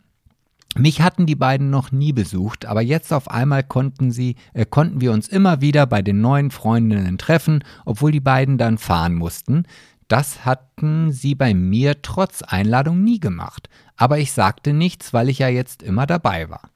[0.76, 5.00] Mich hatten die beiden noch nie besucht, aber jetzt auf einmal konnten sie, äh, konnten
[5.00, 9.66] wir uns immer wieder bei den neuen Freundinnen treffen, obwohl die beiden dann fahren mussten.
[10.08, 13.68] Das hatten sie bei mir trotz Einladung nie gemacht.
[13.96, 16.70] Aber ich sagte nichts, weil ich ja jetzt immer dabei war.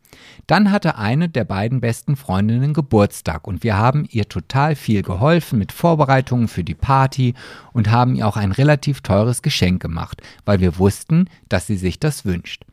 [0.46, 5.58] Dann hatte eine der beiden besten Freundinnen Geburtstag und wir haben ihr total viel geholfen
[5.58, 7.34] mit Vorbereitungen für die Party
[7.72, 12.00] und haben ihr auch ein relativ teures Geschenk gemacht, weil wir wussten, dass sie sich
[12.00, 12.64] das wünscht.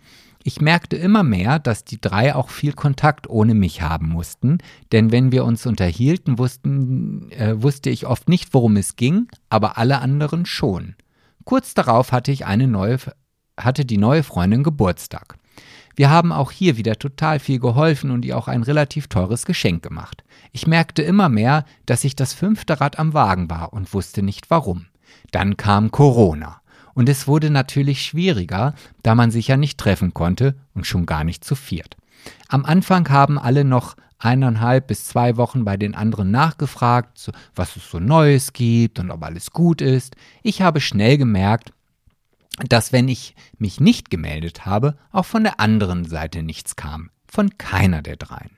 [0.48, 4.60] Ich merkte immer mehr, dass die drei auch viel Kontakt ohne mich haben mussten,
[4.92, 9.80] denn wenn wir uns unterhielten, wussten, äh, wusste ich oft nicht, worum es ging, aber
[9.80, 10.94] alle anderen schon.
[11.46, 13.00] Kurz darauf hatte ich eine neue,
[13.60, 15.40] hatte die neue Freundin Geburtstag.
[15.96, 19.82] Wir haben auch hier wieder total viel geholfen und ihr auch ein relativ teures Geschenk
[19.82, 20.24] gemacht.
[20.52, 24.52] Ich merkte immer mehr, dass ich das fünfte Rad am Wagen war und wusste nicht
[24.52, 24.86] warum.
[25.32, 26.62] Dann kam Corona.
[26.96, 28.74] Und es wurde natürlich schwieriger,
[29.04, 31.96] da man sich ja nicht treffen konnte und schon gar nicht zu viert.
[32.48, 37.92] Am Anfang haben alle noch eineinhalb bis zwei Wochen bei den anderen nachgefragt, was es
[37.92, 40.16] so Neues gibt und ob alles gut ist.
[40.42, 41.74] Ich habe schnell gemerkt,
[42.70, 47.10] dass wenn ich mich nicht gemeldet habe, auch von der anderen Seite nichts kam.
[47.28, 48.52] Von keiner der dreien.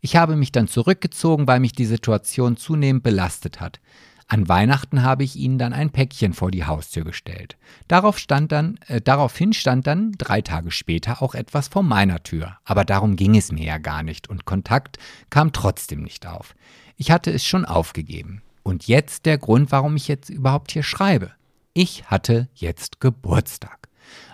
[0.00, 3.80] Ich habe mich dann zurückgezogen, weil mich die Situation zunehmend belastet hat.
[4.28, 7.56] An Weihnachten habe ich ihnen dann ein Päckchen vor die Haustür gestellt.
[7.86, 12.58] Darauf stand dann, äh, daraufhin stand dann drei Tage später auch etwas vor meiner Tür.
[12.64, 14.98] Aber darum ging es mir ja gar nicht und Kontakt
[15.30, 16.56] kam trotzdem nicht auf.
[16.96, 18.42] Ich hatte es schon aufgegeben.
[18.64, 21.30] Und jetzt der Grund, warum ich jetzt überhaupt hier schreibe.
[21.72, 23.88] Ich hatte jetzt Geburtstag.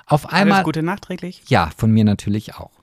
[0.07, 0.59] Auf einmal.
[0.59, 1.43] Alles Gute nachträglich.
[1.49, 2.82] Ja, von mir natürlich auch.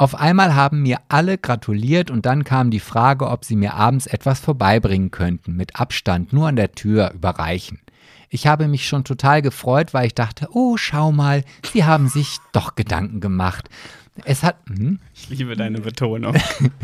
[0.00, 4.06] Auf einmal haben mir alle gratuliert und dann kam die Frage, ob sie mir abends
[4.06, 7.80] etwas vorbeibringen könnten, mit Abstand nur an der Tür überreichen.
[8.30, 12.38] Ich habe mich schon total gefreut, weil ich dachte, oh, schau mal, sie haben sich
[12.52, 13.68] doch Gedanken gemacht.
[14.24, 15.00] Es hat, hm?
[15.12, 16.34] Ich liebe deine Betonung.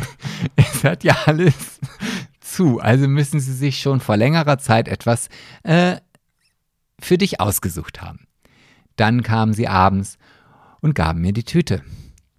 [0.56, 1.80] es hat ja alles
[2.40, 2.80] zu.
[2.80, 5.30] Also müssen sie sich schon vor längerer Zeit etwas
[5.62, 5.97] äh,
[7.01, 8.26] für dich ausgesucht haben.
[8.97, 10.18] Dann kamen sie abends
[10.82, 11.82] und gaben mir die Tüte.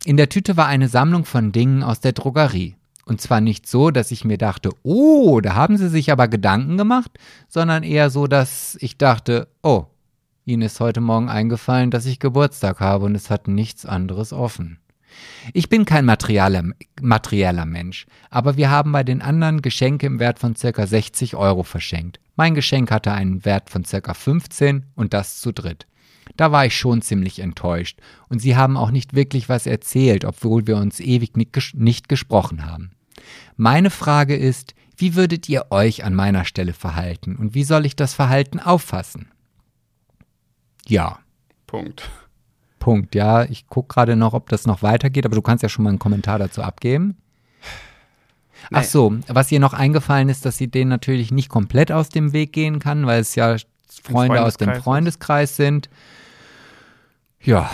[0.07, 2.77] In der Tüte war eine Sammlung von Dingen aus der Drogerie.
[3.03, 6.77] Und zwar nicht so, dass ich mir dachte, oh, da haben sie sich aber Gedanken
[6.77, 7.11] gemacht,
[7.49, 9.87] sondern eher so, dass ich dachte, oh,
[10.45, 14.79] ihnen ist heute Morgen eingefallen, dass ich Geburtstag habe und es hat nichts anderes offen.
[15.51, 16.63] Ich bin kein materieller,
[17.01, 21.63] materieller Mensch, aber wir haben bei den anderen Geschenke im Wert von circa 60 Euro
[21.63, 22.21] verschenkt.
[22.37, 25.85] Mein Geschenk hatte einen Wert von circa 15 und das zu dritt.
[26.35, 27.99] Da war ich schon ziemlich enttäuscht
[28.29, 32.09] und sie haben auch nicht wirklich was erzählt, obwohl wir uns ewig nicht, ges nicht
[32.09, 32.91] gesprochen haben.
[33.55, 37.95] Meine Frage ist, wie würdet ihr euch an meiner Stelle verhalten und wie soll ich
[37.95, 39.31] das Verhalten auffassen?
[40.87, 41.19] Ja.
[41.67, 42.09] Punkt.
[42.79, 43.43] Punkt, ja.
[43.43, 45.99] Ich gucke gerade noch, ob das noch weitergeht, aber du kannst ja schon mal einen
[45.99, 47.17] Kommentar dazu abgeben.
[48.71, 52.33] Ach so, was ihr noch eingefallen ist, dass sie den natürlich nicht komplett aus dem
[52.33, 53.55] Weg gehen kann, weil es ja
[54.03, 55.89] Freunde aus dem Freundeskreis sind.
[57.41, 57.69] Ja,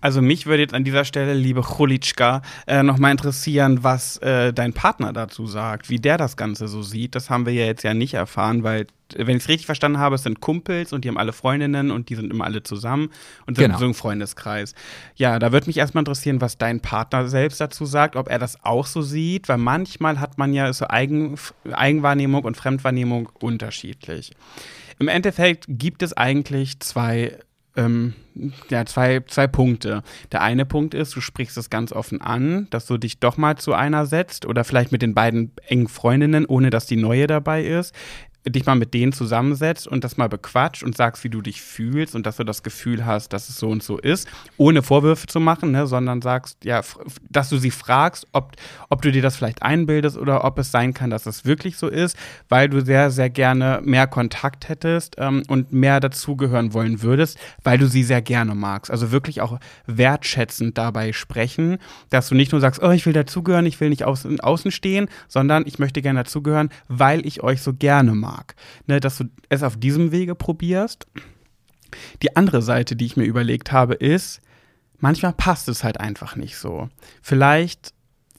[0.00, 4.72] also mich würde jetzt an dieser Stelle, liebe Chulitschka, äh, nochmal interessieren, was äh, dein
[4.72, 7.14] Partner dazu sagt, wie der das Ganze so sieht.
[7.14, 10.14] Das haben wir ja jetzt ja nicht erfahren, weil, wenn ich es richtig verstanden habe,
[10.14, 13.10] es sind Kumpels und die haben alle Freundinnen und die sind immer alle zusammen
[13.46, 13.78] und sind genau.
[13.78, 14.74] so ein Freundeskreis.
[15.16, 18.64] Ja, da würde mich erstmal interessieren, was dein Partner selbst dazu sagt, ob er das
[18.64, 21.36] auch so sieht, weil manchmal hat man ja so Eigen,
[21.70, 24.32] Eigenwahrnehmung und Fremdwahrnehmung unterschiedlich.
[24.98, 27.38] Im Endeffekt gibt es eigentlich zwei
[27.76, 28.14] ähm,
[28.68, 30.02] ja, zwei, zwei Punkte.
[30.32, 33.56] Der eine Punkt ist, du sprichst es ganz offen an, dass du dich doch mal
[33.56, 37.64] zu einer setzt oder vielleicht mit den beiden engen Freundinnen, ohne dass die neue dabei
[37.64, 37.94] ist
[38.48, 42.14] dich mal mit denen zusammensetzt und das mal bequatscht und sagst, wie du dich fühlst
[42.14, 44.26] und dass du das Gefühl hast, dass es so und so ist,
[44.56, 46.80] ohne Vorwürfe zu machen, ne, sondern sagst, ja,
[47.28, 48.52] dass du sie fragst, ob,
[48.88, 51.88] ob du dir das vielleicht einbildest oder ob es sein kann, dass es wirklich so
[51.88, 52.16] ist,
[52.48, 57.76] weil du sehr, sehr gerne mehr Kontakt hättest ähm, und mehr dazugehören wollen würdest, weil
[57.76, 58.90] du sie sehr gerne magst.
[58.90, 63.66] Also wirklich auch wertschätzend dabei sprechen, dass du nicht nur sagst, oh, ich will dazugehören,
[63.66, 67.74] ich will nicht außen, außen stehen, sondern ich möchte gerne dazugehören, weil ich euch so
[67.74, 68.54] gerne mag mag.
[68.86, 71.06] Ne, dass du es auf diesem Wege probierst.
[72.22, 74.40] Die andere Seite, die ich mir überlegt habe, ist,
[74.98, 76.88] manchmal passt es halt einfach nicht so.
[77.20, 77.92] Vielleicht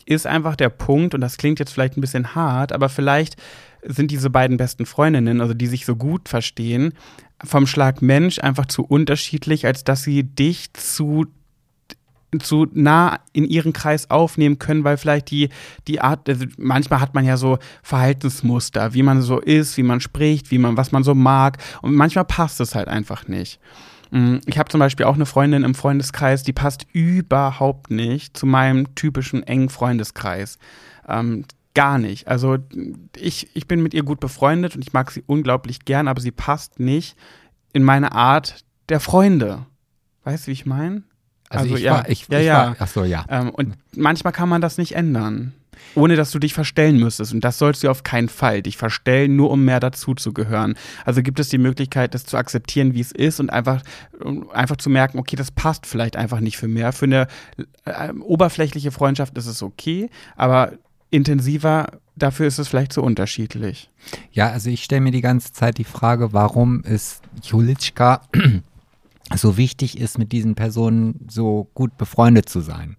[0.05, 3.35] ist einfach der Punkt, und das klingt jetzt vielleicht ein bisschen hart, aber vielleicht
[3.83, 6.93] sind diese beiden besten Freundinnen, also die sich so gut verstehen,
[7.43, 11.25] vom Schlag Mensch einfach zu unterschiedlich, als dass sie dich zu
[12.39, 15.49] zu nah in ihren Kreis aufnehmen können, weil vielleicht die,
[15.87, 19.99] die Art, also manchmal hat man ja so Verhaltensmuster, wie man so ist, wie man
[19.99, 21.57] spricht, wie man, was man so mag.
[21.81, 23.59] Und manchmal passt es halt einfach nicht.
[24.11, 28.45] Mm, ich habe zum Beispiel auch eine Freundin im Freundeskreis, die passt überhaupt nicht zu
[28.45, 30.57] meinem typischen engen Freundeskreis.
[31.07, 32.27] Ähm, gar nicht.
[32.27, 32.57] Also
[33.17, 36.31] ich, ich bin mit ihr gut befreundet und ich mag sie unglaublich gern, aber sie
[36.31, 37.17] passt nicht
[37.73, 39.65] in meine Art der Freunde.
[40.23, 41.03] Weißt du, wie ich meine?
[41.51, 42.53] Also, also ich ja, war, ich, ja, ich ja.
[42.53, 43.25] War, ach so, ja.
[43.29, 45.53] Ähm, und manchmal kann man das nicht ändern.
[45.95, 47.33] Ohne dass du dich verstellen müsstest.
[47.33, 48.61] Und das sollst du auf keinen Fall.
[48.61, 50.75] Dich verstellen, nur um mehr dazu zu gehören.
[51.05, 53.81] Also gibt es die Möglichkeit, das zu akzeptieren, wie es ist und einfach,
[54.53, 56.93] einfach zu merken, okay, das passt vielleicht einfach nicht für mehr.
[56.93, 57.27] Für eine
[57.83, 60.73] äh, oberflächliche Freundschaft ist es okay, aber
[61.09, 63.89] intensiver, dafür ist es vielleicht zu unterschiedlich.
[64.31, 68.21] Ja, also ich stelle mir die ganze Zeit die Frage, warum ist Julitschka
[69.37, 72.97] so wichtig ist, mit diesen Personen so gut befreundet zu sein.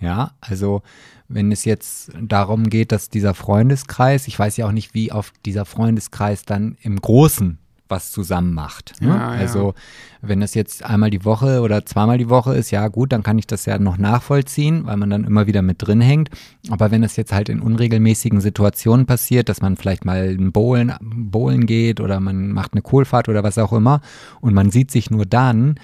[0.00, 0.82] Ja, also
[1.28, 5.34] wenn es jetzt darum geht, dass dieser Freundeskreis, ich weiß ja auch nicht, wie oft
[5.44, 7.58] dieser Freundeskreis dann im Großen
[7.90, 9.00] was zusammen macht.
[9.00, 9.08] Ne?
[9.08, 9.74] Ja, also
[10.22, 13.38] wenn das jetzt einmal die Woche oder zweimal die Woche ist, ja gut, dann kann
[13.38, 16.30] ich das ja noch nachvollziehen, weil man dann immer wieder mit drin hängt.
[16.70, 20.92] Aber wenn es jetzt halt in unregelmäßigen Situationen passiert, dass man vielleicht mal ein Bowlen,
[21.00, 24.00] Bowlen geht oder man macht eine Kohlfahrt oder was auch immer
[24.40, 25.76] und man sieht sich nur dann,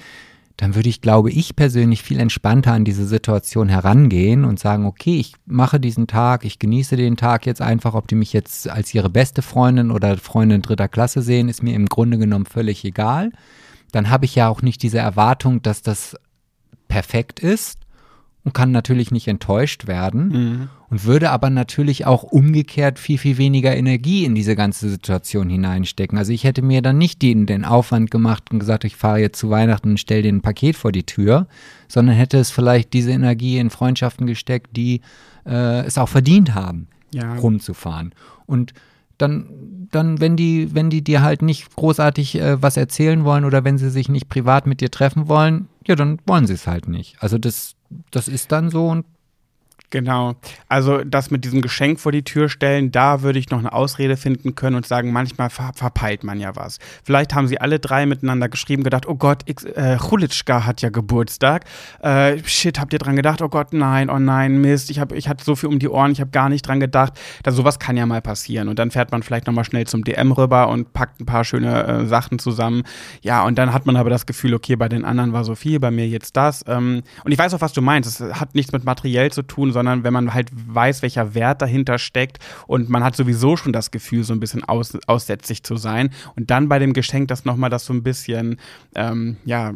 [0.56, 5.18] dann würde ich, glaube ich persönlich, viel entspannter an diese Situation herangehen und sagen, okay,
[5.18, 8.94] ich mache diesen Tag, ich genieße den Tag jetzt einfach, ob die mich jetzt als
[8.94, 13.32] ihre beste Freundin oder Freundin dritter Klasse sehen, ist mir im Grunde genommen völlig egal.
[13.92, 16.16] Dann habe ich ja auch nicht diese Erwartung, dass das
[16.88, 17.85] perfekt ist
[18.46, 20.68] und kann natürlich nicht enttäuscht werden mhm.
[20.88, 26.16] und würde aber natürlich auch umgekehrt viel, viel weniger Energie in diese ganze Situation hineinstecken.
[26.16, 29.40] Also ich hätte mir dann nicht den, den Aufwand gemacht und gesagt, ich fahre jetzt
[29.40, 31.48] zu Weihnachten und stelle dir ein Paket vor die Tür,
[31.88, 35.00] sondern hätte es vielleicht diese Energie in Freundschaften gesteckt, die
[35.44, 37.34] äh, es auch verdient haben, ja.
[37.34, 38.14] rumzufahren.
[38.46, 38.74] Und
[39.18, 43.64] dann, dann, wenn die, wenn die dir halt nicht großartig äh, was erzählen wollen oder
[43.64, 46.86] wenn sie sich nicht privat mit dir treffen wollen, ja, dann wollen sie es halt
[46.86, 47.16] nicht.
[47.20, 47.75] Also das,
[48.10, 49.06] das ist dann so und
[49.90, 50.34] Genau.
[50.68, 54.16] Also das mit diesem Geschenk vor die Tür stellen, da würde ich noch eine Ausrede
[54.16, 56.78] finden können und sagen, manchmal ver verpeilt man ja was.
[57.04, 60.88] Vielleicht haben sie alle drei miteinander geschrieben, gedacht, oh Gott, X, äh, Chulitschka hat ja
[60.88, 61.64] Geburtstag.
[62.00, 63.42] Äh, shit, habt ihr dran gedacht?
[63.42, 66.10] Oh Gott, nein, oh nein, Mist, ich, hab, ich hatte so viel um die Ohren,
[66.10, 67.12] ich habe gar nicht dran gedacht.
[67.42, 68.68] Da, sowas kann ja mal passieren.
[68.68, 71.84] Und dann fährt man vielleicht nochmal schnell zum DM rüber und packt ein paar schöne
[71.86, 72.82] äh, Sachen zusammen.
[73.22, 75.78] Ja, und dann hat man aber das Gefühl, okay, bei den anderen war so viel,
[75.78, 76.64] bei mir jetzt das.
[76.66, 78.20] Ähm, und ich weiß auch, was du meinst.
[78.20, 81.98] Es hat nichts mit materiell zu tun, sondern wenn man halt weiß, welcher Wert dahinter
[81.98, 86.08] steckt und man hat sowieso schon das Gefühl, so ein bisschen aus, aussätzlich zu sein
[86.34, 88.56] und dann bei dem Geschenk das nochmal das so ein bisschen,
[88.94, 89.74] ähm, ja,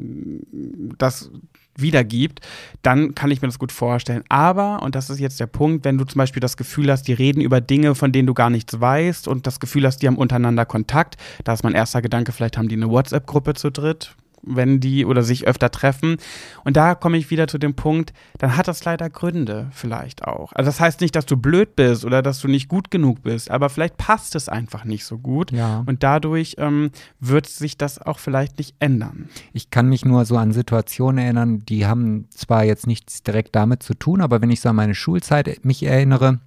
[0.96, 1.30] das
[1.76, 2.40] wiedergibt,
[2.80, 4.24] dann kann ich mir das gut vorstellen.
[4.30, 7.12] Aber, und das ist jetzt der Punkt, wenn du zum Beispiel das Gefühl hast, die
[7.12, 10.16] reden über Dinge, von denen du gar nichts weißt und das Gefühl hast, die haben
[10.16, 14.80] untereinander Kontakt, da ist mein erster Gedanke, vielleicht haben die eine WhatsApp-Gruppe zu dritt, wenn
[14.80, 16.16] die oder sich öfter treffen.
[16.64, 20.52] Und da komme ich wieder zu dem Punkt, dann hat das leider Gründe vielleicht auch.
[20.52, 23.50] Also das heißt nicht, dass du blöd bist oder dass du nicht gut genug bist,
[23.50, 25.52] aber vielleicht passt es einfach nicht so gut.
[25.52, 25.84] Ja.
[25.86, 29.28] Und dadurch ähm, wird sich das auch vielleicht nicht ändern.
[29.52, 33.82] Ich kann mich nur so an Situationen erinnern, die haben zwar jetzt nichts direkt damit
[33.82, 36.40] zu tun, aber wenn ich so an meine Schulzeit mich erinnere,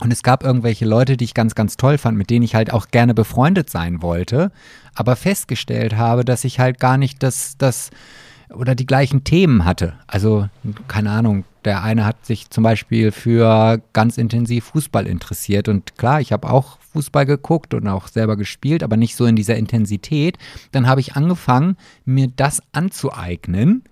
[0.00, 2.72] und es gab irgendwelche Leute, die ich ganz, ganz toll fand, mit denen ich halt
[2.72, 4.50] auch gerne befreundet sein wollte,
[4.94, 7.90] aber festgestellt habe, dass ich halt gar nicht das, das
[8.50, 9.94] oder die gleichen Themen hatte.
[10.06, 10.48] Also,
[10.88, 15.68] keine Ahnung, der eine hat sich zum Beispiel für ganz intensiv Fußball interessiert.
[15.68, 19.36] Und klar, ich habe auch Fußball geguckt und auch selber gespielt, aber nicht so in
[19.36, 20.38] dieser Intensität.
[20.72, 23.84] Dann habe ich angefangen, mir das anzueignen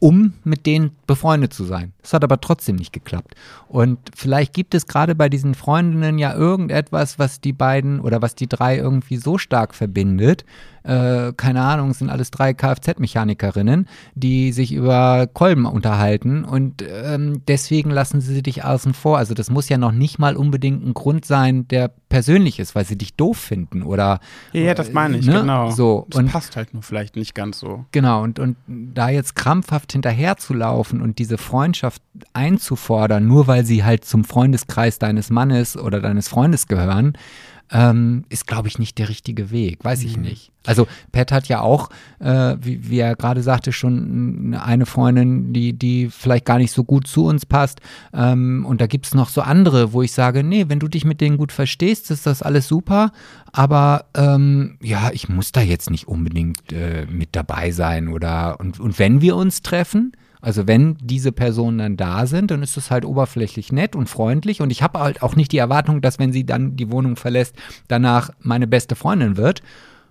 [0.00, 1.92] um mit denen befreundet zu sein.
[2.02, 3.34] Das hat aber trotzdem nicht geklappt.
[3.68, 8.34] Und vielleicht gibt es gerade bei diesen Freundinnen ja irgendetwas, was die beiden oder was
[8.34, 10.44] die drei irgendwie so stark verbindet.
[10.88, 17.90] Äh, keine Ahnung, sind alles drei Kfz-Mechanikerinnen, die sich über Kolben unterhalten und ähm, deswegen
[17.90, 19.18] lassen sie dich außen vor.
[19.18, 22.86] Also das muss ja noch nicht mal unbedingt ein Grund sein, der persönlich ist, weil
[22.86, 24.20] sie dich doof finden oder.
[24.54, 25.40] Ja, ja das meine ich, ne?
[25.40, 25.70] genau.
[25.72, 27.84] So, das und, passt halt nur vielleicht nicht ganz so.
[27.92, 32.00] Genau, und, und da jetzt krampfhaft hinterherzulaufen und diese Freundschaft
[32.32, 37.12] einzufordern, nur weil sie halt zum Freundeskreis deines Mannes oder deines Freundes gehören,
[37.70, 39.84] ähm, ist, glaube ich, nicht der richtige Weg.
[39.84, 40.22] Weiß ich mhm.
[40.24, 40.52] nicht.
[40.66, 41.88] Also Pat hat ja auch,
[42.18, 46.84] äh, wie, wie, er gerade sagte, schon eine Freundin, die, die vielleicht gar nicht so
[46.84, 47.80] gut zu uns passt.
[48.12, 51.04] Ähm, und da gibt es noch so andere, wo ich sage, nee, wenn du dich
[51.04, 53.12] mit denen gut verstehst, ist das alles super.
[53.52, 58.08] Aber ähm, ja, ich muss da jetzt nicht unbedingt äh, mit dabei sein.
[58.08, 62.62] Oder und, und wenn wir uns treffen, also wenn diese Personen dann da sind, dann
[62.62, 66.00] ist es halt oberflächlich nett und freundlich und ich habe halt auch nicht die Erwartung,
[66.00, 67.56] dass wenn sie dann die Wohnung verlässt,
[67.88, 69.62] danach meine beste Freundin wird.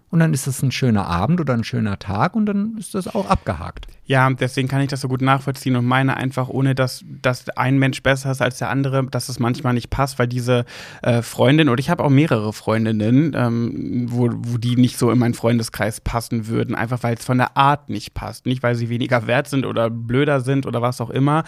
[0.09, 3.13] Und dann ist es ein schöner Abend oder ein schöner Tag und dann ist das
[3.13, 3.88] auch abgehakt.
[4.05, 7.77] Ja, deswegen kann ich das so gut nachvollziehen und meine einfach, ohne dass, dass ein
[7.77, 10.63] Mensch besser ist als der andere, dass es manchmal nicht passt, weil diese
[11.01, 15.19] äh, Freundin, oder ich habe auch mehrere Freundinnen, ähm, wo, wo die nicht so in
[15.19, 18.45] meinen Freundeskreis passen würden, einfach weil es von der Art nicht passt.
[18.45, 21.43] Nicht, weil sie weniger wert sind oder blöder sind oder was auch immer,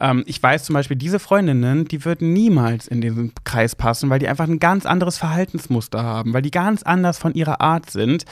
[0.00, 4.18] ähm, ich weiß zum Beispiel, diese Freundinnen, die würden niemals in diesen Kreis passen, weil
[4.18, 8.24] die einfach ein ganz anderes Verhaltensmuster haben, weil die ganz anders von ihrer Art sind.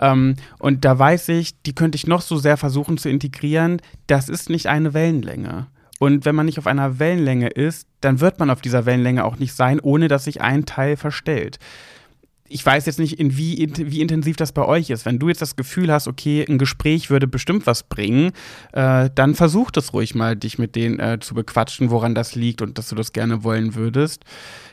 [0.00, 4.28] Ähm, und da weiß ich, die könnte ich noch so sehr versuchen zu integrieren, das
[4.28, 5.66] ist nicht eine Wellenlänge.
[6.00, 9.38] Und wenn man nicht auf einer Wellenlänge ist, dann wird man auf dieser Wellenlänge auch
[9.38, 11.58] nicht sein, ohne dass sich ein Teil verstellt
[12.54, 15.04] ich weiß jetzt nicht, in wie, wie intensiv das bei euch ist.
[15.04, 18.30] Wenn du jetzt das Gefühl hast, okay, ein Gespräch würde bestimmt was bringen,
[18.72, 22.62] äh, dann versuch das ruhig mal, dich mit denen äh, zu bequatschen, woran das liegt
[22.62, 24.24] und dass du das gerne wollen würdest.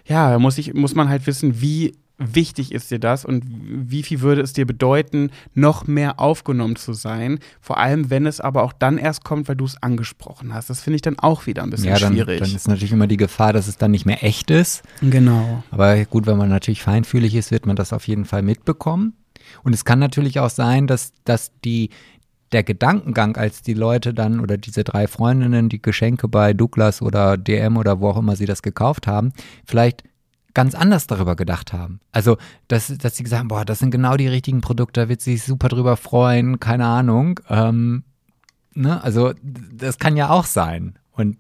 [0.06, 4.22] Ja, muss, ich, muss man halt wissen, wie wichtig ist dir das und wie viel
[4.22, 7.40] würde es dir bedeuten, noch mehr aufgenommen zu sein?
[7.60, 10.70] Vor allem, wenn es aber auch dann erst kommt, weil du es angesprochen hast.
[10.70, 12.40] Das finde ich dann auch wieder ein bisschen ja, dann, schwierig.
[12.40, 14.84] Dann ist natürlich immer die Gefahr, dass es dann nicht mehr echt ist.
[15.02, 15.64] Genau.
[15.72, 19.14] Aber gut, wenn man natürlich feinfühlig ist, wird man das auf jeden Fall mitbekommen.
[19.64, 21.90] Und es kann natürlich auch sein, dass, dass die,
[22.52, 27.38] der Gedankengang, als die Leute dann oder diese drei Freundinnen die Geschenke bei Douglas oder
[27.38, 29.34] DM oder wo auch immer sie das gekauft haben,
[29.66, 30.04] vielleicht
[30.54, 32.00] ganz anders darüber gedacht haben.
[32.12, 32.38] Also,
[32.68, 35.38] dass, dass sie gesagt haben, boah, das sind genau die richtigen Produkte, da wird sie
[35.38, 37.40] sich super drüber freuen, keine Ahnung.
[37.50, 38.04] Ähm,
[38.74, 39.04] ne?
[39.04, 40.98] Also, das kann ja auch sein.
[41.12, 41.38] Und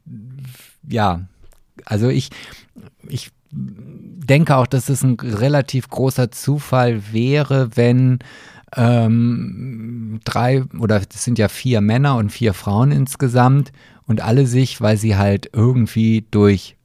[0.87, 1.21] ja,
[1.85, 2.29] also ich,
[3.07, 8.19] ich denke auch, dass es ein relativ großer Zufall wäre, wenn
[8.75, 13.71] ähm, drei oder es sind ja vier Männer und vier Frauen insgesamt
[14.05, 16.77] und alle sich, weil sie halt irgendwie durch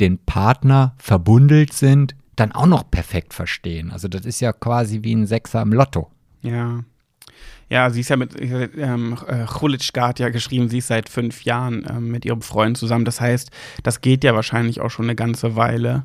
[0.00, 3.90] den Partner verbundelt sind, dann auch noch perfekt verstehen.
[3.90, 6.10] Also das ist ja quasi wie ein Sechser im Lotto.
[6.42, 6.84] Ja.
[7.68, 11.44] Ja, sie ist ja mit ähm, äh, Chulitschka hat ja geschrieben, sie ist seit fünf
[11.44, 13.06] Jahren ähm, mit ihrem Freund zusammen.
[13.06, 13.50] Das heißt,
[13.82, 16.04] das geht ja wahrscheinlich auch schon eine ganze Weile.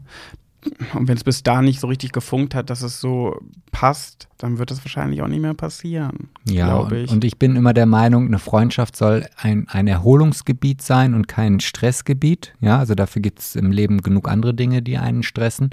[0.93, 3.39] Und wenn es bis da nicht so richtig gefunkt hat, dass es so
[3.71, 6.29] passt, dann wird es wahrscheinlich auch nicht mehr passieren.
[6.45, 7.09] Ja, glaube ich.
[7.09, 11.27] Und, und ich bin immer der Meinung, eine Freundschaft soll ein, ein Erholungsgebiet sein und
[11.27, 12.53] kein Stressgebiet.
[12.59, 15.69] Ja, also dafür gibt es im Leben genug andere Dinge, die einen stressen.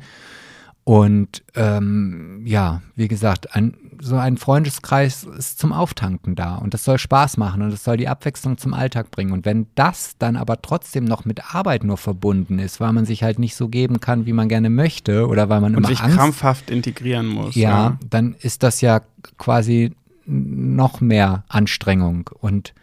[0.84, 6.84] Und ähm, ja, wie gesagt, ein, so ein Freundeskreis ist zum Auftanken da und das
[6.84, 9.32] soll Spaß machen und das soll die Abwechslung zum Alltag bringen.
[9.32, 13.22] Und wenn das dann aber trotzdem noch mit Arbeit nur verbunden ist, weil man sich
[13.22, 16.00] halt nicht so geben kann, wie man gerne möchte oder weil man Und immer sich
[16.00, 17.54] Angst krampfhaft integrieren muss.
[17.54, 19.00] ja, dann ist das ja
[19.38, 19.92] quasi
[20.26, 22.74] noch mehr Anstrengung und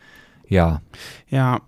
[0.48, 0.82] ja,
[1.30, 1.62] Ja,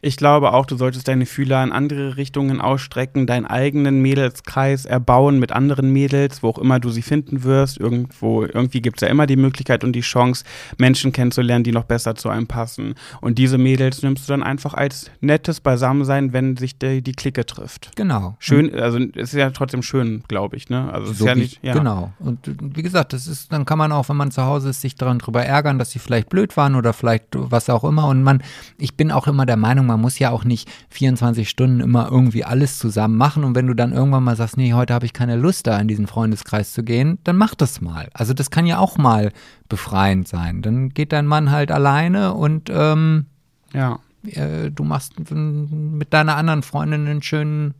[0.00, 5.38] ich glaube auch, du solltest deine Fühler in andere Richtungen ausstrecken, deinen eigenen Mädelskreis erbauen
[5.38, 7.78] mit anderen Mädels, wo auch immer du sie finden wirst.
[7.78, 10.44] Irgendwo, irgendwie gibt es ja immer die Möglichkeit und die Chance,
[10.78, 12.94] Menschen kennenzulernen, die noch besser zu einem passen.
[13.20, 17.44] Und diese Mädels nimmst du dann einfach als nettes Beisammensein, wenn sich die, die Clique
[17.44, 17.94] trifft.
[17.96, 18.36] genau.
[18.38, 20.92] Schön, also es ist ja trotzdem schön, glaube ich, ne?
[20.92, 21.74] Also So ist ja nicht, ja.
[21.74, 22.12] Genau.
[22.18, 24.94] Und wie gesagt, das ist, dann kann man auch, wenn man zu Hause ist, sich
[24.94, 28.08] daran drüber ärgern, dass sie vielleicht blöd waren oder vielleicht was auch immer.
[28.08, 28.42] Und man,
[28.78, 32.44] ich bin auch immer der Meinung, man muss ja auch nicht 24 Stunden immer irgendwie
[32.44, 33.44] alles zusammen machen.
[33.44, 35.88] Und wenn du dann irgendwann mal sagst, nee, heute habe ich keine Lust, da in
[35.88, 38.08] diesen Freundeskreis zu gehen, dann mach das mal.
[38.14, 39.32] Also das kann ja auch mal
[39.68, 40.62] befreiend sein.
[40.62, 43.26] Dann geht dein Mann halt alleine und ähm,
[43.72, 43.98] Ja.
[44.24, 47.74] äh, du machst mit deiner anderen Freundin einen schönen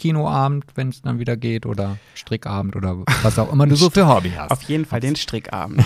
[0.00, 4.08] Kinoabend, wenn es dann wieder geht, oder Strickabend oder was auch immer du so für
[4.08, 4.50] Hobby hast.
[4.50, 5.84] Auf jeden Fall den Strickabend.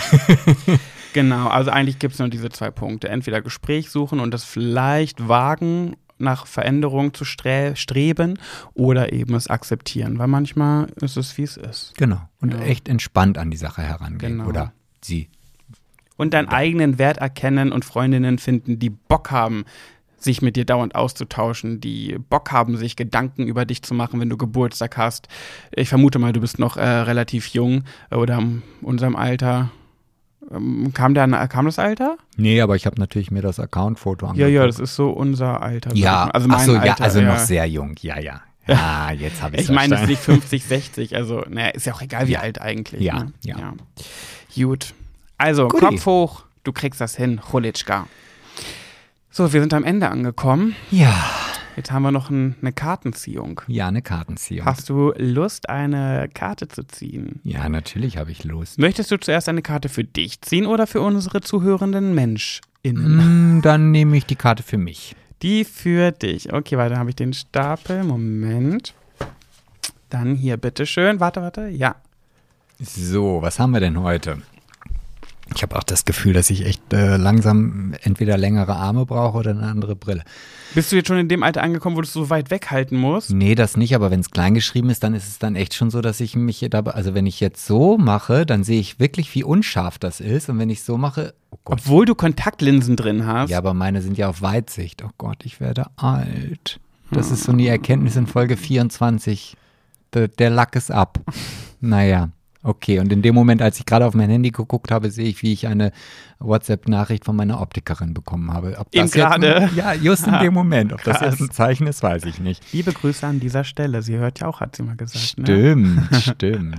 [1.13, 3.09] genau, also eigentlich gibt es nur diese zwei Punkte.
[3.09, 8.39] Entweder Gespräch suchen und das vielleicht wagen, nach Veränderung zu stre streben
[8.73, 11.93] oder eben es akzeptieren, weil manchmal ist es, wie es ist.
[11.97, 12.21] Genau.
[12.41, 12.61] Und Ja.
[12.61, 14.39] echt entspannt an die Sache herangehen.
[14.39, 14.49] Genau.
[14.49, 15.29] Oder sie.
[16.17, 19.65] Und deinen eigenen Wert erkennen und Freundinnen finden, die Bock haben,
[20.25, 24.31] sich mit dir dauernd auszutauschen, die Bock haben, sich Gedanken über dich zu machen, wenn
[24.31, 25.29] du Geburtstag hast.
[25.71, 29.71] Ich vermute mal, du bist noch äh, relativ jung oder in unserem Alter.
[30.51, 32.17] Ähm, kam, der, kam das Alter?
[32.37, 34.53] Nee, aber ich habe natürlich mir das Accountfoto Ja, angeguckt.
[34.55, 35.95] ja, das ist so unser Alter.
[35.95, 37.33] Ja, also mein so, ja, Alter, also ja.
[37.33, 37.95] noch sehr jung.
[38.01, 38.41] Ja, ja.
[38.67, 41.93] Ja, jetzt habe ich Ich meine, es ist nicht 50, 60, also, naja, ist ja
[41.93, 42.41] auch egal, wie Ja.
[42.41, 43.03] alt eigentlich.
[43.03, 43.33] Ja, ne?
[43.43, 43.75] ja.
[44.55, 44.95] Gut.
[45.37, 45.85] Also, Guti.
[45.85, 48.07] Kopf hoch, du kriegst das hin, Chulitschka.
[49.37, 50.77] So, wir sind am Ende angekommen.
[50.93, 51.13] Ja,
[51.75, 53.61] Jetzt haben wir noch ein, eine Kartenziehung.
[53.67, 54.65] ja, eine Kartenziehung.
[54.65, 57.41] Hast du Lust, eine Karte zu ziehen?
[57.43, 58.79] Ja, natürlich habe ich Lust.
[58.79, 63.57] Möchtest du zuerst eine Karte für dich ziehen oder für unsere zuhörenden MenschInnen?
[63.57, 65.17] Mm, dann nehme ich die Karte für mich.
[65.43, 66.53] Die für dich.
[66.53, 68.05] Okay, warte, dann habe ich den Stapel.
[68.05, 68.95] Moment.
[70.11, 71.19] Dann hier, bitteschön.
[71.19, 71.67] Warte, warte.
[71.67, 71.97] Ja.
[72.79, 74.43] So, was haben wir denn heute?
[75.55, 79.51] Ich habe auch das Gefühl, dass ich echt äh, langsam entweder längere Arme brauche oder
[79.51, 80.25] eine andere Brille.
[80.75, 83.31] Bist du jetzt schon in dem Alter angekommen, wo du es so weit weghalten musst?
[83.31, 85.91] Nee, das nicht, aber wenn es klein geschrieben ist, dann ist es dann echt schon
[85.91, 89.35] so, dass ich mich dabei, also wenn ich jetzt so mache, dann sehe ich wirklich,
[89.35, 90.49] wie unscharf das ist.
[90.49, 91.81] Und wenn ich so mache, oh Gott.
[91.81, 93.51] Obwohl du Kontaktlinsen drin hast.
[93.51, 95.05] Ja, aber meine sind ja auf Weitsicht.
[95.05, 96.81] Oh Gott, ich werde alt.
[97.11, 99.57] Das ist so eine Erkenntnis in Folge 24.
[100.15, 101.21] Der, der Lack ist ab.
[101.87, 102.31] Naja,
[102.65, 102.99] okay.
[102.99, 105.53] Und in dem Moment, als ich gerade auf mein Handy geguckt habe, sehe ich, wie
[105.53, 105.93] ich eine
[106.41, 108.77] WhatsApp-Nachricht von meiner Optikerin bekommen habe.
[108.79, 109.71] Ob das gerade?
[109.77, 110.93] Ja, just in dem Moment.
[110.93, 111.39] Ob das Krass.
[111.39, 112.63] jetzt ein Zeichen ist, weiß ich nicht.
[112.73, 114.03] Liebe Grüße an dieser Stelle.
[114.03, 115.39] Sie hört ja auch, hat sie mal gesagt.
[115.39, 115.45] Ne?
[115.45, 116.77] Stimmt, stimmt.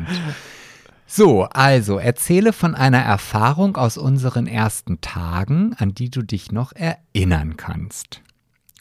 [1.07, 6.74] So, also erzähle von einer Erfahrung aus unseren ersten Tagen, an die du dich noch
[6.74, 8.22] erinnern kannst.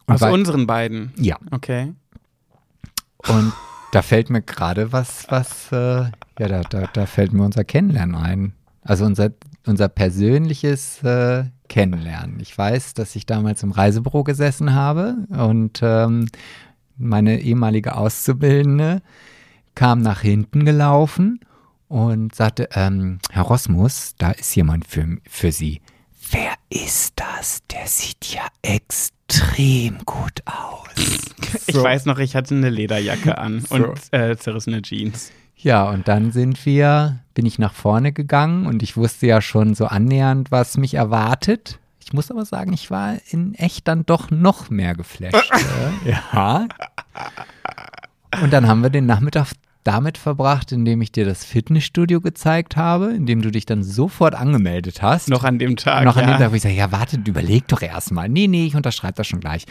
[0.06, 1.12] Und Aus unseren beiden.
[1.16, 1.92] ja, Okay.
[3.28, 3.52] und
[3.94, 5.76] da fällt mir gerade was, was, äh,
[6.40, 8.52] ja, da, da, da fällt mir unser Kennenlernen ein.
[8.82, 9.30] Also unser,
[9.66, 12.40] unser persönliches äh, Kennenlernen.
[12.40, 16.26] Ich weiß, dass ich damals im Reisebüro gesessen habe und ähm,
[16.96, 19.00] meine ehemalige Auszubildende
[19.76, 21.38] kam nach hinten gelaufen
[21.86, 25.80] und sagte, ähm, Herr Rosmus, da ist jemand für, für Sie.
[26.32, 27.62] Wer ist das?
[27.70, 29.23] Der sieht ja extrem
[30.04, 30.84] gut aus.
[31.66, 33.76] Ich weiß noch, ich hatte eine Lederjacke an So.
[33.76, 35.30] und äh, zerrissene Jeans.
[35.56, 39.74] Ja, und dann sind wir, bin ich nach vorne gegangen und ich wusste ja schon
[39.74, 41.78] so annähernd, was mich erwartet.
[42.04, 45.50] Ich muss aber sagen, ich war in echt dann doch noch mehr geflasht.
[46.04, 46.66] äh, ja.
[48.42, 49.52] Und dann haben wir den Nachmittag
[49.84, 55.02] damit verbracht, indem ich dir das Fitnessstudio gezeigt habe, indem du dich dann sofort angemeldet
[55.02, 55.28] hast.
[55.28, 56.04] Noch an dem Tag.
[56.04, 56.32] Noch an ja.
[56.34, 58.28] dem Tag, wo ich sage, ja, warte, überleg doch erstmal.
[58.28, 59.64] Nee, nee, ich unterschreibe das schon gleich.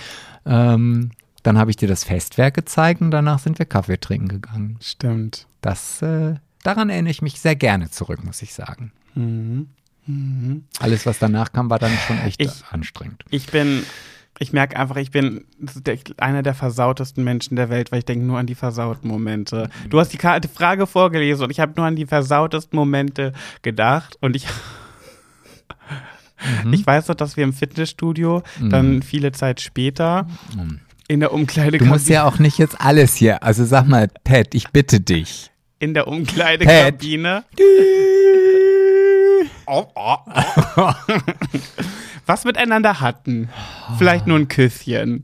[0.46, 1.10] Ähm,
[1.42, 4.78] Dann habe ich dir das Festwerk gezeigt und danach sind wir Kaffee trinken gegangen.
[4.82, 5.48] Stimmt.
[5.62, 8.92] Das, äh, daran erinnere ich mich sehr gerne zurück, muss ich sagen.
[9.16, 9.68] Mhm.
[10.06, 10.64] Mhm.
[10.80, 13.24] Alles, was danach kam, war dann schon echt Ich- anstrengend.
[13.30, 13.84] Ich bin,
[14.44, 18.26] ich merke einfach, ich bin der, einer der versautesten Menschen der Welt, weil ich denke
[18.26, 19.70] nur an die versauten Momente.
[19.90, 20.20] Du hast die,
[20.54, 23.34] Frage vorgelesen und ich habe nur an die versautesten Momente
[23.64, 24.46] gedacht und ich.
[26.66, 26.74] Mhm.
[26.74, 30.82] Ich weiß noch, dass wir im Fitnessstudio dann viele Zeit später Mhm.
[31.08, 33.44] in der Umkleide Du musst ja auch nicht jetzt alles hier.
[33.44, 35.52] Also sag mal, Ted, ich bitte dich.
[35.80, 37.44] in der Umkleidekabine.
[39.66, 40.18] Oh, oh,
[40.78, 40.94] oh.
[42.26, 43.50] was miteinander hatten.
[43.98, 45.24] Vielleicht nur ein Küsschen.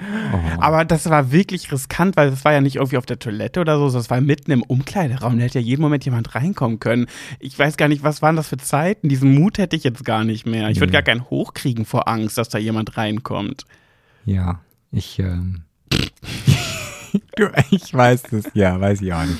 [0.00, 0.60] Oh.
[0.60, 3.78] Aber das war wirklich riskant, weil das war ja nicht irgendwie auf der Toilette oder
[3.78, 5.38] so, das war mitten im Umkleideraum.
[5.38, 7.06] Da hätte ja jeden Moment jemand reinkommen können.
[7.40, 9.08] Ich weiß gar nicht, was waren das für Zeiten?
[9.08, 10.68] Diesen Mut hätte ich jetzt gar nicht mehr.
[10.70, 13.64] Ich würde gar keinen hochkriegen vor Angst, dass da jemand reinkommt.
[14.24, 14.60] Ja,
[14.92, 15.62] ich, ähm,
[17.36, 19.38] du, ich weiß das, ja, weiß ich auch nicht.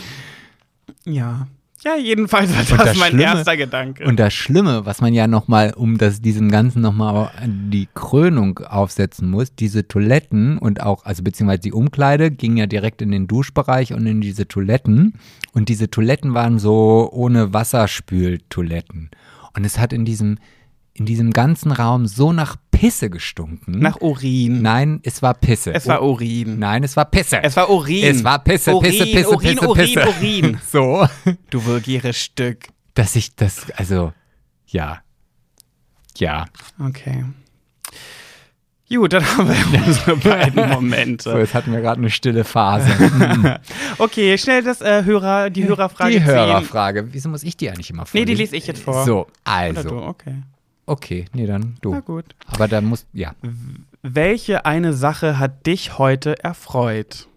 [1.04, 1.46] Ja.
[1.84, 4.04] Ja, jedenfalls war das, das mein Schlimme- erster Gedanke.
[4.04, 9.30] Und das Schlimme, was man ja nochmal, um das, diesem Ganzen nochmal die Krönung aufsetzen
[9.30, 13.92] muss, diese Toiletten und auch, also beziehungsweise die Umkleide ging ja direkt in den Duschbereich
[13.92, 15.14] und in diese Toiletten.
[15.52, 19.10] Und diese Toiletten waren so ohne Wasserspültoiletten.
[19.56, 20.38] Und es hat in diesem,
[20.94, 23.80] in diesem ganzen Raum so nach Pisse gestunken.
[23.80, 24.62] Nach Urin.
[24.62, 25.74] Nein, es war Pisse.
[25.74, 26.60] Es war Urin.
[26.60, 27.42] Nein, es war Pisse.
[27.42, 28.04] Es war Urin.
[28.04, 30.08] Es war Pisse, Urin, Pisse, Pisse, Urin, Pisse, Urin, Pisse.
[30.08, 30.60] Urin.
[30.70, 31.06] So,
[31.50, 32.66] Du vulgäres Stück.
[32.94, 34.12] dass ich das, also,
[34.68, 35.00] ja.
[36.18, 36.44] Ja.
[36.78, 37.24] Okay.
[38.88, 41.30] Gut, dann haben wir unsere beiden So, Momente.
[41.38, 42.88] jetzt hatten wir gerade eine stille Phase.
[43.00, 43.56] Mhm.
[43.98, 46.24] Okay, schnell das äh, Hörer, die Hörerfrage die.
[46.24, 47.12] Hörerfrage.
[47.12, 48.26] Wieso muss ich die eigentlich immer Nee, vorlesen?
[48.28, 49.04] die lese ich jetzt vor.
[49.04, 49.88] So, Oder also.
[49.88, 50.34] du, okay.
[50.88, 52.00] Okay, nee, dann Na du.
[52.00, 52.24] gut.
[52.46, 53.34] Aber da muss, ja.
[54.02, 57.28] Welche eine Sache hat dich heute erfreut?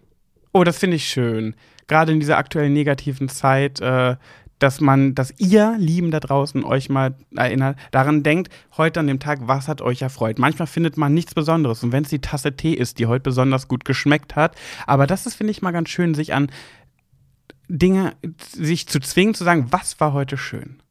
[0.52, 1.54] Oh, das finde ich schön.
[1.86, 4.16] Gerade in dieser aktuellen negativen Zeit, äh,
[4.58, 9.18] dass man, dass ihr Lieben da draußen euch mal erinnert, daran denkt, heute an dem
[9.18, 10.38] Tag, was hat euch erfreut?
[10.38, 11.82] Manchmal findet man nichts Besonderes.
[11.82, 14.56] Und wenn es die Tasse Tee ist, die heute besonders gut geschmeckt hat,
[14.86, 16.50] aber das ist, finde ich, mal ganz schön, sich an
[17.68, 20.82] Dinge, sich zu zwingen, zu sagen, was war heute schön?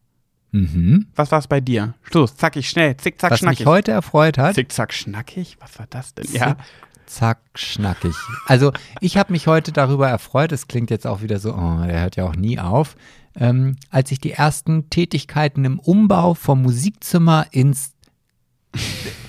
[0.52, 1.08] Mhm.
[1.16, 1.94] Was war es bei dir?
[2.12, 3.60] Los, zackig, schnell, zick, zack, Was schnackig.
[3.60, 5.58] mich heute erfreut hat, Zick, zack, schnackig?
[5.60, 6.26] Was war das denn?
[6.34, 6.58] Ja.
[7.06, 8.16] zack, schnackig.
[8.48, 12.02] Also, ich habe mich heute darüber erfreut, es klingt jetzt auch wieder so, oh, der
[12.02, 12.96] hört ja auch nie auf,
[13.36, 17.94] ähm, als ich die ersten Tätigkeiten im Umbau vom Musikzimmer ins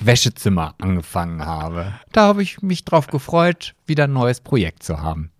[0.00, 1.94] Wäschezimmer angefangen habe.
[2.12, 5.30] Da habe ich mich drauf gefreut, wieder ein neues Projekt zu haben.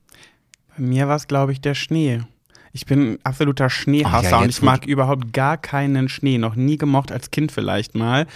[0.77, 2.23] Bei mir war es, glaube ich, der Schnee.
[2.73, 6.39] Ich bin ein absoluter Schneehasser Ach ja, und ich mag überhaupt gar keinen Schnee.
[6.39, 8.27] Noch nie gemocht, als Kind vielleicht mal.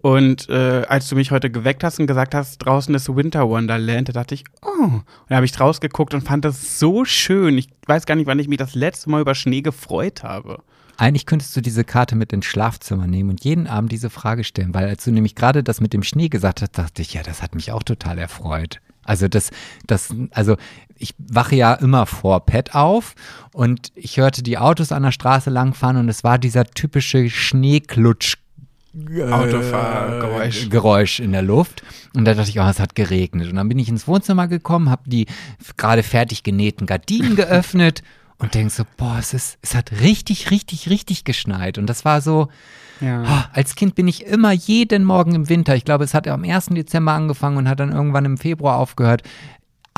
[0.00, 4.08] Und äh, als du mich heute geweckt hast und gesagt hast, draußen ist Winter Wonderland,
[4.08, 4.84] da dachte ich, oh.
[4.84, 7.58] Und da habe ich rausgeguckt und fand das so schön.
[7.58, 10.62] Ich weiß gar nicht, wann ich mich das letzte Mal über Schnee gefreut habe.
[10.98, 14.74] Eigentlich könntest du diese Karte mit ins Schlafzimmer nehmen und jeden Abend diese Frage stellen,
[14.74, 17.40] weil als du nämlich gerade das mit dem Schnee gesagt hast, dachte ich, ja, das
[17.40, 18.80] hat mich auch total erfreut.
[19.04, 19.50] Also das,
[19.86, 20.56] das, also
[20.98, 23.14] ich wache ja immer vor Pet auf
[23.52, 28.36] und ich hörte die Autos an der Straße langfahren und es war dieser typische Schneeklutsch.
[29.30, 30.70] Autofahrgeräusch.
[30.70, 31.82] Geräusch in der Luft.
[32.14, 33.48] Und da dachte ich, oh, es hat geregnet.
[33.48, 35.26] Und dann bin ich ins Wohnzimmer gekommen, habe die
[35.76, 38.02] gerade fertig genähten Gardinen geöffnet
[38.38, 41.78] und denk so, boah, es ist, es hat richtig, richtig, richtig geschneit.
[41.78, 42.48] Und das war so,
[43.00, 43.22] Ja.
[43.22, 46.44] ah, als Kind bin ich immer jeden Morgen im Winter, ich glaube, es hat am
[46.44, 46.66] 1.
[46.70, 49.22] Dezember angefangen und hat dann irgendwann im Februar aufgehört,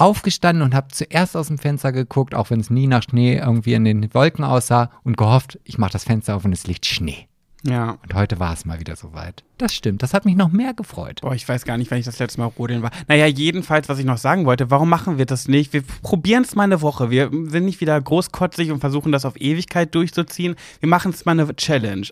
[0.00, 3.74] aufgestanden und habe zuerst aus dem Fenster geguckt, auch wenn es nie nach Schnee irgendwie
[3.74, 7.26] in den Wolken aussah und gehofft, ich mache das Fenster auf und es liegt Schnee.
[7.62, 7.98] Ja.
[8.02, 9.44] Und heute war es mal wieder soweit.
[9.58, 11.20] Das stimmt, das hat mich noch mehr gefreut.
[11.20, 12.90] Boah, ich weiß gar nicht, wann ich das letzte Mal rodeln war.
[13.06, 15.72] Naja, jedenfalls, was ich noch sagen wollte, warum machen wir das nicht?
[15.74, 17.10] Wir probieren es mal eine Woche.
[17.10, 20.56] Wir sind nicht wieder großkotzig und versuchen das auf Ewigkeit durchzuziehen.
[20.80, 22.06] Wir machen es mal eine Challenge.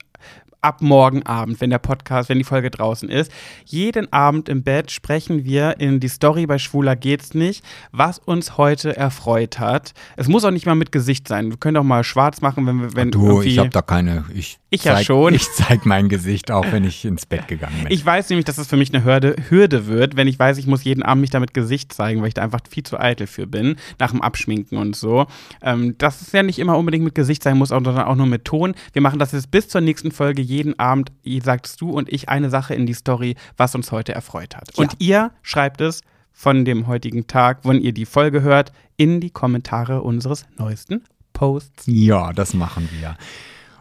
[0.61, 3.31] Ab morgen Abend, wenn der Podcast, wenn die Folge draußen ist.
[3.65, 8.59] Jeden Abend im Bett sprechen wir in die Story bei Schwuler geht's nicht, was uns
[8.59, 9.93] heute erfreut hat.
[10.17, 11.51] Es muss auch nicht mal mit Gesicht sein.
[11.51, 14.25] Wir können auch mal schwarz machen, wenn wir, wenn du, irgendwie ich habe da keine.
[14.35, 15.35] Ich, Ich ja zeig, schon.
[15.35, 17.93] Ich zeig mein Gesicht auch, wenn ich ins Bett gegangen bin.
[17.93, 20.67] Ich weiß nämlich, dass das für mich eine Hürde, Hürde wird, wenn ich weiß, ich
[20.67, 23.47] muss jeden Abend mich damit Gesicht zeigen, weil ich da einfach viel zu eitel für
[23.47, 25.27] bin, nach dem Abschminken und so.
[25.63, 28.45] Ähm, dass es ja nicht immer unbedingt mit Gesicht sein muss, sondern auch nur mit
[28.45, 28.75] Ton.
[28.93, 31.13] Wir machen das jetzt bis zur nächsten Folge jeden Abend,
[31.43, 34.77] sagst du und ich eine Sache in die Story, was uns heute erfreut hat.
[34.77, 34.83] Ja.
[34.83, 36.03] Und ihr schreibt es
[36.33, 41.03] von dem heutigen Tag, wenn ihr die Folge hört, in die Kommentare unseres neuesten
[41.33, 41.85] Posts.
[41.87, 43.17] Ja, das machen wir.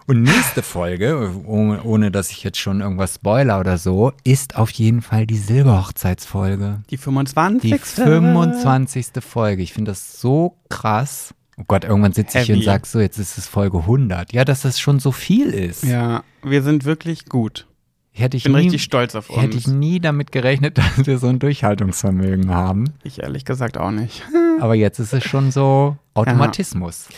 [0.07, 4.69] Und nächste Folge, ohne, ohne dass ich jetzt schon irgendwas spoiler oder so, ist auf
[4.71, 6.81] jeden Fall die Silberhochzeitsfolge.
[6.89, 7.71] Die 25.
[7.71, 9.07] Die 25.
[9.19, 9.61] Folge.
[9.61, 11.33] Ich finde das so krass.
[11.59, 14.31] Oh Gott, irgendwann sitze ich hier und sag so, jetzt ist es Folge 100.
[14.31, 15.83] Ja, dass das schon so viel ist.
[15.83, 17.67] Ja, wir sind wirklich gut.
[18.11, 19.41] Hätte ich, bin nie, richtig stolz auf uns.
[19.41, 22.93] hätte ich nie damit gerechnet, dass wir so ein Durchhaltungsvermögen haben.
[23.03, 24.23] Ich ehrlich gesagt auch nicht.
[24.59, 27.09] Aber jetzt ist es schon so Automatismus.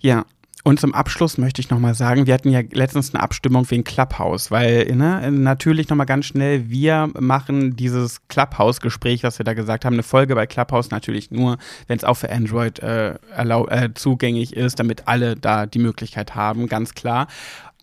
[0.00, 0.24] Ja.
[0.64, 4.52] Und zum Abschluss möchte ich nochmal sagen, wir hatten ja letztens eine Abstimmung wegen Clubhouse,
[4.52, 9.94] weil ne, natürlich nochmal ganz schnell, wir machen dieses Clubhouse-Gespräch, was wir da gesagt haben,
[9.94, 11.58] eine Folge bei Clubhouse natürlich nur,
[11.88, 16.68] wenn es auch für Android äh, äh, zugänglich ist, damit alle da die Möglichkeit haben,
[16.68, 17.26] ganz klar.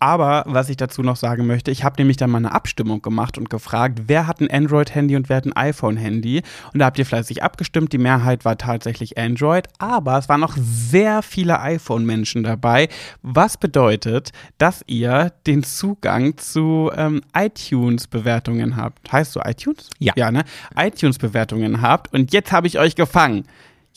[0.00, 3.36] Aber was ich dazu noch sagen möchte, ich habe nämlich dann mal eine Abstimmung gemacht
[3.36, 6.42] und gefragt, wer hat ein Android-Handy und wer hat ein iPhone-Handy.
[6.72, 7.92] Und da habt ihr fleißig abgestimmt.
[7.92, 12.88] Die Mehrheit war tatsächlich Android, aber es waren noch sehr viele iPhone-Menschen dabei.
[13.22, 19.12] Was bedeutet, dass ihr den Zugang zu ähm, iTunes-Bewertungen habt.
[19.12, 19.90] Heißt du iTunes?
[19.98, 20.12] Ja.
[20.16, 20.44] Ja, ne?
[20.76, 22.12] iTunes-Bewertungen habt.
[22.12, 23.44] Und jetzt habe ich euch gefangen.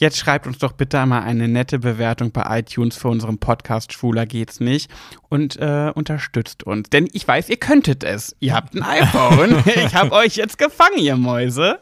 [0.03, 4.25] Jetzt schreibt uns doch bitte einmal eine nette Bewertung bei iTunes für unseren Podcast Schwuler
[4.25, 4.91] geht's nicht
[5.29, 6.89] und äh, unterstützt uns.
[6.89, 8.35] Denn ich weiß, ihr könntet es.
[8.41, 9.63] Ihr habt ein iPhone.
[9.85, 11.79] ich habe euch jetzt gefangen, ihr Mäuse.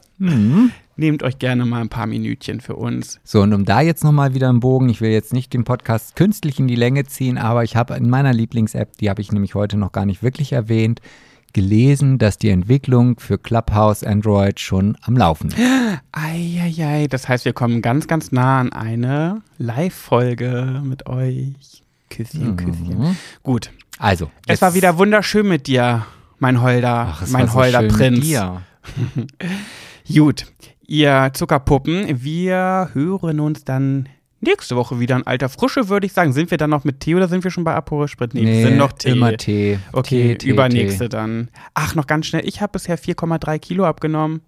[0.97, 3.19] Nehmt euch gerne mal ein paar Minütchen für uns.
[3.23, 6.15] So, und um da jetzt nochmal wieder einen Bogen, ich will jetzt nicht den Podcast
[6.15, 9.55] künstlich in die Länge ziehen, aber ich habe in meiner Lieblings-App, die habe ich nämlich
[9.55, 11.01] heute noch gar nicht wirklich erwähnt,
[11.53, 15.57] gelesen, dass die Entwicklung für Clubhouse Android schon am Laufen ist.
[16.11, 21.83] Eieiei, das heißt, wir kommen ganz, ganz nah an eine Live-Folge mit euch.
[22.09, 23.17] Küsschen, Küsschen.
[23.43, 23.71] Gut.
[23.97, 26.05] Also, Es war wieder wunderschön mit dir,
[26.39, 28.25] mein Holder, Ach, mein so Holder mit Prinz.
[30.13, 30.45] Gut,
[30.87, 34.09] ihr Zuckerpuppen, wir hören uns dann
[34.41, 36.33] nächste Woche wieder in alter Frische, würde ich sagen.
[36.33, 38.33] Sind wir dann noch mit Tee oder sind wir schon bei Aperol Sprit?
[38.33, 39.11] Nee, wir sind noch Tee.
[39.11, 39.79] immer Tee.
[39.93, 41.09] Okay, Tee, Tee, übernächste Tee.
[41.09, 41.49] dann.
[41.73, 42.45] Ach, noch ganz schnell.
[42.45, 44.41] Ich habe bisher 4,3 Kilo abgenommen.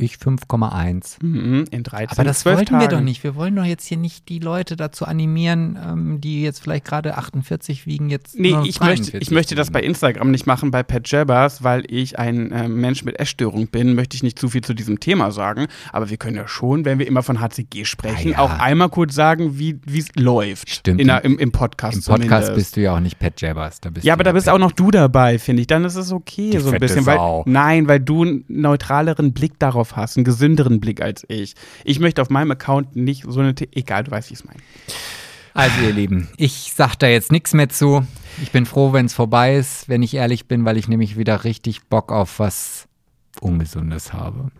[0.00, 1.16] Ich 5,1.
[1.22, 2.80] Mhm, in 13, Aber das 12 wollten Tagen.
[2.82, 3.22] wir doch nicht.
[3.24, 7.16] Wir wollen doch jetzt hier nicht die Leute dazu animieren, ähm, die jetzt vielleicht gerade
[7.16, 9.78] 48 wiegen, jetzt Nee, ich möchte, 42 ich möchte das bei.
[9.88, 14.16] Instagram nicht machen, bei Pat Jabbers, weil ich ein äh, Mensch mit Essstörung bin, möchte
[14.16, 15.66] ich nicht zu viel zu diesem Thema sagen.
[15.92, 18.38] Aber wir können ja schon, wenn wir immer von HCG sprechen, Ah, ja.
[18.40, 20.68] auch einmal kurz sagen, wie es läuft.
[20.70, 21.00] Stimmt.
[21.00, 22.54] In im, Im Podcast Im Podcast zumindest.
[22.54, 23.80] bist du ja auch nicht Pat Jabbers.
[24.02, 25.66] Ja, aber da bist Pat- auch noch du dabei, finde ich.
[25.66, 27.04] Dann ist es okay, Die so ein bisschen.
[27.04, 27.42] Sau.
[27.46, 31.54] Weil, nein, weil du einen neutraleren Blick darauf hast, einen gesünderen Blick als ich.
[31.84, 33.54] Ich möchte auf meinem Account nicht so eine.
[33.58, 34.60] The Egal, du weißt, wie ich es meine.
[35.54, 38.06] Also ihr Lieben, ich sag da jetzt nichts mehr zu.
[38.42, 41.42] Ich bin froh, wenn es vorbei ist, wenn ich ehrlich bin, weil ich nämlich wieder
[41.44, 42.86] richtig Bock auf was
[43.40, 44.52] Ungesundes habe.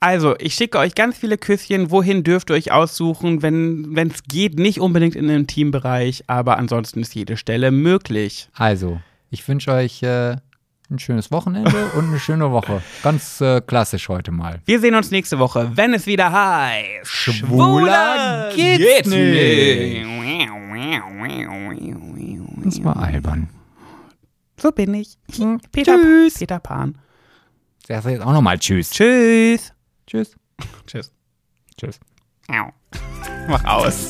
[0.00, 1.90] Also, ich schicke euch ganz viele Küsschen.
[1.90, 4.58] Wohin dürft ihr euch aussuchen, wenn es geht?
[4.58, 8.48] Nicht unbedingt in den Teambereich, aber ansonsten ist jede Stelle möglich.
[8.54, 9.00] Also,
[9.30, 10.36] ich wünsche euch äh,
[10.92, 12.82] ein schönes Wochenende und eine schöne Woche.
[13.02, 14.60] Ganz äh, klassisch heute mal.
[14.64, 17.06] Wir sehen uns nächste Woche, wenn es wieder heißt.
[17.06, 20.06] Schwuler geht's nicht.
[22.64, 23.48] Das war albern.
[24.56, 25.18] So bin ich.
[25.72, 26.34] Peter, Tschüss.
[26.38, 26.98] Peter Pan.
[27.88, 28.90] Sag jetzt auch nochmal Tschüss.
[28.90, 29.72] Tschüss.
[30.06, 30.36] Tschüss.
[30.86, 31.12] Tschüss.
[31.76, 31.98] Tschüss.
[33.48, 34.08] Mach aus.